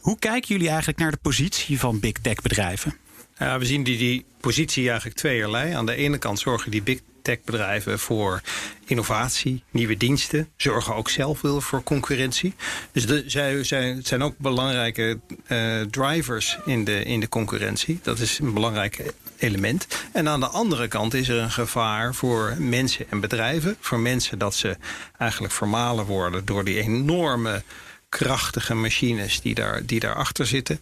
Hoe 0.00 0.18
kijken 0.18 0.48
jullie 0.48 0.68
eigenlijk 0.68 0.98
naar 0.98 1.10
de 1.10 1.18
positie 1.22 1.78
van 1.78 2.00
big 2.00 2.12
tech 2.12 2.42
bedrijven? 2.42 2.96
Ja, 3.38 3.58
we 3.58 3.64
zien 3.64 3.82
die, 3.82 3.98
die 3.98 4.24
positie 4.40 4.88
eigenlijk 4.88 5.18
tweeërlei. 5.18 5.72
Aan 5.72 5.86
de 5.86 5.94
ene 5.94 6.18
kant 6.18 6.38
zorgen 6.38 6.70
die 6.70 6.82
big 6.82 7.00
techbedrijven 7.26 7.98
voor 7.98 8.42
innovatie, 8.86 9.62
nieuwe 9.70 9.96
diensten. 9.96 10.48
Zorgen 10.56 10.94
ook 10.94 11.08
zelf 11.08 11.40
wel 11.40 11.60
voor 11.60 11.82
concurrentie. 11.82 12.54
Dus 12.92 13.06
de, 13.06 13.24
zij, 13.26 13.64
zij 13.64 13.98
zijn 14.02 14.22
ook 14.22 14.38
belangrijke 14.38 15.18
uh, 15.48 15.80
drivers 15.80 16.58
in 16.64 16.84
de, 16.84 17.02
in 17.02 17.20
de 17.20 17.28
concurrentie. 17.28 17.98
Dat 18.02 18.18
is 18.18 18.38
een 18.38 18.54
belangrijk 18.54 19.12
element. 19.38 19.86
En 20.12 20.28
aan 20.28 20.40
de 20.40 20.48
andere 20.48 20.88
kant 20.88 21.14
is 21.14 21.28
er 21.28 21.38
een 21.38 21.50
gevaar 21.50 22.14
voor 22.14 22.54
mensen 22.58 23.10
en 23.10 23.20
bedrijven. 23.20 23.76
Voor 23.80 23.98
mensen 23.98 24.38
dat 24.38 24.54
ze 24.54 24.76
eigenlijk 25.18 25.52
vermalen 25.52 26.04
worden 26.04 26.44
door 26.44 26.64
die 26.64 26.80
enorme 26.80 27.62
krachtige 28.16 28.74
machines 28.74 29.40
die, 29.40 29.54
daar, 29.54 29.86
die 29.86 30.00
daarachter 30.00 30.46
zitten. 30.46 30.80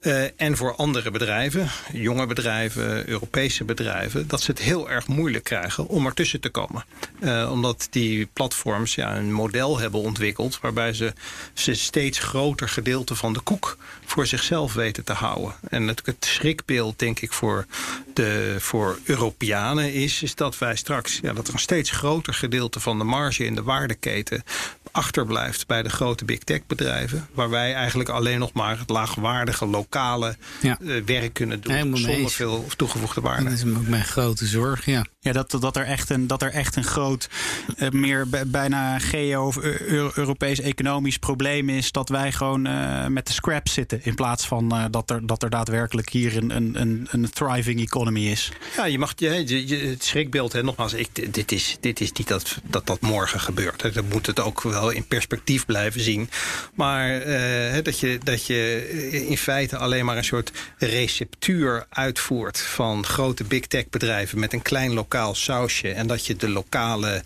Uh, 0.00 0.24
en 0.36 0.56
voor 0.56 0.74
andere 0.74 1.10
bedrijven, 1.10 1.70
jonge 1.92 2.26
bedrijven, 2.26 3.08
Europese 3.08 3.64
bedrijven, 3.64 4.28
dat 4.28 4.42
ze 4.42 4.50
het 4.50 4.60
heel 4.60 4.90
erg 4.90 5.06
moeilijk 5.06 5.44
krijgen 5.44 5.86
om 5.86 6.06
ertussen 6.06 6.40
te 6.40 6.48
komen. 6.48 6.84
Uh, 7.20 7.50
omdat 7.52 7.86
die 7.90 8.28
platforms 8.32 8.94
ja, 8.94 9.16
een 9.16 9.32
model 9.32 9.78
hebben 9.78 10.00
ontwikkeld 10.00 10.60
waarbij 10.60 10.92
ze, 10.92 11.12
ze 11.52 11.74
steeds 11.74 12.18
groter 12.18 12.68
gedeelte 12.68 13.14
van 13.14 13.32
de 13.32 13.40
koek 13.40 13.76
voor 14.04 14.26
zichzelf 14.26 14.74
weten 14.74 15.04
te 15.04 15.12
houden. 15.12 15.54
En 15.68 15.88
het, 15.88 16.02
het 16.04 16.24
schrikbeeld, 16.24 16.98
denk 16.98 17.20
ik, 17.20 17.32
voor, 17.32 17.66
de, 18.14 18.56
voor 18.58 18.98
Europeanen 19.04 19.92
is, 19.92 20.22
is 20.22 20.34
dat 20.34 20.58
wij 20.58 20.76
straks 20.76 21.18
ja, 21.22 21.32
dat 21.32 21.48
er 21.48 21.52
een 21.52 21.58
steeds 21.58 21.90
groter 21.90 22.34
gedeelte 22.34 22.80
van 22.80 22.98
de 22.98 23.04
marge 23.04 23.44
in 23.44 23.54
de 23.54 23.62
waardeketen 23.62 24.44
achterblijft 24.94 25.66
bij 25.66 25.82
de 25.82 25.88
grote 25.88 26.24
big 26.24 26.38
tech 26.38 26.66
bedrijven. 26.66 27.28
Waar 27.32 27.50
wij 27.50 27.74
eigenlijk 27.74 28.08
alleen 28.08 28.38
nog 28.38 28.52
maar 28.52 28.78
het 28.78 28.90
laagwaardige 28.90 29.66
lokale 29.66 30.36
ja. 30.60 30.78
uh, 30.80 31.04
werk 31.04 31.32
kunnen 31.32 31.60
doen. 31.60 31.72
Helemaal 31.72 31.98
zonder 31.98 32.30
veel 32.30 32.66
toegevoegde 32.76 33.20
waarde. 33.20 33.44
Dat 33.44 33.52
is 33.52 33.64
ook 33.64 33.86
mijn 33.86 34.04
grote 34.04 34.46
zorg, 34.46 34.84
ja. 34.84 35.04
Ja, 35.20 35.32
dat, 35.32 35.56
dat, 35.60 35.76
er, 35.76 35.84
echt 35.84 36.10
een, 36.10 36.26
dat 36.26 36.42
er 36.42 36.50
echt 36.50 36.76
een 36.76 36.84
groot, 36.84 37.28
uh, 37.78 37.88
meer 37.90 38.26
bijna 38.46 38.98
geo- 38.98 39.46
of 39.46 39.56
Europees 40.16 40.60
economisch 40.60 41.18
probleem 41.18 41.68
is. 41.68 41.92
Dat 41.92 42.08
wij 42.08 42.32
gewoon 42.32 42.66
uh, 42.66 43.06
met 43.06 43.26
de 43.26 43.32
scraps 43.32 43.72
zitten. 43.72 44.00
In 44.02 44.14
plaats 44.14 44.46
van 44.46 44.88
dat, 44.90 45.10
er, 45.10 45.26
dat 45.26 45.42
er 45.42 45.50
daadwerkelijk 45.50 46.08
hier 46.10 46.36
een, 46.36 46.56
een, 46.80 47.08
een 47.10 47.30
thriving 47.30 47.80
economy 47.80 48.26
is. 48.26 48.52
Ja, 48.76 48.84
je 48.84 48.98
mag 48.98 49.12
je, 49.16 49.68
je, 49.68 49.76
het 49.76 50.04
schrikbeeld, 50.04 50.52
hè, 50.52 50.62
nogmaals, 50.62 50.92
ik, 50.92 51.34
dit, 51.34 51.52
is, 51.52 51.76
dit 51.80 52.00
is 52.00 52.12
niet 52.12 52.28
dat, 52.28 52.56
dat 52.62 52.86
dat 52.86 53.00
morgen 53.00 53.40
gebeurt. 53.40 53.82
Hè. 53.82 53.92
Dan 53.92 54.08
moet 54.08 54.26
het 54.26 54.40
ook 54.40 54.62
wel 54.62 54.83
in 54.90 55.06
perspectief 55.06 55.66
blijven 55.66 56.00
zien. 56.00 56.30
Maar 56.74 57.26
uh, 57.26 57.82
dat, 57.82 58.00
je, 58.00 58.18
dat 58.22 58.46
je 58.46 58.88
in 59.28 59.38
feite 59.38 59.76
alleen 59.76 60.04
maar 60.04 60.16
een 60.16 60.24
soort 60.24 60.52
receptuur 60.78 61.86
uitvoert 61.88 62.60
van 62.60 63.06
grote 63.06 63.44
big 63.44 63.66
tech 63.66 63.88
bedrijven 63.88 64.38
met 64.38 64.52
een 64.52 64.62
klein 64.62 64.92
lokaal 64.92 65.34
sausje. 65.34 65.92
En 65.92 66.06
dat 66.06 66.26
je 66.26 66.36
de 66.36 66.48
lokale 66.48 67.22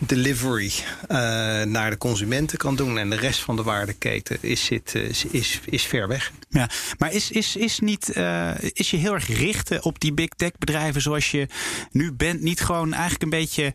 delivery 0.00 0.72
uh, 1.10 1.18
naar 1.62 1.90
de 1.90 1.98
consumenten 1.98 2.58
kan 2.58 2.76
doen. 2.76 2.98
En 2.98 3.10
de 3.10 3.16
rest 3.16 3.40
van 3.40 3.56
de 3.56 3.62
waardeketen 3.62 4.38
is, 4.40 4.64
zit, 4.64 4.94
is, 4.94 5.24
is, 5.24 5.60
is 5.64 5.82
ver 5.82 6.08
weg. 6.08 6.32
Ja, 6.48 6.70
maar 6.98 7.12
is, 7.12 7.30
is, 7.30 7.56
is, 7.56 7.78
niet, 7.78 8.16
uh, 8.16 8.50
is 8.72 8.90
je 8.90 8.96
heel 8.96 9.14
erg 9.14 9.26
richten 9.26 9.84
op 9.84 10.00
die 10.00 10.12
big 10.12 10.28
tech 10.28 10.50
bedrijven 10.58 11.02
zoals 11.02 11.30
je 11.30 11.46
nu 11.90 12.12
bent, 12.12 12.40
niet 12.40 12.60
gewoon 12.60 12.92
eigenlijk 12.92 13.22
een 13.22 13.30
beetje, 13.30 13.72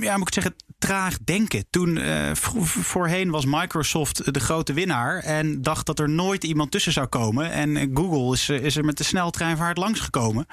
ja, 0.00 0.16
moet 0.16 0.28
ik 0.28 0.34
zeggen, 0.34 0.54
traag 0.78 1.18
denken. 1.24 1.64
Toen 1.70 1.96
uh, 1.96 2.30
voorheen 2.64 3.30
was 3.30 3.44
Microsoft 3.44 4.34
de 4.34 4.40
grote 4.40 4.72
winnaar 4.72 5.18
en 5.18 5.62
dacht 5.62 5.86
dat 5.86 5.98
er 5.98 6.08
nooit 6.08 6.44
iemand 6.44 6.70
tussen 6.70 6.92
zou 6.92 7.06
komen. 7.06 7.52
En 7.52 7.90
Google 7.94 8.32
is, 8.32 8.48
is 8.48 8.76
er 8.76 8.84
met 8.84 8.98
de 8.98 9.04
sneltreinvaart 9.04 9.76
langsgekomen. 9.76 10.46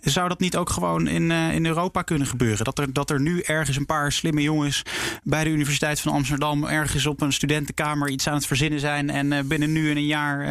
Zou 0.00 0.28
dat 0.28 0.40
niet 0.40 0.56
ook 0.56 0.70
gewoon 0.70 1.06
in, 1.06 1.30
in 1.30 1.66
Europa 1.66 2.02
kunnen 2.02 2.26
gebeuren? 2.26 2.64
Dat 2.64 2.78
er, 2.78 2.92
dat 2.92 3.10
er 3.10 3.20
nu 3.20 3.40
ergens 3.40 3.76
een 3.76 3.86
paar 3.86 4.12
slimme 4.12 4.42
jongens 4.42 4.82
bij 5.22 5.44
de 5.44 5.50
Universiteit 5.50 6.00
van 6.00 6.12
Amsterdam 6.12 6.64
ergens 6.64 7.06
op 7.06 7.20
een 7.20 7.32
studentenkamer 7.32 8.08
iets 8.08 8.28
aan 8.28 8.34
het 8.34 8.46
verzinnen 8.46 8.80
zijn 8.80 9.10
en 9.10 9.48
binnen 9.48 9.72
nu 9.72 9.90
in 9.90 9.96
een 9.96 10.06
jaar 10.06 10.46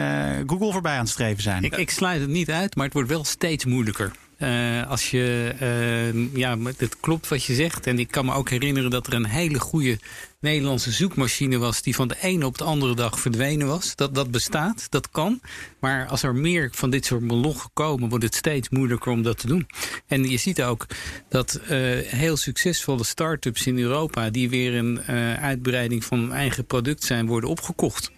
Google 0.48 0.72
voorbij 0.72 0.94
aan 0.94 1.00
het 1.00 1.10
streven 1.10 1.44
zijn? 1.44 1.64
Ik, 1.64 1.76
ik 1.76 1.90
sluit 1.90 2.22
het 2.22 2.30
niet 2.30 2.52
uit, 2.52 2.76
maar 2.76 2.86
het 2.86 2.94
wordt 2.94 3.10
wel 3.10 3.24
steeds 3.24 3.66
moeilijker. 3.66 4.12
Uh, 4.44 4.90
als 4.90 5.12
je, 5.12 5.54
uh, 5.62 6.36
ja, 6.36 6.58
het 6.78 7.00
klopt 7.00 7.28
wat 7.28 7.44
je 7.44 7.54
zegt. 7.54 7.88
En 7.88 8.00
ik 8.00 8.12
kan 8.12 8.26
me 8.26 8.34
ook 8.34 8.50
herinneren 8.50 8.90
dat 8.90 9.08
er 9.08 9.14
een 9.14 9.26
hele 9.26 9.60
goede 9.60 10.00
Nederlandse 10.40 10.92
zoekmachine 10.92 11.58
was 11.58 11.82
die 11.82 11.96
van 11.96 12.08
de 12.08 12.16
ene 12.22 12.46
op 12.46 12.58
de 12.58 12.64
andere 12.64 12.96
dag 12.96 13.20
verdwenen 13.20 13.68
was. 13.68 13.96
Dat, 13.96 14.16
dat 14.16 14.32
bestaat, 14.32 14.88
dat 14.90 15.10
kan. 15.10 15.42
Maar 15.80 16.08
als 16.08 16.24
er 16.24 16.36
meer 16.36 16.70
van 16.72 16.90
dit 16.90 17.06
soort 17.06 17.28
beloggen 17.28 17.70
komen, 17.74 18.10
wordt 18.10 18.24
het 18.24 18.36
steeds 18.36 18.70
moeilijker 18.70 19.12
om 19.12 19.22
dat 19.22 19.38
te 19.38 19.48
doen. 19.48 19.68
En 20.08 20.30
je 20.30 20.38
ziet 20.38 20.64
ook 20.64 20.86
dat 21.30 21.60
uh, 21.62 21.70
heel 22.06 22.38
succesvolle 22.38 23.04
start-ups 23.04 23.68
in 23.68 23.80
Europa, 23.80 24.30
die 24.30 24.50
weer 24.50 24.76
een 24.76 25.02
uitbreiding 25.40 26.06
van 26.06 26.20
een 26.20 26.32
eigen 26.32 26.66
product 26.66 27.04
zijn, 27.04 27.28
worden 27.28 27.50
opgekocht. 27.50 28.12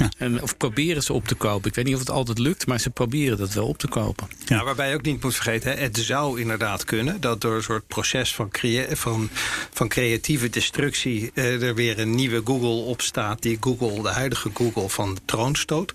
Ja. 0.00 0.10
En, 0.18 0.42
of 0.42 0.56
proberen 0.56 1.02
ze 1.02 1.12
op 1.12 1.26
te 1.26 1.34
kopen. 1.34 1.68
Ik 1.68 1.74
weet 1.74 1.84
niet 1.84 1.94
of 1.94 2.00
het 2.00 2.10
altijd 2.10 2.38
lukt, 2.38 2.66
maar 2.66 2.80
ze 2.80 2.90
proberen 2.90 3.38
dat 3.38 3.52
wel 3.52 3.66
op 3.66 3.78
te 3.78 3.88
kopen. 3.88 4.28
Ja, 4.46 4.64
waarbij 4.64 4.88
je 4.88 4.94
ook 4.94 5.02
niet 5.02 5.22
moet 5.22 5.34
vergeten, 5.34 5.78
het 5.78 5.98
zou 5.98 6.40
inderdaad 6.40 6.84
kunnen 6.84 7.20
dat 7.20 7.40
door 7.40 7.54
een 7.54 7.62
soort 7.62 7.86
proces 7.86 8.34
van, 8.34 8.50
crea 8.50 8.96
van, 8.96 9.28
van 9.72 9.88
creatieve 9.88 10.48
destructie 10.50 11.30
eh, 11.34 11.62
er 11.62 11.74
weer 11.74 11.98
een 11.98 12.14
nieuwe 12.14 12.40
Google 12.44 12.84
opstaat 12.84 13.42
die 13.42 13.56
Google, 13.60 14.02
de 14.02 14.08
huidige 14.08 14.50
Google, 14.54 14.88
van 14.88 15.14
de 15.14 15.20
troon 15.24 15.54
stoot. 15.54 15.94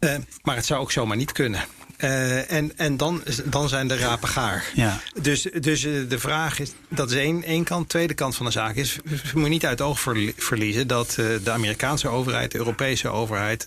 Uh, 0.00 0.14
maar 0.42 0.56
het 0.56 0.66
zou 0.66 0.80
ook 0.80 0.92
zomaar 0.92 1.16
niet 1.16 1.32
kunnen. 1.32 1.64
Uh, 1.98 2.50
en 2.52 2.72
en 2.76 2.96
dan, 2.96 3.22
dan 3.44 3.68
zijn 3.68 3.88
de 3.88 3.96
rapen 3.96 4.28
gaar. 4.28 4.70
Ja. 4.74 5.00
Dus, 5.20 5.42
dus 5.60 5.84
uh, 5.84 6.08
de 6.08 6.18
vraag 6.18 6.58
is, 6.58 6.72
dat 6.88 7.10
is 7.10 7.16
één, 7.16 7.42
één 7.44 7.64
kant. 7.64 7.88
Tweede 7.88 8.14
kant 8.14 8.36
van 8.36 8.46
de 8.46 8.52
zaak 8.52 8.74
is, 8.74 8.98
we 9.04 9.20
moeten 9.32 9.50
niet 9.50 9.66
uit 9.66 9.78
het 9.78 9.88
oog 9.88 10.00
verliezen 10.36 10.86
dat 10.86 11.16
uh, 11.20 11.26
de 11.44 11.50
Amerikaanse 11.50 12.08
overheid, 12.08 12.52
de 12.52 12.58
Europese 12.58 13.08
overheid, 13.08 13.66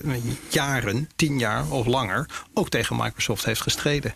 jaren, 0.49 1.09
tien 1.15 1.39
jaar 1.39 1.69
of 1.69 1.85
langer, 1.85 2.29
ook 2.53 2.69
tegen 2.69 2.95
Microsoft 2.95 3.45
heeft 3.45 3.61
gestreden. 3.61 4.13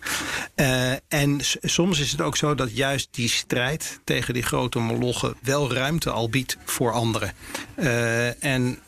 en 1.07 1.39
soms 1.61 1.99
is 1.99 2.11
het 2.11 2.21
ook 2.21 2.37
zo 2.37 2.55
dat 2.55 2.75
juist 2.75 3.07
die 3.11 3.29
strijd 3.29 3.99
tegen 4.03 4.33
die 4.33 4.43
grote 4.43 4.79
molochen 4.79 5.35
wel 5.41 5.73
ruimte 5.73 6.09
al 6.09 6.29
biedt 6.29 6.57
voor 6.65 6.91
anderen. 6.91 7.33
en 8.39 8.79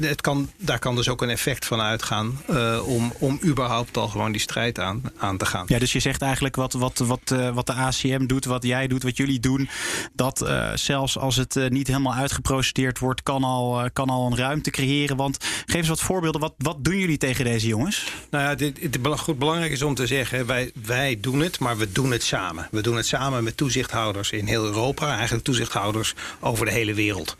het 0.00 0.20
kan, 0.20 0.50
daar 0.58 0.78
kan 0.78 0.96
dus 0.96 1.08
ook 1.08 1.22
een 1.22 1.30
effect 1.30 1.66
van 1.66 1.80
uitgaan 1.80 2.42
om, 2.84 3.12
om 3.18 3.40
überhaupt 3.44 3.96
al 3.96 4.08
gewoon 4.08 4.32
die 4.32 4.44
strijd 4.50 4.78
aan, 4.78 5.02
aan 5.16 5.36
te 5.36 5.46
gaan. 5.46 5.64
Ja, 5.68 5.78
dus 5.78 5.92
je 5.92 6.00
zegt 6.00 6.22
eigenlijk 6.22 6.56
wat, 6.56 6.72
wat, 6.72 6.98
wat, 6.98 7.30
uh, 7.32 7.54
wat 7.54 7.66
de 7.66 7.72
ACM 7.72 8.26
doet, 8.26 8.44
wat 8.44 8.62
jij 8.62 8.86
doet, 8.86 9.02
wat 9.02 9.16
jullie 9.16 9.40
doen. 9.40 9.68
Dat 10.12 10.42
uh, 10.42 10.70
zelfs 10.74 11.18
als 11.18 11.36
het 11.36 11.56
uh, 11.56 11.68
niet 11.68 11.86
helemaal 11.86 12.14
uitgeprocedeerd 12.14 12.98
wordt, 12.98 13.22
kan 13.22 13.44
al, 13.44 13.90
kan 13.92 14.08
al 14.08 14.26
een 14.26 14.36
ruimte 14.36 14.70
creëren. 14.70 15.16
Want 15.16 15.36
geef 15.66 15.76
eens 15.76 15.88
wat 15.88 16.00
voorbeelden. 16.00 16.40
Wat, 16.40 16.54
wat 16.58 16.84
doen 16.84 16.98
jullie 16.98 17.18
tegen 17.18 17.44
deze 17.44 17.66
jongens? 17.66 18.12
Nou 18.30 18.44
ja, 18.44 18.54
dit, 18.54 18.78
het 18.82 19.20
goed 19.20 19.38
belangrijk 19.38 19.72
is 19.72 19.82
om 19.82 19.94
te 19.94 20.06
zeggen, 20.06 20.46
wij, 20.46 20.70
wij 20.86 21.18
doen 21.20 21.40
het, 21.40 21.58
maar 21.58 21.76
we 21.76 21.92
doen 21.92 22.10
het 22.10 22.22
samen. 22.22 22.68
We 22.70 22.82
doen 22.82 22.96
het 22.96 23.06
samen 23.06 23.44
met 23.44 23.56
toezichthouders 23.56 24.30
in 24.30 24.46
heel 24.46 24.64
Europa, 24.64 25.14
eigenlijk 25.14 25.44
toezichthouders 25.44 26.14
over 26.40 26.66
de 26.66 26.72
hele 26.72 26.94
wereld. 26.94 27.36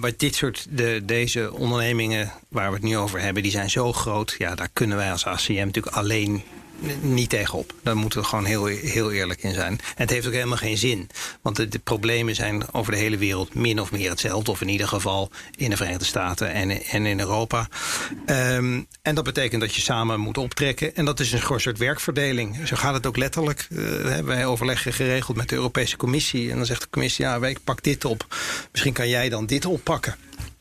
maar 0.00 0.12
dit 0.16 0.34
soort, 0.34 0.66
de, 0.70 1.02
deze 1.04 1.52
ondernemingen 1.52 2.32
waar 2.48 2.68
we 2.68 2.74
het 2.74 2.84
nu 2.84 2.96
over 2.96 3.20
hebben, 3.20 3.42
die 3.42 3.52
zijn 3.52 3.70
zo 3.70 3.92
groot. 3.92 4.34
Ja, 4.38 4.54
daar 4.54 4.68
kunnen 4.72 4.96
wij 4.96 5.12
als 5.12 5.26
ACM 5.26 5.54
natuurlijk 5.54 5.79
alleen 5.86 6.42
niet 7.00 7.28
tegenop. 7.28 7.74
Daar 7.82 7.96
moeten 7.96 8.20
we 8.20 8.26
gewoon 8.26 8.44
heel, 8.44 8.64
heel 8.64 9.12
eerlijk 9.12 9.42
in 9.42 9.54
zijn. 9.54 9.72
En 9.72 9.78
het 9.94 10.10
heeft 10.10 10.26
ook 10.26 10.32
helemaal 10.32 10.56
geen 10.56 10.78
zin. 10.78 11.10
Want 11.42 11.56
de, 11.56 11.78
problemen 11.78 12.34
zijn 12.34 12.72
over 12.72 12.92
de 12.92 12.98
hele 12.98 13.16
wereld 13.16 13.54
min 13.54 13.80
of 13.80 13.92
meer 13.92 14.10
hetzelfde. 14.10 14.50
Of 14.50 14.60
in 14.60 14.68
ieder 14.68 14.88
geval 14.88 15.30
in 15.56 15.70
de 15.70 15.76
Verenigde 15.76 16.04
Staten 16.04 16.52
en, 16.52 16.70
en 16.70 17.06
in 17.06 17.20
Europa. 17.20 17.68
Um, 18.26 18.86
en 19.02 19.14
dat 19.14 19.24
betekent 19.24 19.60
dat 19.60 19.74
je 19.74 19.80
samen 19.80 20.20
moet 20.20 20.38
optrekken. 20.38 20.94
En 20.94 21.04
dat 21.04 21.20
is 21.20 21.32
een 21.32 21.60
soort 21.60 21.78
werkverdeling. 21.78 22.68
Zo 22.68 22.76
gaat 22.76 22.94
het 22.94 23.06
ook 23.06 23.16
letterlijk. 23.16 23.66
Uh, 23.70 24.18
wij 24.18 24.46
overleggen 24.46 24.92
geregeld 24.92 25.36
met 25.36 25.48
de 25.48 25.54
Europese 25.54 25.96
Commissie. 25.96 26.50
En 26.50 26.56
dan 26.56 26.66
zegt 26.66 26.80
de 26.80 26.90
Commissie, 26.90 27.24
ja, 27.24 27.36
ik 27.46 27.64
pak 27.64 27.82
dit 27.82 28.04
op. 28.04 28.26
Misschien 28.72 28.92
kan 28.92 29.08
jij 29.08 29.28
dan 29.28 29.46
dit 29.46 29.66
oppakken. 29.66 30.16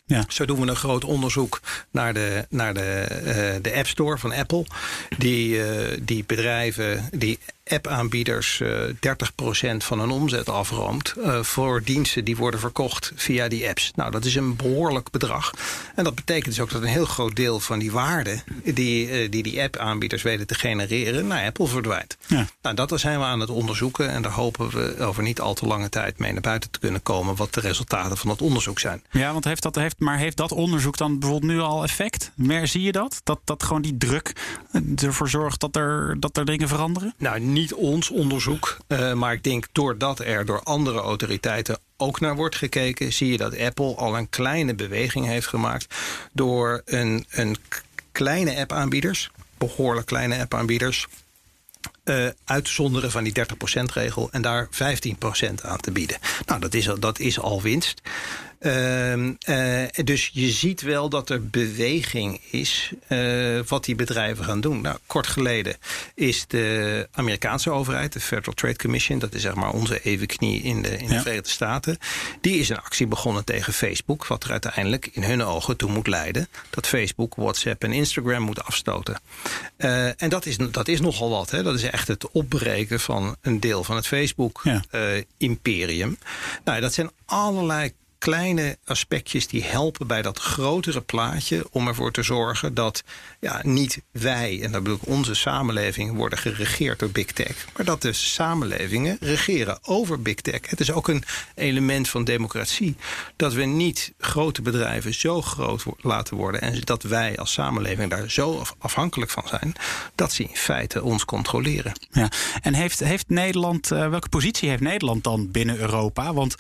Ja. 0.09 0.23
Zo 0.27 0.45
doen 0.45 0.59
we 0.59 0.67
een 0.67 0.75
groot 0.75 1.03
onderzoek 1.03 1.61
naar 1.91 2.13
de, 2.13 2.45
naar 2.49 2.73
de, 2.73 3.07
uh, 3.25 3.63
de 3.63 3.73
App 3.75 3.87
Store 3.87 4.17
van 4.17 4.33
Apple. 4.33 4.65
Die, 5.17 5.49
uh, 5.49 5.97
die 6.01 6.23
bedrijven, 6.27 7.09
die 7.11 7.39
app-aanbieders 7.69 8.59
uh, 8.59 8.89
eh, 8.89 8.95
30% 9.73 9.77
van 9.77 9.99
hun 9.99 10.09
omzet 10.09 10.49
afroomt 10.49 11.13
uh, 11.17 11.43
voor 11.43 11.83
diensten 11.83 12.25
die 12.25 12.37
worden 12.37 12.59
verkocht 12.59 13.11
via 13.15 13.47
die 13.47 13.67
apps. 13.67 13.91
Nou, 13.95 14.11
dat 14.11 14.25
is 14.25 14.35
een 14.35 14.55
behoorlijk 14.55 15.11
bedrag. 15.11 15.53
En 15.95 16.03
dat 16.03 16.15
betekent 16.15 16.45
dus 16.45 16.59
ook 16.59 16.69
dat 16.69 16.81
een 16.81 16.87
heel 16.87 17.05
groot 17.05 17.35
deel 17.35 17.59
van 17.59 17.79
die 17.79 17.91
waarde 17.91 18.41
die 18.63 19.23
uh, 19.23 19.31
die, 19.31 19.43
die 19.43 19.61
app-aanbieders 19.61 20.21
weten 20.21 20.47
te 20.47 20.55
genereren 20.55 21.27
naar 21.27 21.45
Apple 21.45 21.67
verdwijnt. 21.67 22.17
Ja. 22.27 22.47
Nou, 22.61 22.75
dat 22.75 22.99
zijn 22.99 23.19
we 23.19 23.25
aan 23.25 23.39
het 23.39 23.49
onderzoeken 23.49 24.09
en 24.09 24.21
daar 24.21 24.31
hopen 24.31 24.69
we 24.69 24.95
over 24.99 25.23
niet 25.23 25.39
al 25.39 25.53
te 25.53 25.65
lange 25.65 25.89
tijd 25.89 26.19
mee 26.19 26.31
naar 26.31 26.41
buiten 26.41 26.71
te 26.71 26.79
kunnen 26.79 27.03
komen 27.03 27.35
wat 27.35 27.53
de 27.53 27.59
resultaten 27.59 28.17
van 28.17 28.29
dat 28.29 28.41
onderzoek 28.41 28.79
zijn. 28.79 29.03
Ja, 29.11 29.31
want 29.31 29.43
heeft 29.43 29.63
dat, 29.63 29.75
heeft, 29.75 29.99
maar 29.99 30.17
heeft 30.17 30.37
dat 30.37 30.51
onderzoek 30.51 30.97
dan 30.97 31.19
bijvoorbeeld 31.19 31.51
nu 31.51 31.59
al 31.59 31.83
effect? 31.83 32.31
Meer 32.35 32.67
zie 32.67 32.81
je 32.81 32.91
dat? 32.91 33.21
Dat, 33.23 33.39
dat 33.43 33.63
gewoon 33.63 33.81
die 33.81 33.97
druk 33.97 34.33
ervoor 34.95 35.29
zorgt 35.29 35.59
dat 35.59 35.75
er, 35.75 36.15
dat 36.19 36.37
er 36.37 36.45
dingen 36.45 36.67
veranderen? 36.67 37.13
Nou, 37.17 37.39
niet 37.59 37.73
ons 37.73 38.09
onderzoek. 38.09 38.77
Uh, 38.87 39.13
maar 39.13 39.33
ik 39.33 39.43
denk 39.43 39.67
doordat 39.71 40.19
er 40.19 40.45
door 40.45 40.63
andere 40.63 40.99
autoriteiten 40.99 41.79
ook 41.97 42.19
naar 42.19 42.35
wordt 42.35 42.55
gekeken, 42.55 43.13
zie 43.13 43.31
je 43.31 43.37
dat 43.37 43.57
Apple 43.57 43.95
al 43.95 44.17
een 44.17 44.29
kleine 44.29 44.75
beweging 44.75 45.25
heeft 45.25 45.47
gemaakt 45.47 45.95
door 46.31 46.81
een, 46.85 47.25
een 47.29 47.57
kleine 48.11 48.57
app-aanbieders, 48.57 49.31
behoorlijk 49.57 50.05
kleine 50.05 50.39
app-aanbieders, 50.39 51.07
uh, 52.03 52.27
uitzonderen 52.45 53.11
van 53.11 53.23
die 53.23 53.33
30%-regel 53.39 54.29
en 54.31 54.41
daar 54.41 54.69
15% 54.71 55.61
aan 55.61 55.79
te 55.79 55.91
bieden. 55.91 56.17
Nou, 56.45 56.59
dat 56.59 56.73
is, 56.73 56.89
dat 56.99 57.19
is 57.19 57.39
al 57.39 57.61
winst. 57.61 58.01
Uh, 58.59 59.13
uh, 59.13 59.33
dus 60.03 60.29
je 60.33 60.49
ziet 60.49 60.81
wel 60.81 61.09
dat 61.09 61.29
er 61.29 61.49
beweging 61.49 62.41
is 62.51 62.91
uh, 63.09 63.59
wat 63.67 63.85
die 63.85 63.95
bedrijven 63.95 64.45
gaan 64.45 64.61
doen. 64.61 64.81
Nou, 64.81 64.97
kort 65.05 65.27
geleden 65.27 65.75
is 66.15 66.47
de 66.47 67.07
Amerikaanse 67.11 67.71
overheid, 67.71 68.13
de 68.13 68.19
Federal 68.19 68.53
Trade 68.53 68.75
Commission, 68.75 69.19
dat 69.19 69.33
is 69.33 69.41
zeg 69.41 69.55
maar 69.55 69.71
onze 69.71 70.01
evenknie 70.01 70.61
in 70.61 70.81
de, 70.81 70.97
in 70.97 71.07
de 71.07 71.19
Verenigde 71.19 71.49
Staten, 71.49 71.97
die 72.41 72.59
is 72.59 72.69
een 72.69 72.77
actie 72.77 73.07
begonnen 73.07 73.45
tegen 73.45 73.73
Facebook, 73.73 74.27
wat 74.27 74.43
er 74.43 74.51
uiteindelijk 74.51 75.09
in 75.11 75.23
hun 75.23 75.43
ogen 75.43 75.77
toe 75.77 75.91
moet 75.91 76.07
leiden 76.07 76.47
dat 76.69 76.87
Facebook, 76.87 77.35
WhatsApp 77.35 77.83
en 77.83 77.93
Instagram 77.93 78.41
moet 78.41 78.63
afstoten. 78.63 79.21
Uh, 79.77 80.21
en 80.21 80.29
dat 80.29 80.45
is, 80.45 80.57
dat 80.57 80.87
is 80.87 81.01
nogal 81.01 81.29
wat. 81.29 81.49
Hè? 81.49 81.63
Dat 81.63 81.75
is 81.75 81.83
echt 81.83 82.07
het 82.07 82.31
opbreken 82.31 82.99
van 82.99 83.35
een 83.41 83.59
deel 83.59 83.83
van 83.83 83.95
het 83.95 84.07
Facebook-imperium. 84.07 86.17
Ja. 86.21 86.27
nou, 86.63 86.81
dat 86.81 86.93
zijn 86.93 87.09
allerlei 87.25 87.91
kleine 88.19 88.77
aspectjes 88.85 89.47
die 89.47 89.63
helpen 89.63 90.07
bij 90.07 90.21
dat 90.21 90.39
grotere 90.39 91.01
plaatje 91.01 91.65
om 91.71 91.87
ervoor 91.87 92.11
te 92.11 92.23
zorgen 92.23 92.73
dat 92.73 93.03
ja, 93.39 93.59
niet 93.63 94.01
wij, 94.11 94.61
en 94.61 94.71
dat 94.71 94.83
bedoel 94.83 94.97
ik 94.97 95.07
onze 95.07 95.33
samenleving, 95.33 96.15
worden 96.15 96.37
geregeerd 96.37 96.99
door 96.99 97.09
big 97.09 97.31
tech, 97.31 97.65
maar 97.75 97.85
dat 97.85 98.01
de 98.01 98.13
samenlevingen 98.13 99.17
regeren 99.19 99.79
over 99.81 100.21
big 100.21 100.35
tech. 100.35 100.59
Het 100.61 100.79
is 100.79 100.91
ook 100.91 101.07
een 101.07 101.23
element 101.55 102.09
van 102.09 102.23
democratie 102.23 102.95
dat 103.35 103.53
we 103.53 103.63
niet 103.63 104.13
grote 104.17 104.61
bedrijven 104.61 105.13
zo 105.13 105.41
groot 105.41 105.85
laten 105.97 106.37
worden 106.37 106.61
en 106.61 106.81
dat 106.83 107.03
wij 107.03 107.37
als 107.37 107.51
samenleving 107.51 108.09
daar 108.09 108.29
zo 108.29 108.63
afhankelijk 108.77 109.31
van 109.31 109.47
zijn 109.47 109.73
dat 110.15 110.33
ze 110.33 110.43
in 110.43 110.55
feite 110.55 111.03
ons 111.03 111.25
controleren. 111.25 111.93
Ja, 112.11 112.31
en 112.61 112.73
heeft, 112.73 112.99
heeft 112.99 113.29
Nederland, 113.29 113.91
uh, 113.91 114.09
welke 114.09 114.29
positie 114.29 114.69
heeft 114.69 114.81
Nederland 114.81 115.23
dan 115.23 115.51
binnen 115.51 115.77
Europa? 115.77 116.33
Want 116.33 116.55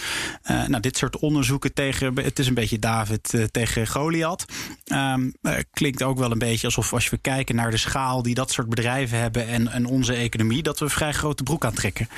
uh, 0.51 0.65
nou, 0.67 0.81
dit 0.81 0.97
soort 0.97 1.17
onderzoek 1.17 1.48
zoeken 1.49 1.73
tegen. 1.73 2.19
Het 2.19 2.39
is 2.39 2.47
een 2.47 2.53
beetje 2.53 2.79
David 2.79 3.33
uh, 3.33 3.43
tegen 3.43 3.87
Goliath. 3.87 4.45
Um, 4.91 5.33
uh, 5.41 5.53
klinkt 5.71 6.03
ook 6.03 6.17
wel 6.17 6.31
een 6.31 6.39
beetje 6.39 6.67
alsof 6.67 6.93
als 6.93 7.09
we 7.09 7.17
kijken 7.17 7.55
naar 7.55 7.71
de 7.71 7.77
schaal 7.77 8.23
die 8.23 8.35
dat 8.35 8.51
soort 8.51 8.69
bedrijven 8.69 9.17
hebben 9.17 9.47
en, 9.47 9.67
en 9.67 9.85
onze 9.85 10.13
economie, 10.13 10.63
dat 10.63 10.79
we 10.79 10.85
een 10.85 10.91
vrij 10.91 11.13
grote 11.13 11.43
broek 11.43 11.65
aantrekken. 11.65 12.09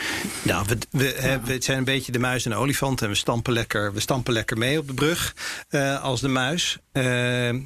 Nou, 0.42 0.66
we, 0.68 0.78
we, 0.90 1.20
ja. 1.22 1.42
we 1.42 1.58
zijn 1.60 1.78
een 1.78 1.84
beetje 1.84 2.12
de 2.12 2.20
muis 2.20 2.46
en 2.46 2.52
de 2.52 2.58
olifant 2.58 3.02
en 3.02 3.10
we 3.10 3.16
stampen 3.16 3.54
lekker, 3.54 3.94
we 3.94 4.00
stampen 4.00 4.34
lekker 4.34 4.58
mee 4.58 4.80
op 4.80 4.88
de 4.88 4.94
brug 4.94 5.36
uh, 5.70 6.02
als 6.04 6.22
de 6.22 6.28
muis. 6.28 6.78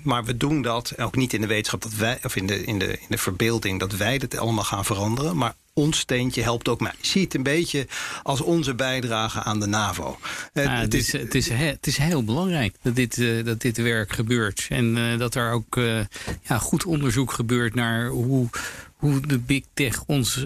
maar 0.04 0.24
we 0.26 0.38
doen 0.38 0.62
dat 0.62 0.94
ook 0.98 1.16
niet 1.16 1.34
in 1.34 1.42
de 1.42 1.48
wetenschap 1.48 1.82
dat 1.82 1.94
wij, 1.94 2.20
of 2.24 2.36
in 2.36 2.48
de, 2.48 2.64
in 2.64 2.80
de, 2.80 2.92
in 2.92 3.08
de 3.10 3.18
verbeelding 3.18 3.80
dat 3.80 3.96
wij 3.96 4.18
dit 4.18 4.38
allemaal 4.38 4.64
gaan 4.64 4.86
veranderen. 4.86 5.38
Maar 5.38 5.54
ons 5.78 6.00
steentje 6.00 6.42
helpt 6.42 6.68
ook 6.68 6.80
mij. 6.80 6.94
Ik 6.98 7.06
zie 7.06 7.22
het 7.22 7.34
een 7.34 7.44
beetje 7.44 7.88
als 8.24 8.42
onze 8.42 8.76
bijdrage 8.76 9.44
aan 9.44 9.60
de 9.60 9.66
NAVO. 9.66 10.18
Ah, 10.54 10.80
het, 10.80 10.94
is, 10.94 11.12
het, 11.12 11.36
is, 11.36 11.50
het 11.50 11.88
is 11.88 11.98
heel 11.98 12.24
belangrijk 12.24 12.76
dat 12.82 12.96
dit, 12.96 13.18
uh, 13.18 13.46
dat 13.46 13.62
dit 13.62 13.78
werk 13.78 14.12
gebeurt. 14.12 14.66
En 14.70 14.98
uh, 14.98 15.18
dat 15.18 15.36
er 15.36 15.52
ook 15.52 15.76
uh, 15.76 16.00
ja, 16.42 16.58
goed 16.58 16.86
onderzoek 16.86 17.32
gebeurt 17.32 17.76
naar 17.76 18.08
hoe, 18.08 18.50
hoe 18.96 19.20
de 19.28 19.40
big 19.40 19.64
tech 19.74 20.04
ons 20.06 20.46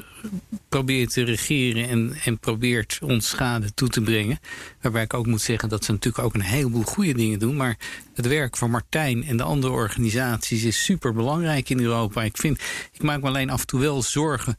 probeert 0.70 1.14
te 1.14 1.24
regeren 1.24 1.90
en, 1.90 2.16
en 2.24 2.40
probeert 2.40 3.00
ons 3.02 3.30
schade 3.30 3.74
toe 3.74 3.90
te 3.90 4.02
brengen. 4.02 4.40
Waarbij 4.82 5.04
ik 5.04 5.14
ook 5.14 5.26
moet 5.26 5.42
zeggen 5.42 5.70
dat 5.70 5.86
ze 5.86 5.92
natuurlijk 5.92 6.26
ook 6.26 6.34
een 6.34 6.42
heleboel 6.42 6.84
goede 6.84 7.14
dingen 7.14 7.40
doen. 7.40 7.56
Maar 7.56 7.78
het 8.14 8.28
werk 8.28 8.58
van 8.58 8.72
Martijn 8.72 9.24
en 9.24 9.38
de 9.38 9.44
andere 9.44 9.74
organisaties 9.74 10.64
is 10.64 10.84
super 10.84 11.14
belangrijk 11.14 11.70
in 11.70 11.80
Europa. 11.80 12.24
Ik, 12.24 12.38
vind, 12.38 12.60
ik 12.92 13.02
maak 13.02 13.22
me 13.22 13.28
alleen 13.28 13.50
af 13.50 13.62
en 13.62 13.68
toe 13.68 13.80
wel 13.80 14.04
zorgen 14.04 14.58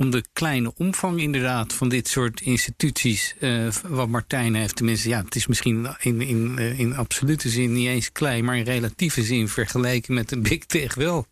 om 0.00 0.10
de 0.10 0.24
kleine 0.32 0.72
omvang 0.76 1.20
inderdaad 1.20 1.72
van 1.72 1.88
dit 1.88 2.08
soort 2.08 2.40
instituties. 2.40 3.34
Uh, 3.40 3.72
wat 3.88 4.08
Martijn 4.08 4.54
heeft, 4.54 4.76
tenminste, 4.76 5.08
ja, 5.08 5.24
het 5.24 5.34
is 5.34 5.46
misschien 5.46 5.96
in, 6.00 6.20
in, 6.20 6.56
uh, 6.58 6.78
in 6.78 6.96
absolute 6.96 7.48
zin 7.48 7.72
niet 7.72 7.88
eens 7.88 8.12
klein, 8.12 8.44
maar 8.44 8.56
in 8.56 8.64
relatieve 8.64 9.22
zin 9.22 9.48
vergeleken 9.48 10.14
met 10.14 10.28
de 10.28 10.38
big 10.38 10.64
tech 10.64 10.94
wel. 10.94 11.26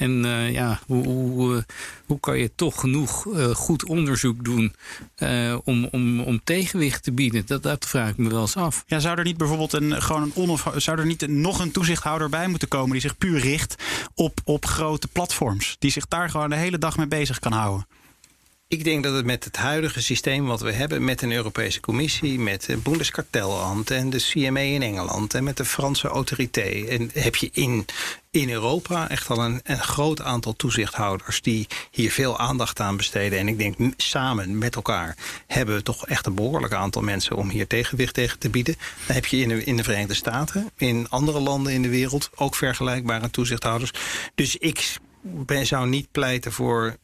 En 0.00 0.24
uh, 0.24 0.52
ja, 0.52 0.80
hoe, 0.86 1.06
hoe, 1.06 1.64
hoe, 2.06 2.20
kan 2.20 2.38
je 2.38 2.50
toch 2.54 2.80
genoeg 2.80 3.24
uh, 3.26 3.44
goed 3.54 3.84
onderzoek 3.84 4.44
doen 4.44 4.74
om, 5.64 5.84
om, 5.84 6.20
om 6.20 6.40
tegenwicht 6.44 7.02
te 7.02 7.12
bieden? 7.12 7.42
Dat, 7.46 7.62
dat 7.62 7.86
vraag 7.86 8.10
ik 8.10 8.16
me 8.16 8.28
wel 8.28 8.40
eens 8.40 8.56
af. 8.56 8.84
Ja, 8.86 8.98
zou 8.98 9.18
er 9.18 9.24
niet 9.24 9.36
bijvoorbeeld 9.36 9.72
een, 9.72 10.02
gewoon 10.02 10.22
een 10.22 10.34
onaf, 10.34 10.72
zou 10.76 10.98
er 10.98 11.06
niet 11.06 11.26
nog 11.28 11.58
een 11.58 11.70
toezichthouder 11.70 12.28
bij 12.28 12.48
moeten 12.48 12.68
komen 12.68 12.90
die 12.90 13.00
zich 13.00 13.18
puur 13.18 13.40
richt 13.40 13.74
op, 14.14 14.40
op 14.44 14.66
grote 14.66 15.08
platforms? 15.08 15.76
Die 15.78 15.90
zich 15.90 16.08
daar 16.08 16.30
gewoon 16.30 16.50
de 16.50 16.56
hele 16.56 16.78
dag 16.78 16.96
mee 16.96 17.06
bezig 17.06 17.38
kan 17.38 17.52
houden? 17.52 17.86
Ik 18.70 18.84
denk 18.84 19.04
dat 19.04 19.14
het 19.14 19.24
met 19.24 19.44
het 19.44 19.56
huidige 19.56 20.02
systeem 20.02 20.46
wat 20.46 20.60
we 20.60 20.72
hebben, 20.72 21.04
met 21.04 21.22
een 21.22 21.32
Europese 21.32 21.80
Commissie, 21.80 22.38
met 22.38 22.64
de 22.64 22.76
Bundeskartellamt 22.76 23.90
en 23.90 24.10
de 24.10 24.18
CMA 24.18 24.60
in 24.60 24.82
Engeland 24.82 25.34
en 25.34 25.44
met 25.44 25.56
de 25.56 25.64
Franse 25.64 26.08
autoriteit, 26.08 26.88
en 26.88 27.10
heb 27.12 27.36
je 27.36 27.50
in, 27.52 27.84
in 28.30 28.50
Europa 28.50 29.08
echt 29.08 29.30
al 29.30 29.44
een, 29.44 29.60
een 29.64 29.80
groot 29.80 30.22
aantal 30.22 30.52
toezichthouders 30.56 31.42
die 31.42 31.66
hier 31.90 32.10
veel 32.10 32.38
aandacht 32.38 32.80
aan 32.80 32.96
besteden. 32.96 33.38
En 33.38 33.48
ik 33.48 33.58
denk 33.58 33.76
samen 33.96 34.58
met 34.58 34.74
elkaar 34.74 35.16
hebben 35.46 35.74
we 35.74 35.82
toch 35.82 36.06
echt 36.06 36.26
een 36.26 36.34
behoorlijk 36.34 36.72
aantal 36.72 37.02
mensen 37.02 37.36
om 37.36 37.48
hier 37.48 37.66
tegenwicht 37.66 38.14
tegen 38.14 38.38
te 38.38 38.50
bieden. 38.50 38.76
Dan 39.06 39.14
heb 39.14 39.26
je 39.26 39.36
in 39.36 39.48
de, 39.48 39.64
in 39.64 39.76
de 39.76 39.84
Verenigde 39.84 40.14
Staten, 40.14 40.70
in 40.76 41.06
andere 41.08 41.40
landen 41.40 41.72
in 41.72 41.82
de 41.82 41.88
wereld 41.88 42.30
ook 42.34 42.54
vergelijkbare 42.54 43.30
toezichthouders. 43.30 43.92
Dus 44.34 44.56
ik 44.56 44.98
ben, 45.22 45.66
zou 45.66 45.88
niet 45.88 46.10
pleiten 46.10 46.52
voor, 46.52 46.96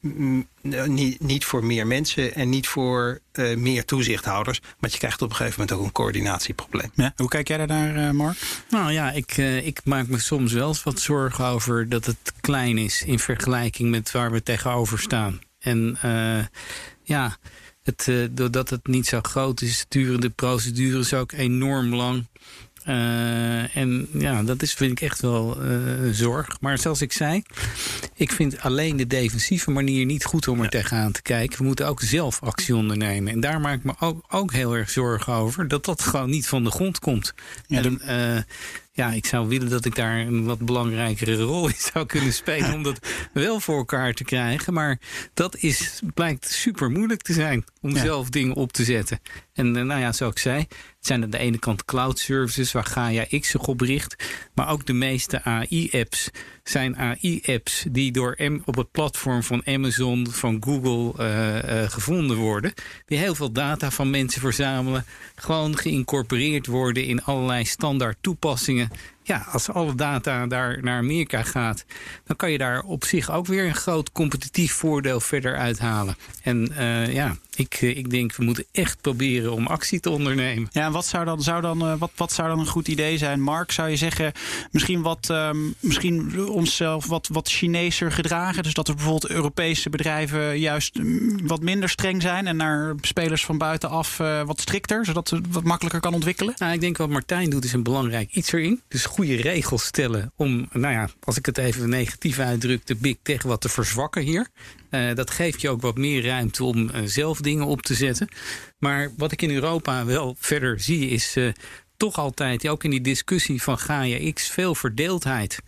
niet, 0.87 1.21
niet 1.21 1.45
voor 1.45 1.64
meer 1.64 1.87
mensen 1.87 2.35
en 2.35 2.49
niet 2.49 2.69
voor 2.69 3.21
uh, 3.33 3.57
meer 3.57 3.85
toezichthouders. 3.85 4.61
Maar 4.79 4.91
je 4.91 4.99
krijgt 4.99 5.23
op 5.23 5.31
een 5.31 5.37
gegeven 5.37 5.61
moment 5.61 5.79
ook 5.79 5.85
een 5.87 5.93
coördinatieprobleem. 5.93 6.91
Hoe 7.17 7.29
kijk 7.29 7.49
jij 7.49 7.67
daar, 7.67 7.97
uh, 7.97 8.11
Mark? 8.11 8.39
Nou 8.71 8.93
ja, 8.93 9.11
ik, 9.11 9.37
uh, 9.37 9.67
ik 9.67 9.81
maak 9.85 10.07
me 10.07 10.19
soms 10.19 10.53
wel 10.53 10.75
wat 10.85 11.01
zorgen 11.01 11.45
over 11.45 11.89
dat 11.89 12.05
het 12.05 12.33
klein 12.41 12.79
is 12.79 13.03
in 13.03 13.19
vergelijking 13.19 13.91
met 13.91 14.11
waar 14.11 14.31
we 14.31 14.43
tegenover 14.43 14.99
staan. 14.99 15.39
En 15.59 15.99
ja, 17.03 17.37
het, 17.83 18.11
doordat 18.31 18.71
het 18.71 18.87
niet 18.87 19.07
zo 19.07 19.21
groot 19.23 19.61
is, 19.61 19.85
duren 19.89 20.21
de 20.21 20.31
procedures 20.31 21.14
ook 21.14 21.33
enorm 21.33 21.95
lang. 21.95 22.27
Uh, 22.89 23.76
en 23.76 24.09
ja, 24.12 24.43
dat 24.43 24.62
is, 24.62 24.74
vind 24.74 24.91
ik 24.91 25.01
echt 25.01 25.20
wel 25.20 25.64
uh, 25.64 26.12
zorg. 26.12 26.61
Maar 26.61 26.78
zoals 26.78 27.01
ik 27.01 27.12
zei, 27.12 27.43
ik 28.14 28.32
vind 28.32 28.61
alleen 28.61 28.97
de 28.97 29.07
defensieve 29.07 29.70
manier 29.70 30.05
niet 30.05 30.24
goed 30.24 30.49
om 30.49 30.62
er 30.62 30.68
tegenaan 30.68 31.12
te 31.12 31.22
kijken. 31.22 31.59
We 31.59 31.64
moeten 31.64 31.87
ook 31.87 32.01
zelf 32.01 32.43
actie 32.43 32.76
ondernemen. 32.76 33.32
En 33.32 33.41
daar 33.41 33.61
maak 33.61 33.78
ik 33.78 33.84
me 33.84 33.95
ook, 34.01 34.24
ook 34.28 34.53
heel 34.53 34.76
erg 34.76 34.91
zorgen 34.91 35.32
over 35.32 35.68
dat 35.68 35.84
dat 35.84 36.03
gewoon 36.03 36.30
niet 36.30 36.47
van 36.47 36.64
de 36.64 36.70
grond 36.70 36.99
komt. 36.99 37.34
Ja, 37.66 37.82
en, 37.82 38.01
uh, 38.05 38.43
ja, 38.93 39.12
ik 39.12 39.26
zou 39.26 39.49
willen 39.49 39.70
dat 39.70 39.84
ik 39.84 39.95
daar 39.95 40.18
een 40.18 40.45
wat 40.45 40.59
belangrijkere 40.59 41.37
rol 41.43 41.68
in 41.68 41.74
zou 41.93 42.07
kunnen 42.07 42.32
spelen. 42.32 42.74
om 42.74 42.82
dat 42.82 43.07
wel 43.32 43.61
voor 43.61 43.76
elkaar 43.76 44.12
te 44.14 44.24
krijgen. 44.24 44.72
Maar 44.72 44.99
dat 45.34 45.57
is, 45.57 46.01
blijkt 46.14 46.51
super 46.51 46.91
moeilijk 46.91 47.22
te 47.22 47.32
zijn 47.32 47.64
om 47.80 47.97
zelf 47.97 48.30
dingen 48.30 48.55
op 48.55 48.72
te 48.72 48.84
zetten. 48.84 49.20
En 49.57 49.76
eh, 49.76 49.82
nou 49.82 50.00
ja, 50.00 50.12
zoals 50.12 50.32
ik 50.32 50.38
zei, 50.38 50.59
het 50.59 51.07
zijn 51.07 51.22
aan 51.22 51.30
de 51.30 51.38
ene 51.38 51.59
kant 51.59 51.84
cloud 51.84 52.18
services 52.18 52.72
waar 52.72 52.84
Gaia 52.84 53.24
X 53.40 53.48
zich 53.50 53.66
op 53.66 53.80
richt. 53.80 54.24
Maar 54.54 54.70
ook 54.70 54.86
de 54.86 54.92
meeste 54.92 55.42
AI-apps 55.42 56.30
zijn 56.62 56.96
AI-apps 56.96 57.84
die 57.90 58.12
door 58.12 58.34
M 58.38 58.61
op 58.64 58.76
het 58.76 58.90
platform 58.90 59.42
van 59.42 59.66
Amazon, 59.66 60.26
van 60.30 60.62
Google 60.64 61.24
uh, 61.24 61.82
uh, 61.82 61.88
gevonden 61.90 62.36
worden. 62.36 62.72
Die 63.07 63.18
heel 63.18 63.34
veel 63.34 63.52
data 63.52 63.90
van 63.90 64.11
mensen 64.11 64.40
verzamelen. 64.40 65.04
Gewoon 65.34 65.76
geïncorporeerd 65.76 66.66
worden 66.66 67.04
in 67.04 67.24
allerlei 67.24 67.64
standaard 67.64 68.16
toepassingen 68.20 68.90
ja, 69.27 69.47
als 69.53 69.70
alle 69.70 69.95
data 69.95 70.47
daar 70.47 70.83
naar 70.83 70.99
Amerika 70.99 71.43
gaat, 71.43 71.85
dan 72.24 72.37
kan 72.37 72.51
je 72.51 72.59
daar 72.59 72.83
op 72.83 73.05
zich 73.05 73.31
ook 73.31 73.47
weer 73.47 73.66
een 73.66 73.74
groot 73.74 74.12
competitief 74.12 74.72
voordeel 74.72 75.20
verder 75.20 75.57
uithalen. 75.57 76.16
En 76.43 76.72
uh, 76.79 77.12
ja, 77.14 77.37
ik, 77.57 77.74
eh, 77.74 77.97
ik 77.97 78.11
denk 78.11 78.37
we 78.37 78.45
moeten 78.45 78.64
echt 78.72 79.01
proberen 79.01 79.53
om 79.53 79.66
actie 79.66 80.01
te 80.01 80.11
ondernemen. 80.11 80.68
Ja, 80.72 80.87
en 80.87 80.93
wat 80.93 81.07
zou 81.07 81.24
dan, 81.24 81.43
zou 81.43 81.61
dan, 81.62 81.93
uh, 81.93 81.99
wat, 81.99 82.11
wat 82.16 82.33
zou 82.33 82.49
dan 82.49 82.59
een 82.59 82.66
goed 82.66 82.89
idee 82.89 83.18
zijn? 83.18 83.41
Mark, 83.41 83.72
zou 83.72 83.89
je 83.89 83.97
zeggen, 83.97 84.33
misschien, 84.70 85.03
wat, 85.03 85.29
um, 85.31 85.74
misschien 85.81 86.49
onszelf 86.49 87.07
wat, 87.07 87.29
wat 87.33 87.49
Chineeser 87.49 88.12
gedragen? 88.12 88.62
Dus 88.62 88.74
dat 88.74 88.89
er 88.89 88.95
bijvoorbeeld 88.95 89.31
Europese 89.31 89.91
bedrijven 89.91 90.59
juist 90.59 90.99
mm, 90.99 91.47
wat 91.47 91.61
minder 91.61 91.89
streng 91.89 92.22
zijn 92.22 92.47
en 92.47 92.57
naar 92.57 92.95
spelers 93.01 93.45
van 93.45 93.59
buitenaf 93.59 94.18
uh, 94.18 94.43
wat 94.43 94.61
strikter, 94.61 95.05
zodat 95.05 95.31
het 95.31 95.47
wat 95.51 95.64
makkelijker 95.64 96.01
kan 96.01 96.14
ontwikkelen? 96.14 96.55
Nou, 96.59 96.72
ik 96.72 96.81
denk 96.81 96.97
wat 96.97 97.09
Martijn 97.09 97.51
doet 97.51 97.64
is 97.64 97.72
een 97.72 97.83
belangrijk 97.83 98.31
iets 98.31 98.53
erin. 98.53 98.83
Dus 98.89 99.07
goede 99.17 99.37
regels 99.37 99.85
stellen 99.85 100.33
om, 100.37 100.69
nou 100.73 100.95
ja, 100.95 101.09
als 101.21 101.37
ik 101.37 101.47
het 101.47 101.59
even 101.59 101.89
negatief 101.89 102.39
uitdruk, 102.39 102.87
de 102.87 102.95
big 102.95 103.17
tech 103.23 103.43
wat 103.43 103.61
te 103.61 103.69
verzwakken 103.69 104.23
hier. 104.23 104.49
Uh, 104.91 105.14
dat 105.14 105.31
geeft 105.31 105.61
je 105.61 105.69
ook 105.69 105.81
wat 105.81 105.97
meer 105.97 106.25
ruimte 106.25 106.64
om 106.64 106.79
uh, 106.79 107.01
zelf 107.05 107.41
dingen 107.41 107.67
op 107.67 107.83
te 107.83 107.95
zetten. 107.95 108.29
Maar 108.79 109.12
wat 109.17 109.33
ik 109.33 109.43
in 109.43 109.51
Europa 109.51 110.05
wel 110.05 110.37
verder 110.39 110.81
zie 110.81 111.09
is 111.09 111.37
uh, 111.37 111.53
toch 111.97 112.17
altijd, 112.17 112.69
ook 112.69 112.85
in 112.85 112.91
die 112.91 113.01
discussie 113.01 113.62
van 113.62 113.79
Gaia 113.79 114.33
X, 114.33 114.51
veel 114.51 114.75
verdeeldheid. 114.75 115.59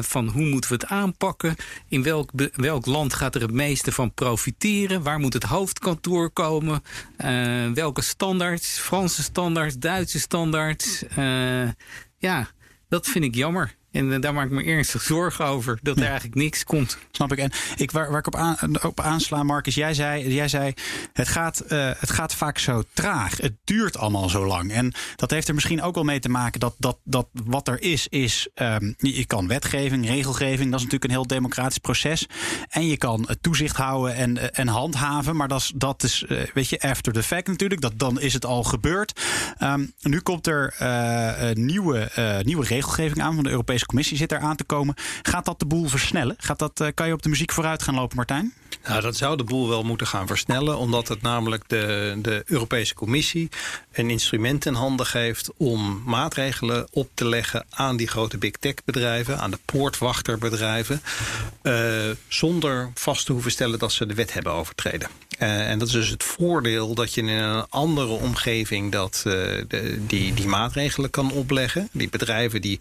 Van 0.00 0.28
hoe 0.28 0.46
moeten 0.46 0.70
we 0.70 0.76
het 0.76 0.86
aanpakken? 0.86 1.56
In 1.88 2.02
welk, 2.02 2.30
welk 2.54 2.86
land 2.86 3.14
gaat 3.14 3.34
er 3.34 3.40
het 3.40 3.52
meeste 3.52 3.92
van 3.92 4.14
profiteren? 4.14 5.02
Waar 5.02 5.18
moet 5.18 5.32
het 5.32 5.42
hoofdkantoor 5.42 6.30
komen? 6.30 6.82
Welke 7.74 8.02
standaards? 8.02 8.78
Franse 8.78 9.22
standaards, 9.22 9.78
Duitse 9.78 10.18
standaards? 10.18 11.04
Ja, 12.18 12.50
dat 12.90 13.06
vind 13.06 13.24
ik 13.24 13.34
jammer. 13.34 13.76
En 13.92 14.12
eh, 14.12 14.20
daar 14.20 14.34
maak 14.34 14.44
ik 14.44 14.50
me 14.50 14.64
ernstig 14.64 15.02
zorgen 15.02 15.44
over. 15.44 15.78
Dat 15.82 15.96
er 15.96 16.04
eigenlijk 16.04 16.34
niks 16.34 16.64
komt. 16.64 16.98
Snap 17.10 17.32
ik. 17.32 17.38
En 17.38 17.50
ik, 17.76 17.90
waar, 17.90 18.10
waar 18.10 18.18
ik 18.18 18.26
op, 18.26 18.36
aan, 18.36 18.56
op 18.82 19.00
aansla, 19.00 19.42
Marcus, 19.42 19.74
jij 19.74 19.94
zei, 19.94 20.34
jij 20.34 20.48
zei 20.48 20.74
het, 21.12 21.28
gaat, 21.28 21.62
uh, 21.68 21.90
het 21.98 22.10
gaat 22.10 22.34
vaak 22.34 22.58
zo 22.58 22.82
traag. 22.92 23.36
Het 23.36 23.54
duurt 23.64 23.96
allemaal 23.96 24.28
zo 24.28 24.46
lang. 24.46 24.72
En 24.72 24.92
dat 25.16 25.30
heeft 25.30 25.48
er 25.48 25.54
misschien 25.54 25.82
ook 25.82 25.94
wel 25.94 26.04
mee 26.04 26.18
te 26.18 26.28
maken 26.28 26.60
dat, 26.60 26.74
dat, 26.78 26.98
dat 27.04 27.28
wat 27.44 27.68
er 27.68 27.82
is, 27.82 28.08
is 28.08 28.48
um, 28.54 28.94
je 28.96 29.26
kan 29.26 29.48
wetgeving, 29.48 30.06
regelgeving, 30.06 30.70
dat 30.70 30.80
is 30.80 30.84
natuurlijk 30.84 31.04
een 31.04 31.18
heel 31.18 31.26
democratisch 31.26 31.78
proces. 31.78 32.26
En 32.68 32.86
je 32.86 32.96
kan 32.96 33.28
toezicht 33.40 33.76
houden 33.76 34.14
en, 34.14 34.54
en 34.54 34.68
handhaven. 34.68 35.36
Maar 35.36 35.48
dat 35.48 35.60
is, 35.60 35.72
dat 35.74 36.02
is 36.02 36.24
uh, 36.28 36.42
weet 36.54 36.68
je, 36.68 36.80
after 36.80 37.12
the 37.12 37.22
fact 37.22 37.46
natuurlijk. 37.46 37.80
Dat, 37.80 37.92
dan 37.96 38.20
is 38.20 38.32
het 38.32 38.44
al 38.44 38.64
gebeurd. 38.64 39.20
Um, 39.62 39.92
nu 40.00 40.20
komt 40.20 40.46
er 40.46 40.74
nieuwe, 41.54 42.10
nieuwe 42.42 42.64
regelgeving 42.64 43.22
aan 43.22 43.34
van 43.34 43.44
de 43.44 43.50
Europese 43.50 43.79
Commissie 43.86 44.16
zit 44.16 44.32
er 44.32 44.38
aan 44.38 44.56
te 44.56 44.64
komen. 44.64 44.94
Gaat 45.22 45.44
dat 45.44 45.58
de 45.58 45.66
boel 45.66 45.88
versnellen? 45.88 46.36
Gaat 46.38 46.58
dat, 46.58 46.80
uh, 46.80 46.88
kan 46.94 47.06
je 47.06 47.12
op 47.12 47.22
de 47.22 47.28
muziek 47.28 47.52
vooruit 47.52 47.82
gaan 47.82 47.94
lopen, 47.94 48.16
Martijn? 48.16 48.52
Nou, 48.84 49.00
dat 49.00 49.16
zou 49.16 49.36
de 49.36 49.44
boel 49.44 49.68
wel 49.68 49.82
moeten 49.82 50.06
gaan 50.06 50.26
versnellen, 50.26 50.78
omdat 50.78 51.08
het 51.08 51.22
namelijk 51.22 51.64
de, 51.66 52.14
de 52.22 52.42
Europese 52.46 52.94
Commissie 52.94 53.48
een 53.92 54.10
instrument 54.10 54.66
in 54.66 54.74
handen 54.74 55.06
geeft 55.06 55.50
om 55.56 56.02
maatregelen 56.06 56.88
op 56.92 57.08
te 57.14 57.28
leggen 57.28 57.66
aan 57.70 57.96
die 57.96 58.08
grote 58.08 58.38
big 58.38 58.50
tech 58.50 58.74
bedrijven, 58.84 59.38
aan 59.38 59.50
de 59.50 59.58
poortwachterbedrijven, 59.64 61.02
uh, 61.62 61.74
zonder 62.28 62.90
vast 62.94 63.26
te 63.26 63.32
hoeven 63.32 63.50
stellen 63.50 63.78
dat 63.78 63.92
ze 63.92 64.06
de 64.06 64.14
wet 64.14 64.32
hebben 64.32 64.52
overtreden. 64.52 65.08
Uh, 65.38 65.70
en 65.70 65.78
dat 65.78 65.88
is 65.88 65.94
dus 65.94 66.08
het 66.08 66.24
voordeel 66.24 66.94
dat 66.94 67.14
je 67.14 67.20
in 67.20 67.28
een 67.28 67.66
andere 67.68 68.06
omgeving 68.06 68.92
dat, 68.92 69.22
uh, 69.26 69.32
de, 69.68 70.06
die, 70.06 70.34
die 70.34 70.46
maatregelen 70.46 71.10
kan 71.10 71.32
opleggen. 71.32 71.88
Die 71.92 72.08
bedrijven 72.08 72.60
die 72.60 72.80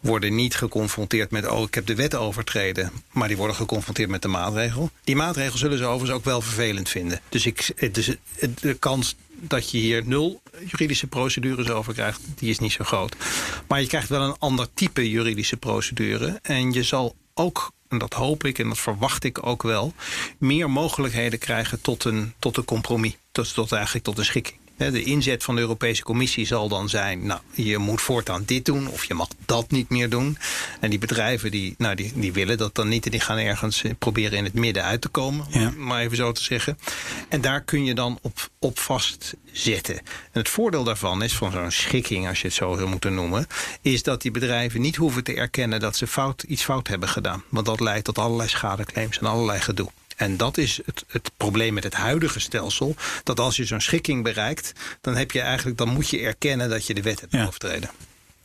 worden 0.00 0.34
niet 0.34 0.54
geconfronteerd 0.54 1.30
met, 1.30 1.48
oh 1.48 1.62
ik 1.62 1.74
heb 1.74 1.86
de 1.86 1.94
wet 1.94 2.14
overtreden, 2.14 2.90
maar 3.12 3.28
die 3.28 3.36
worden 3.36 3.56
geconfronteerd 3.56 4.10
met 4.10 4.22
de 4.22 4.28
maatregel. 4.28 4.90
Die 5.04 5.14
maatregel 5.14 5.25
zullen 5.34 5.78
ze 5.78 5.84
overigens 5.84 6.18
ook 6.18 6.24
wel 6.24 6.40
vervelend 6.40 6.88
vinden. 6.88 7.20
Dus 7.28 7.46
ik, 7.46 7.92
dus 7.94 8.10
de 8.60 8.74
kans 8.74 9.16
dat 9.40 9.70
je 9.70 9.78
hier 9.78 10.06
nul 10.06 10.42
juridische 10.66 11.06
procedures 11.06 11.70
over 11.70 11.92
krijgt, 11.92 12.20
die 12.36 12.50
is 12.50 12.58
niet 12.58 12.72
zo 12.72 12.84
groot. 12.84 13.16
Maar 13.68 13.80
je 13.80 13.86
krijgt 13.86 14.08
wel 14.08 14.22
een 14.22 14.38
ander 14.38 14.66
type 14.74 15.10
juridische 15.10 15.56
procedure. 15.56 16.38
En 16.42 16.72
je 16.72 16.82
zal 16.82 17.14
ook, 17.34 17.72
en 17.88 17.98
dat 17.98 18.12
hoop 18.12 18.44
ik 18.44 18.58
en 18.58 18.68
dat 18.68 18.78
verwacht 18.78 19.24
ik 19.24 19.46
ook 19.46 19.62
wel, 19.62 19.94
meer 20.38 20.70
mogelijkheden 20.70 21.38
krijgen 21.38 21.80
tot 21.80 22.04
een, 22.04 22.32
tot 22.38 22.56
een 22.56 22.64
compromis. 22.64 23.16
Tot 23.32 23.72
eigenlijk 23.72 24.04
tot 24.04 24.18
een 24.18 24.24
schikking. 24.24 24.58
De 24.76 25.02
inzet 25.02 25.44
van 25.44 25.54
de 25.54 25.60
Europese 25.60 26.02
Commissie 26.02 26.46
zal 26.46 26.68
dan 26.68 26.88
zijn... 26.88 27.26
nou, 27.26 27.40
je 27.52 27.78
moet 27.78 28.00
voortaan 28.00 28.42
dit 28.46 28.64
doen 28.64 28.88
of 28.88 29.04
je 29.04 29.14
mag 29.14 29.28
dat 29.44 29.70
niet 29.70 29.88
meer 29.88 30.08
doen. 30.08 30.38
En 30.80 30.90
die 30.90 30.98
bedrijven 30.98 31.50
die, 31.50 31.74
nou, 31.78 31.94
die, 31.94 32.12
die 32.14 32.32
willen 32.32 32.58
dat 32.58 32.74
dan 32.74 32.88
niet... 32.88 33.04
en 33.04 33.10
die 33.10 33.20
gaan 33.20 33.38
ergens 33.38 33.82
eh, 33.82 33.90
proberen 33.98 34.38
in 34.38 34.44
het 34.44 34.54
midden 34.54 34.82
uit 34.82 35.00
te 35.00 35.08
komen, 35.08 35.46
ja. 35.50 35.72
maar 35.76 36.02
even 36.02 36.16
zo 36.16 36.32
te 36.32 36.42
zeggen. 36.42 36.78
En 37.28 37.40
daar 37.40 37.60
kun 37.60 37.84
je 37.84 37.94
dan 37.94 38.18
op, 38.22 38.48
op 38.58 38.78
vastzetten. 38.78 39.96
En 39.96 40.04
het 40.40 40.48
voordeel 40.48 40.84
daarvan 40.84 41.22
is, 41.22 41.36
van 41.36 41.52
zo'n 41.52 41.70
schikking, 41.70 42.28
als 42.28 42.40
je 42.40 42.46
het 42.46 42.56
zo 42.56 42.74
zou 42.76 42.88
moeten 42.88 43.14
noemen... 43.14 43.46
is 43.80 44.02
dat 44.02 44.22
die 44.22 44.30
bedrijven 44.30 44.80
niet 44.80 44.96
hoeven 44.96 45.24
te 45.24 45.34
erkennen 45.34 45.80
dat 45.80 45.96
ze 45.96 46.06
fout, 46.06 46.42
iets 46.42 46.64
fout 46.64 46.88
hebben 46.88 47.08
gedaan. 47.08 47.42
Want 47.48 47.66
dat 47.66 47.80
leidt 47.80 48.04
tot 48.04 48.18
allerlei 48.18 48.48
schadeclaims 48.48 49.18
en 49.18 49.26
allerlei 49.26 49.60
gedoe. 49.60 49.90
En 50.16 50.36
dat 50.36 50.56
is 50.56 50.80
het, 50.84 51.04
het 51.08 51.30
probleem 51.36 51.74
met 51.74 51.84
het 51.84 51.94
huidige 51.94 52.40
stelsel. 52.40 52.94
Dat 53.22 53.40
als 53.40 53.56
je 53.56 53.64
zo'n 53.64 53.80
schikking 53.80 54.22
bereikt, 54.22 54.72
dan, 55.00 55.16
heb 55.16 55.30
je 55.30 55.40
eigenlijk, 55.40 55.78
dan 55.78 55.88
moet 55.88 56.08
je 56.10 56.20
erkennen 56.20 56.68
dat 56.68 56.86
je 56.86 56.94
de 56.94 57.02
wet 57.02 57.20
hebt 57.20 57.32
ja. 57.32 57.46
overtreden. 57.46 57.90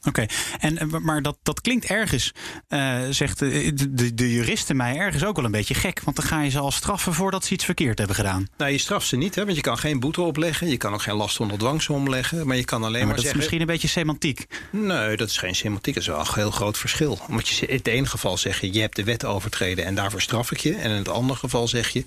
Oké, 0.07 0.25
en 0.59 0.89
maar 1.01 1.21
dat, 1.21 1.37
dat 1.43 1.61
klinkt 1.61 1.85
ergens, 1.85 2.33
uh, 2.69 2.99
zegt 3.09 3.39
de, 3.39 3.73
de, 3.73 4.13
de, 4.13 4.33
juristen 4.33 4.75
mij 4.75 4.95
ergens 4.97 5.25
ook 5.25 5.35
wel 5.35 5.45
een 5.45 5.51
beetje 5.51 5.73
gek. 5.73 6.01
Want 6.03 6.15
dan 6.15 6.25
ga 6.25 6.41
je 6.41 6.49
ze 6.49 6.59
al 6.59 6.71
straffen 6.71 7.13
voordat 7.13 7.45
ze 7.45 7.53
iets 7.53 7.65
verkeerd 7.65 7.97
hebben 7.97 8.15
gedaan. 8.15 8.47
Nou, 8.57 8.71
je 8.71 8.77
straft 8.77 9.07
ze 9.07 9.15
niet, 9.15 9.35
hè, 9.35 9.43
want 9.43 9.55
je 9.55 9.61
kan 9.61 9.77
geen 9.77 9.99
boete 9.99 10.21
opleggen. 10.21 10.67
Je 10.67 10.77
kan 10.77 10.93
ook 10.93 11.01
geen 11.01 11.15
last 11.15 11.39
onder 11.39 11.57
dwangsom 11.57 12.09
leggen. 12.09 12.47
Maar 12.47 12.57
je 12.57 12.65
kan 12.65 12.83
alleen 12.83 12.91
ja, 12.91 12.97
maar, 12.97 13.05
maar 13.05 13.15
dat 13.15 13.23
zeggen... 13.23 13.39
is 13.41 13.45
misschien 13.45 13.61
een 13.61 13.73
beetje 13.73 13.87
semantiek. 13.87 14.47
Nee, 14.69 15.17
dat 15.17 15.29
is 15.29 15.37
geen 15.37 15.55
semantiek. 15.55 15.93
Dat 15.93 16.03
is 16.03 16.09
wel 16.09 16.19
een 16.19 16.27
heel 16.33 16.51
groot 16.51 16.77
verschil. 16.77 17.19
Want 17.27 17.47
je, 17.47 17.65
in 17.65 17.77
het 17.77 17.87
ene 17.87 18.05
geval 18.05 18.37
zeg 18.37 18.61
je, 18.61 18.73
je 18.73 18.79
hebt 18.79 18.95
de 18.95 19.03
wet 19.03 19.25
overtreden 19.25 19.85
en 19.85 19.95
daarvoor 19.95 20.21
straf 20.21 20.51
ik 20.51 20.59
je. 20.59 20.75
En 20.75 20.89
in 20.89 20.97
het 20.97 21.09
andere 21.09 21.39
geval 21.39 21.67
zeg 21.67 21.89
je, 21.89 22.03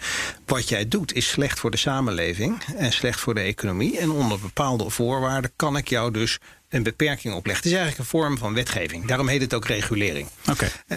wat 0.46 0.68
jij 0.68 0.88
doet 0.88 1.12
is 1.12 1.28
slecht 1.28 1.58
voor 1.58 1.70
de 1.70 1.76
samenleving 1.76 2.62
en 2.76 2.92
slecht 2.92 3.20
voor 3.20 3.34
de 3.34 3.40
economie. 3.40 3.98
En 3.98 4.10
onder 4.10 4.40
bepaalde 4.40 4.90
voorwaarden 4.90 5.52
kan 5.56 5.76
ik 5.76 5.88
jou 5.88 6.10
dus 6.10 6.38
een 6.74 6.82
beperking 6.82 7.34
oplegt. 7.34 7.64
Het 7.64 7.72
is 7.72 7.78
eigenlijk 7.78 8.00
een 8.00 8.18
vorm 8.18 8.38
van 8.38 8.54
wetgeving. 8.54 9.06
Daarom 9.06 9.28
heet 9.28 9.40
het 9.40 9.54
ook 9.54 9.66
regulering. 9.66 10.28
Oké. 10.40 10.50
Okay. 10.50 10.70
Uh, 10.88 10.96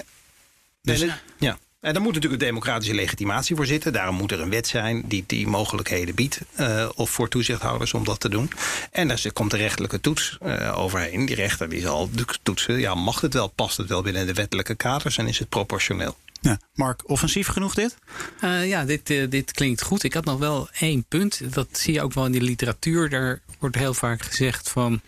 dus, 0.82 1.02
en, 1.02 1.20
ja. 1.40 1.58
En 1.80 1.94
daar 1.94 2.02
moet 2.02 2.14
natuurlijk 2.14 2.42
een 2.42 2.48
democratische 2.48 2.94
legitimatie 2.94 3.56
voor 3.56 3.66
zitten. 3.66 3.94
Daarom 3.94 4.16
moet 4.16 4.32
er 4.32 4.42
een 4.42 4.50
wet 4.50 4.68
zijn 4.68 5.04
die 5.06 5.24
die 5.28 5.48
mogelijkheden 5.48 6.16
biedt. 6.16 6.40
Uh, 6.60 6.90
of 6.96 7.10
voor 7.10 7.30
toezichthouders 7.30 7.94
om 7.94 8.04
dat 8.04 8.20
te 8.20 8.30
doen. 8.30 8.52
En 8.92 9.08
daar 9.08 9.22
komt 9.34 9.52
de 9.52 9.58
rechtelijke 9.58 10.02
toets 10.02 10.38
uh, 10.46 10.78
overheen. 10.78 11.26
Die 11.26 11.36
rechter 11.36 11.70
die 11.70 11.82
zal 11.82 12.10
toetsen. 12.44 12.80
Ja, 12.80 12.96
mag 12.96 13.22
het 13.22 13.34
wel? 13.34 13.48
Past 13.48 13.78
het 13.78 13.88
wel 13.88 14.02
binnen 14.02 14.26
de 14.26 14.34
wettelijke 14.34 14.76
kaders? 14.76 15.18
En 15.18 15.28
is 15.28 15.40
het 15.40 15.50
proportioneel? 15.50 16.18
Ja, 16.42 16.60
Mark, 16.74 17.10
offensief 17.10 17.48
genoeg 17.48 17.74
dit? 17.74 17.98
Uh, 18.44 18.68
ja, 18.68 18.86
dit, 18.86 19.10
uh, 19.10 19.30
dit 19.30 19.52
klinkt 19.52 19.82
goed. 19.82 20.04
Ik 20.04 20.14
had 20.14 20.26
nog 20.26 20.40
wel 20.40 20.70
één 20.80 21.06
punt. 21.08 21.54
Dat 21.54 21.68
zie 21.72 21.94
je 21.94 22.02
ook 22.02 22.14
wel 22.14 22.26
in 22.26 22.32
de 22.32 22.42
literatuur. 22.42 23.10
Daar 23.10 23.42
wordt 23.60 23.76
heel 23.76 23.94
vaak 23.94 24.22
gezegd 24.22 24.70
van... 24.70 25.02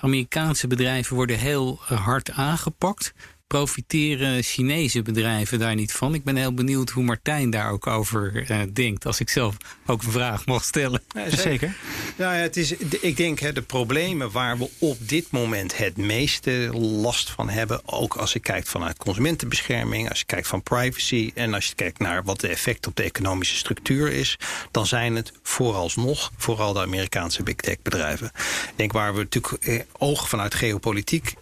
Amerikaanse 0.00 0.66
bedrijven 0.66 1.16
worden 1.16 1.38
heel 1.38 1.78
hard 1.82 2.30
aangepakt 2.30 3.12
profiteren 3.50 4.42
Chinese 4.42 5.02
bedrijven 5.02 5.58
daar 5.58 5.74
niet 5.74 5.92
van? 5.92 6.14
Ik 6.14 6.24
ben 6.24 6.36
heel 6.36 6.54
benieuwd 6.54 6.90
hoe 6.90 7.04
Martijn 7.04 7.50
daar 7.50 7.70
ook 7.70 7.86
over 7.86 8.50
uh, 8.50 8.60
denkt. 8.72 9.06
Als 9.06 9.20
ik 9.20 9.28
zelf 9.28 9.56
ook 9.86 10.02
een 10.02 10.10
vraag 10.10 10.46
mag 10.46 10.64
stellen. 10.64 11.02
Ja, 11.14 11.36
zeker. 11.36 11.76
Nou 12.16 12.34
ja, 12.34 12.40
het 12.40 12.56
is, 12.56 12.72
ik 13.00 13.16
denk 13.16 13.38
hè, 13.38 13.52
de 13.52 13.62
problemen 13.62 14.30
waar 14.30 14.58
we 14.58 14.70
op 14.78 15.08
dit 15.08 15.30
moment 15.30 15.76
het 15.76 15.96
meeste 15.96 16.50
last 16.76 17.30
van 17.30 17.48
hebben... 17.48 17.80
ook 17.84 18.16
als 18.16 18.32
je 18.32 18.40
kijkt 18.40 18.68
vanuit 18.68 18.96
consumentenbescherming... 18.96 20.08
als 20.08 20.18
je 20.18 20.24
kijkt 20.24 20.48
van 20.48 20.62
privacy... 20.62 21.30
en 21.34 21.54
als 21.54 21.66
je 21.66 21.74
kijkt 21.74 21.98
naar 21.98 22.24
wat 22.24 22.40
de 22.40 22.48
effect 22.48 22.86
op 22.86 22.96
de 22.96 23.02
economische 23.02 23.56
structuur 23.56 24.12
is... 24.12 24.38
dan 24.70 24.86
zijn 24.86 25.16
het 25.16 25.32
vooralsnog 25.42 26.32
vooral 26.36 26.72
de 26.72 26.80
Amerikaanse 26.80 27.42
big 27.42 27.54
tech 27.54 27.82
bedrijven. 27.82 28.26
Ik 28.66 28.72
denk 28.76 28.92
waar 28.92 29.14
we 29.14 29.20
natuurlijk 29.20 29.64
eh, 29.64 29.80
oog 29.98 30.28
vanuit 30.28 30.54
geopolitiek 30.54 31.34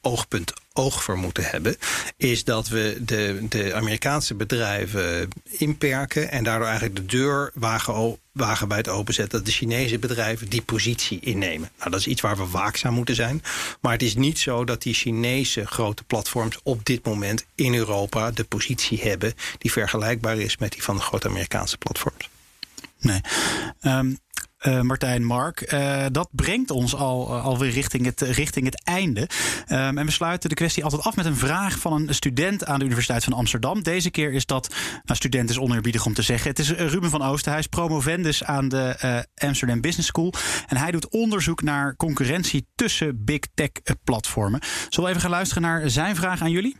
oogpunt 0.00 0.52
oog 0.76 1.04
voor 1.04 1.18
moeten 1.18 1.44
hebben, 1.44 1.76
is 2.16 2.44
dat 2.44 2.68
we 2.68 2.98
de, 3.00 3.46
de 3.48 3.74
Amerikaanse 3.74 4.34
bedrijven 4.34 5.28
inperken 5.44 6.30
en 6.30 6.44
daardoor 6.44 6.66
eigenlijk 6.66 6.96
de 6.96 7.06
deur 7.06 7.50
wagen, 7.54 8.18
wagen 8.32 8.68
bij 8.68 8.76
het 8.76 8.88
openzetten 8.88 9.38
dat 9.38 9.46
de 9.46 9.52
Chinese 9.52 9.98
bedrijven 9.98 10.48
die 10.48 10.62
positie 10.62 11.20
innemen. 11.20 11.70
Nou, 11.78 11.90
dat 11.90 12.00
is 12.00 12.06
iets 12.06 12.20
waar 12.20 12.36
we 12.36 12.46
waakzaam 12.46 12.94
moeten 12.94 13.14
zijn. 13.14 13.42
Maar 13.80 13.92
het 13.92 14.02
is 14.02 14.14
niet 14.14 14.38
zo 14.38 14.64
dat 14.64 14.82
die 14.82 14.94
Chinese 14.94 15.66
grote 15.66 16.04
platforms 16.04 16.58
op 16.62 16.84
dit 16.84 17.04
moment 17.04 17.44
in 17.54 17.74
Europa 17.74 18.30
de 18.30 18.44
positie 18.44 19.00
hebben 19.00 19.34
die 19.58 19.72
vergelijkbaar 19.72 20.38
is 20.38 20.56
met 20.56 20.72
die 20.72 20.82
van 20.82 20.96
de 20.96 21.02
grote 21.02 21.28
Amerikaanse 21.28 21.78
platforms. 21.78 22.28
Nee. 22.98 23.20
Um, 23.82 24.18
uh, 24.66 24.80
Martijn 24.80 25.24
Mark. 25.24 25.72
Uh, 25.72 26.04
dat 26.12 26.28
brengt 26.32 26.70
ons 26.70 26.94
al, 26.94 27.36
uh, 27.36 27.44
alweer 27.44 27.70
richting 27.70 28.04
het, 28.04 28.20
richting 28.20 28.64
het 28.64 28.84
einde. 28.84 29.20
Um, 29.68 29.98
en 29.98 30.06
we 30.06 30.10
sluiten 30.10 30.48
de 30.48 30.54
kwestie 30.54 30.84
altijd 30.84 31.02
af 31.02 31.16
met 31.16 31.26
een 31.26 31.36
vraag 31.36 31.78
van 31.78 31.92
een 31.92 32.14
student 32.14 32.66
aan 32.66 32.78
de 32.78 32.84
Universiteit 32.84 33.24
van 33.24 33.32
Amsterdam. 33.32 33.82
Deze 33.82 34.10
keer 34.10 34.32
is 34.32 34.46
dat, 34.46 34.74
nou, 35.04 35.18
student 35.18 35.50
is 35.50 35.58
oneerbiedig 35.58 36.06
om 36.06 36.14
te 36.14 36.22
zeggen. 36.22 36.50
Het 36.50 36.58
is 36.58 36.70
Ruben 36.70 37.10
van 37.10 37.22
Oosten. 37.22 37.50
Hij 37.50 37.60
is 37.60 37.66
promovendus 37.66 38.44
aan 38.44 38.68
de 38.68 39.26
Amsterdam 39.34 39.80
Business 39.80 40.08
School. 40.08 40.32
En 40.66 40.76
hij 40.76 40.90
doet 40.90 41.08
onderzoek 41.08 41.62
naar 41.62 41.96
concurrentie 41.96 42.66
tussen 42.74 43.24
big 43.24 43.40
tech 43.54 43.70
platformen. 44.04 44.60
Zullen 44.88 45.04
we 45.04 45.08
even 45.08 45.20
gaan 45.20 45.30
luisteren 45.30 45.62
naar 45.62 45.90
zijn 45.90 46.16
vraag 46.16 46.40
aan 46.40 46.50
jullie? 46.50 46.76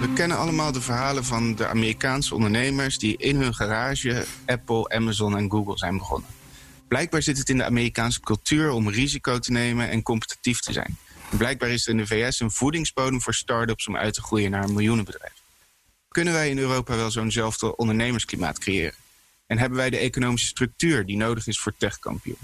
We 0.00 0.12
kennen 0.12 0.38
allemaal 0.38 0.72
de 0.72 0.80
verhalen 0.80 1.24
van 1.24 1.54
de 1.54 1.66
Amerikaanse 1.66 2.34
ondernemers 2.34 2.98
die 2.98 3.16
in 3.16 3.36
hun 3.36 3.54
garage 3.54 4.24
Apple, 4.46 4.88
Amazon 4.88 5.36
en 5.36 5.50
Google 5.50 5.78
zijn 5.78 5.98
begonnen. 5.98 6.37
Blijkbaar 6.88 7.22
zit 7.22 7.38
het 7.38 7.48
in 7.48 7.56
de 7.56 7.64
Amerikaanse 7.64 8.20
cultuur 8.20 8.70
om 8.70 8.88
risico 8.88 9.38
te 9.38 9.52
nemen 9.52 9.90
en 9.90 10.02
competitief 10.02 10.60
te 10.60 10.72
zijn. 10.72 10.96
blijkbaar 11.28 11.68
is 11.68 11.86
er 11.86 11.90
in 11.90 11.96
de 11.96 12.06
VS 12.06 12.40
een 12.40 12.50
voedingsbodem 12.50 13.22
voor 13.22 13.34
start-ups 13.34 13.86
om 13.86 13.96
uit 13.96 14.14
te 14.14 14.22
groeien 14.22 14.50
naar 14.50 14.64
een 14.64 14.72
miljoenenbedrijf. 14.72 15.32
Kunnen 16.08 16.32
wij 16.32 16.50
in 16.50 16.58
Europa 16.58 16.96
wel 16.96 17.10
zo'nzelfde 17.10 17.76
ondernemersklimaat 17.76 18.58
creëren? 18.58 18.94
En 19.46 19.58
hebben 19.58 19.78
wij 19.78 19.90
de 19.90 19.96
economische 19.96 20.46
structuur 20.46 21.06
die 21.06 21.16
nodig 21.16 21.46
is 21.46 21.60
voor 21.60 21.74
techkampioen? 21.76 22.38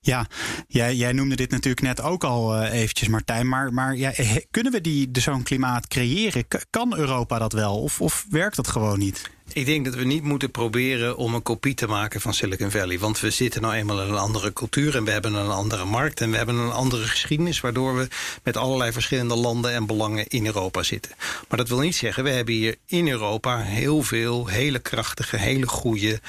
Ja, 0.00 0.26
jij, 0.66 0.94
jij, 0.94 1.12
noemde 1.12 1.36
dit 1.36 1.50
natuurlijk 1.50 1.82
net 1.82 2.00
ook 2.00 2.24
al 2.24 2.62
uh, 2.62 2.72
eventjes, 2.72 3.08
Martijn. 3.08 3.48
Maar, 3.48 3.72
maar 3.72 3.96
ja, 3.96 4.12
kunnen 4.50 4.72
we 4.72 4.80
die, 4.80 5.08
zo'n 5.12 5.42
klimaat 5.42 5.86
creëren? 5.86 6.44
kan 6.70 6.96
Europa 6.96 7.38
dat 7.38 7.52
wel? 7.52 7.82
Of, 7.82 8.00
of 8.00 8.26
werkt 8.30 8.56
dat 8.56 8.68
gewoon 8.68 8.98
niet? 8.98 9.30
Ik 9.52 9.66
denk 9.66 9.84
dat 9.84 9.94
we 9.94 10.04
niet 10.04 10.22
moeten 10.22 10.50
proberen 10.50 11.16
om 11.16 11.34
een 11.34 11.42
kopie 11.42 11.74
te 11.74 11.86
maken 11.86 12.20
van 12.20 12.34
Silicon 12.34 12.70
Valley. 12.70 12.98
Want 12.98 13.20
we 13.20 13.30
zitten 13.30 13.62
nou 13.62 13.74
eenmaal 13.74 14.02
in 14.02 14.08
een 14.08 14.18
andere 14.18 14.52
cultuur 14.52 14.96
en 14.96 15.04
we 15.04 15.10
hebben 15.10 15.34
een 15.34 15.50
andere 15.50 15.84
markt 15.84 16.20
en 16.20 16.30
we 16.30 16.36
hebben 16.36 16.54
een 16.54 16.72
andere 16.72 17.02
geschiedenis, 17.06 17.60
waardoor 17.60 17.96
we 17.96 18.08
met 18.42 18.56
allerlei 18.56 18.92
verschillende 18.92 19.34
landen 19.36 19.72
en 19.72 19.86
belangen 19.86 20.26
in 20.26 20.46
Europa 20.46 20.82
zitten. 20.82 21.12
Maar 21.48 21.58
dat 21.58 21.68
wil 21.68 21.78
niet 21.78 21.96
zeggen, 21.96 22.24
we 22.24 22.30
hebben 22.30 22.54
hier 22.54 22.76
in 22.86 23.08
Europa 23.08 23.58
heel 23.58 24.02
veel 24.02 24.46
hele 24.46 24.78
krachtige, 24.78 25.36
hele 25.36 25.66
goede 25.66 26.20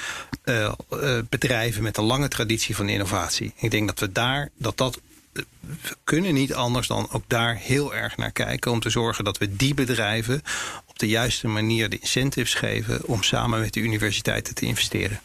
uh, 0.44 0.72
uh, 0.92 1.18
bedrijven 1.28 1.82
met 1.82 1.96
een 1.96 2.04
lange 2.04 2.28
traditie 2.28 2.76
van 2.76 2.88
innovatie. 2.88 3.52
Ik 3.56 3.70
denk 3.70 3.88
dat 3.88 3.98
we 3.98 4.12
daar, 4.12 4.50
dat 4.56 4.76
dat 4.76 5.00
we 5.32 5.96
kunnen 6.04 6.34
niet 6.34 6.54
anders 6.54 6.86
dan 6.86 7.08
ook 7.10 7.24
daar 7.26 7.56
heel 7.56 7.94
erg 7.94 8.16
naar 8.16 8.32
kijken... 8.32 8.70
om 8.70 8.80
te 8.80 8.90
zorgen 8.90 9.24
dat 9.24 9.38
we 9.38 9.56
die 9.56 9.74
bedrijven 9.74 10.42
op 10.86 10.98
de 10.98 11.08
juiste 11.08 11.48
manier 11.48 11.88
de 11.88 11.98
incentives 11.98 12.54
geven... 12.54 13.04
om 13.06 13.22
samen 13.22 13.60
met 13.60 13.72
de 13.72 13.80
universiteiten 13.80 14.54
te 14.54 14.66
investeren. 14.66 15.20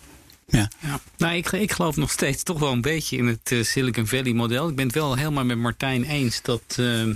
Ja. 0.49 0.69
ja. 0.79 0.99
Nou, 1.17 1.35
ik, 1.35 1.51
ik 1.51 1.71
geloof 1.71 1.95
nog 1.95 2.11
steeds 2.11 2.43
toch 2.43 2.59
wel 2.59 2.71
een 2.71 2.81
beetje 2.81 3.17
in 3.17 3.25
het 3.25 3.51
uh, 3.51 3.63
Silicon 3.63 4.07
Valley 4.07 4.33
model. 4.33 4.69
Ik 4.69 4.75
ben 4.75 4.85
het 4.85 4.95
wel 4.95 5.15
helemaal 5.15 5.45
met 5.45 5.57
Martijn 5.57 6.03
eens 6.03 6.41
dat, 6.41 6.77
uh, 6.79 7.15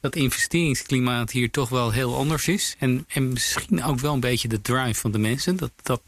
dat 0.00 0.16
investeringsklimaat 0.16 1.30
hier 1.30 1.50
toch 1.50 1.68
wel 1.68 1.90
heel 1.90 2.16
anders 2.16 2.48
is. 2.48 2.76
En, 2.78 3.04
en 3.08 3.28
misschien 3.28 3.84
ook 3.84 4.00
wel 4.00 4.12
een 4.12 4.20
beetje 4.20 4.48
de 4.48 4.60
drive 4.60 5.00
van 5.00 5.12
de 5.12 5.18
mensen. 5.18 5.56
Dat, 5.56 5.72
dat 5.82 6.00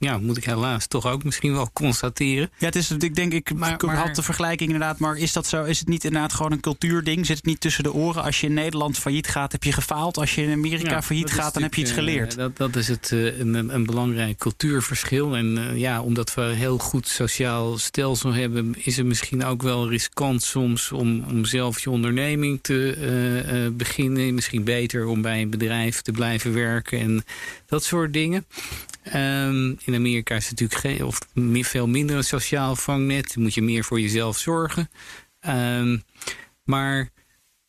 ja, 0.00 0.18
moet 0.18 0.36
ik 0.36 0.44
helaas 0.44 0.86
toch 0.86 1.06
ook 1.06 1.24
misschien 1.24 1.52
wel 1.52 1.70
constateren. 1.72 2.50
Ja, 2.58 2.66
het 2.66 2.76
is, 2.76 2.90
ik 2.90 3.14
denk, 3.14 3.32
ik 3.32 3.54
maar, 3.54 3.76
maar, 3.86 3.96
had 3.96 4.14
de 4.14 4.22
vergelijking 4.22 4.70
inderdaad, 4.72 4.98
maar 4.98 5.16
is 5.16 5.32
dat 5.32 5.46
zo? 5.46 5.64
Is 5.64 5.78
het 5.78 5.88
niet 5.88 6.04
inderdaad 6.04 6.32
gewoon 6.32 6.52
een 6.52 6.60
cultuurding? 6.60 7.26
Zit 7.26 7.36
het 7.36 7.46
niet 7.46 7.60
tussen 7.60 7.82
de 7.82 7.92
oren? 7.92 8.22
Als 8.22 8.40
je 8.40 8.46
in 8.46 8.54
Nederland 8.54 8.98
failliet 8.98 9.28
gaat, 9.28 9.52
heb 9.52 9.64
je 9.64 9.72
gefaald. 9.72 10.18
Als 10.18 10.34
je 10.34 10.42
in 10.42 10.52
Amerika 10.52 11.02
failliet 11.02 11.30
gaat, 11.32 11.54
dan 11.54 11.62
heb 11.62 11.74
je 11.74 11.80
iets 11.80 11.90
geleerd. 11.90 12.32
Uh, 12.32 12.38
dat, 12.38 12.56
dat 12.56 12.76
is 12.76 12.88
het, 12.88 13.10
uh, 13.10 13.38
een, 13.38 13.74
een 13.74 13.86
belangrijk 13.86 14.38
cultuurverschil. 14.38 15.36
En 15.36 15.56
uh, 15.56 15.76
ja, 15.76 16.02
omdat 16.02 16.34
we 16.34 16.42
een 16.42 16.56
heel 16.56 16.78
goed 16.78 17.08
sociaal 17.08 17.78
stelsel 17.78 18.32
hebben, 18.32 18.74
is 18.78 18.96
het 18.96 19.06
misschien 19.06 19.44
ook 19.44 19.62
wel 19.62 19.88
riskant 19.88 20.42
soms 20.42 20.92
om, 20.92 21.24
om 21.28 21.44
zelf 21.44 21.80
je 21.80 21.90
onderneming 21.90 22.58
te 22.62 23.72
beginnen. 23.76 24.34
Misschien 24.34 24.64
beter 24.64 25.06
om 25.06 25.22
bij 25.22 25.42
een 25.42 25.50
bedrijf 25.50 26.00
te 26.00 26.12
blijven 26.12 26.54
werken 26.54 26.98
en 26.98 27.24
dat 27.66 27.84
soort 27.84 28.12
dingen. 28.12 28.46
Um, 29.14 29.78
in 29.84 29.94
Amerika 29.94 30.34
is 30.34 30.48
het 30.48 30.60
natuurlijk 30.60 30.80
geen, 30.80 31.04
of 31.04 31.18
veel 31.66 31.88
minder 31.88 32.16
een 32.16 32.24
sociaal 32.24 32.76
vangnet. 32.76 33.36
Moet 33.36 33.54
je 33.54 33.62
meer 33.62 33.84
voor 33.84 34.00
jezelf 34.00 34.38
zorgen. 34.38 34.90
Um, 35.48 36.02
maar 36.64 37.10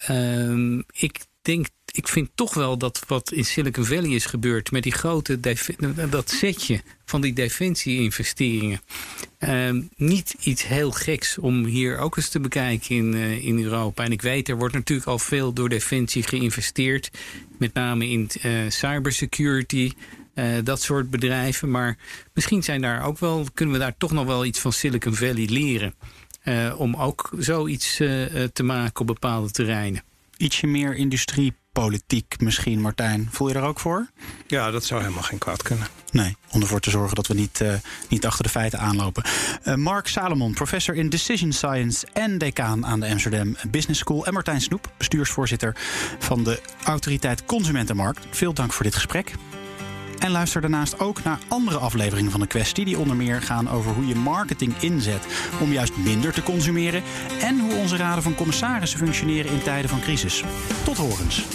um, 0.10 0.84
ik 0.92 1.20
denk, 1.42 1.68
ik 1.86 2.08
vind 2.08 2.30
toch 2.36 2.54
wel 2.54 2.78
dat 2.78 3.04
wat 3.08 3.32
in 3.32 3.46
Silicon 3.46 3.86
Valley 3.86 4.10
is 4.10 4.26
gebeurd 4.26 4.72
met 4.72 4.84
die 4.84 4.92
grote, 4.92 5.40
dat 6.10 6.30
setje 6.30 6.82
van 7.06 7.22
die 7.22 7.34
defensie-investeringen. 7.34 8.82
niet 9.96 10.36
iets 10.40 10.64
heel 10.68 10.92
geks 10.92 11.38
om 11.38 11.66
hier 11.66 11.98
ook 11.98 12.18
eens 12.18 12.30
te 12.30 12.40
bekijken 12.40 12.96
in, 12.96 13.14
uh, 13.14 13.46
in 13.46 13.64
Europa. 13.64 14.04
En 14.04 14.12
ik 14.12 14.22
weet, 14.22 14.50
er 14.50 14.58
wordt 14.58 14.74
natuurlijk 14.74 15.08
al 15.08 15.20
veel 15.20 15.54
door 15.54 15.70
defensie 15.70 16.24
geïnvesteerd. 16.24 17.12
Met 17.58 17.74
name 17.74 18.10
in 18.10 18.30
uh, 18.46 18.70
cybersecurity. 18.70 19.92
Uh, 20.36 20.46
dat 20.64 20.82
soort 20.82 21.10
bedrijven. 21.10 21.72
Maar 21.72 21.98
misschien 22.34 22.64
zijn 22.64 22.82
daar 22.82 23.06
ook 23.06 23.20
wel, 23.20 23.46
kunnen 23.54 23.76
we 23.76 23.82
daar 23.82 23.98
toch 23.98 24.12
nog 24.12 24.26
wel 24.26 24.46
iets 24.46 24.60
van 24.60 24.74
Silicon 24.74 25.16
Valley 25.16 25.46
leren. 25.46 25.94
Uh, 26.44 26.80
om 26.80 26.96
ook 26.96 27.30
zoiets 27.38 28.00
uh, 28.00 28.26
te 28.54 28.64
maken 28.64 29.02
op 29.02 29.08
bepaalde 29.08 29.52
terreinen. 29.52 30.04
Ietsje 30.38 30.68
meer 30.68 30.96
industriepolitiek 30.96 32.36
misschien, 32.40 32.82
Martijn. 32.82 33.28
Voel 33.32 33.48
je 33.48 33.54
er 33.54 33.62
ook 33.62 33.80
voor? 33.80 34.10
Ja, 34.48 34.72
dat 34.72 34.86
zou 34.86 35.02
helemaal 35.02 35.24
geen 35.24 35.38
kwaad 35.38 35.62
kunnen. 35.62 35.88
Nee, 36.12 36.36
om 36.52 36.62
ervoor 36.62 36.80
te 36.80 36.90
zorgen 36.90 37.16
dat 37.16 37.28
we 37.28 37.34
niet, 37.34 37.64
niet 38.10 38.26
achter 38.26 38.44
de 38.44 38.50
feiten 38.50 38.80
aanlopen. 38.80 39.24
Mark 39.76 40.08
Salomon, 40.08 40.54
professor 40.54 40.96
in 40.96 41.10
Decision 41.10 41.52
Science 41.52 42.08
en 42.14 42.38
decaan 42.38 42.86
aan 42.86 43.00
de 43.00 43.08
Amsterdam 43.08 43.56
Business 43.68 44.00
School. 44.00 44.26
En 44.26 44.34
Martijn 44.34 44.62
Snoep, 44.62 44.92
bestuursvoorzitter 44.98 45.76
van 46.20 46.44
de 46.44 46.62
Autoriteit 46.84 47.46
Consumentenmarkt. 47.46 48.26
Veel 48.30 48.54
dank 48.54 48.74
voor 48.74 48.84
dit 48.84 48.96
gesprek. 48.96 49.34
En 50.22 50.32
luister 50.32 50.62
daarnaast 50.62 51.00
ook 51.00 51.24
naar 51.24 51.40
andere 51.48 51.78
afleveringen 51.78 52.32
van 52.32 52.40
de 52.40 52.48
kwestie, 52.48 52.86
die 52.86 53.00
onder 53.00 53.16
meer 53.16 53.42
gaan 53.42 53.70
over 53.70 53.92
hoe 53.92 54.08
je 54.08 54.16
marketing 54.16 54.74
inzet 54.80 55.26
om 55.60 55.72
juist 55.72 55.98
minder 55.98 56.34
te 56.34 56.44
consumeren 56.44 57.04
en 57.42 57.60
hoe 57.60 57.76
onze 57.76 57.98
raden 57.98 58.24
van 58.24 58.36
commissarissen 58.36 59.00
functioneren 59.00 59.52
in 59.52 59.62
tijden 59.62 59.90
van 59.90 60.02
crisis. 60.02 60.44
Tot 60.84 60.98
horens. 60.98 61.46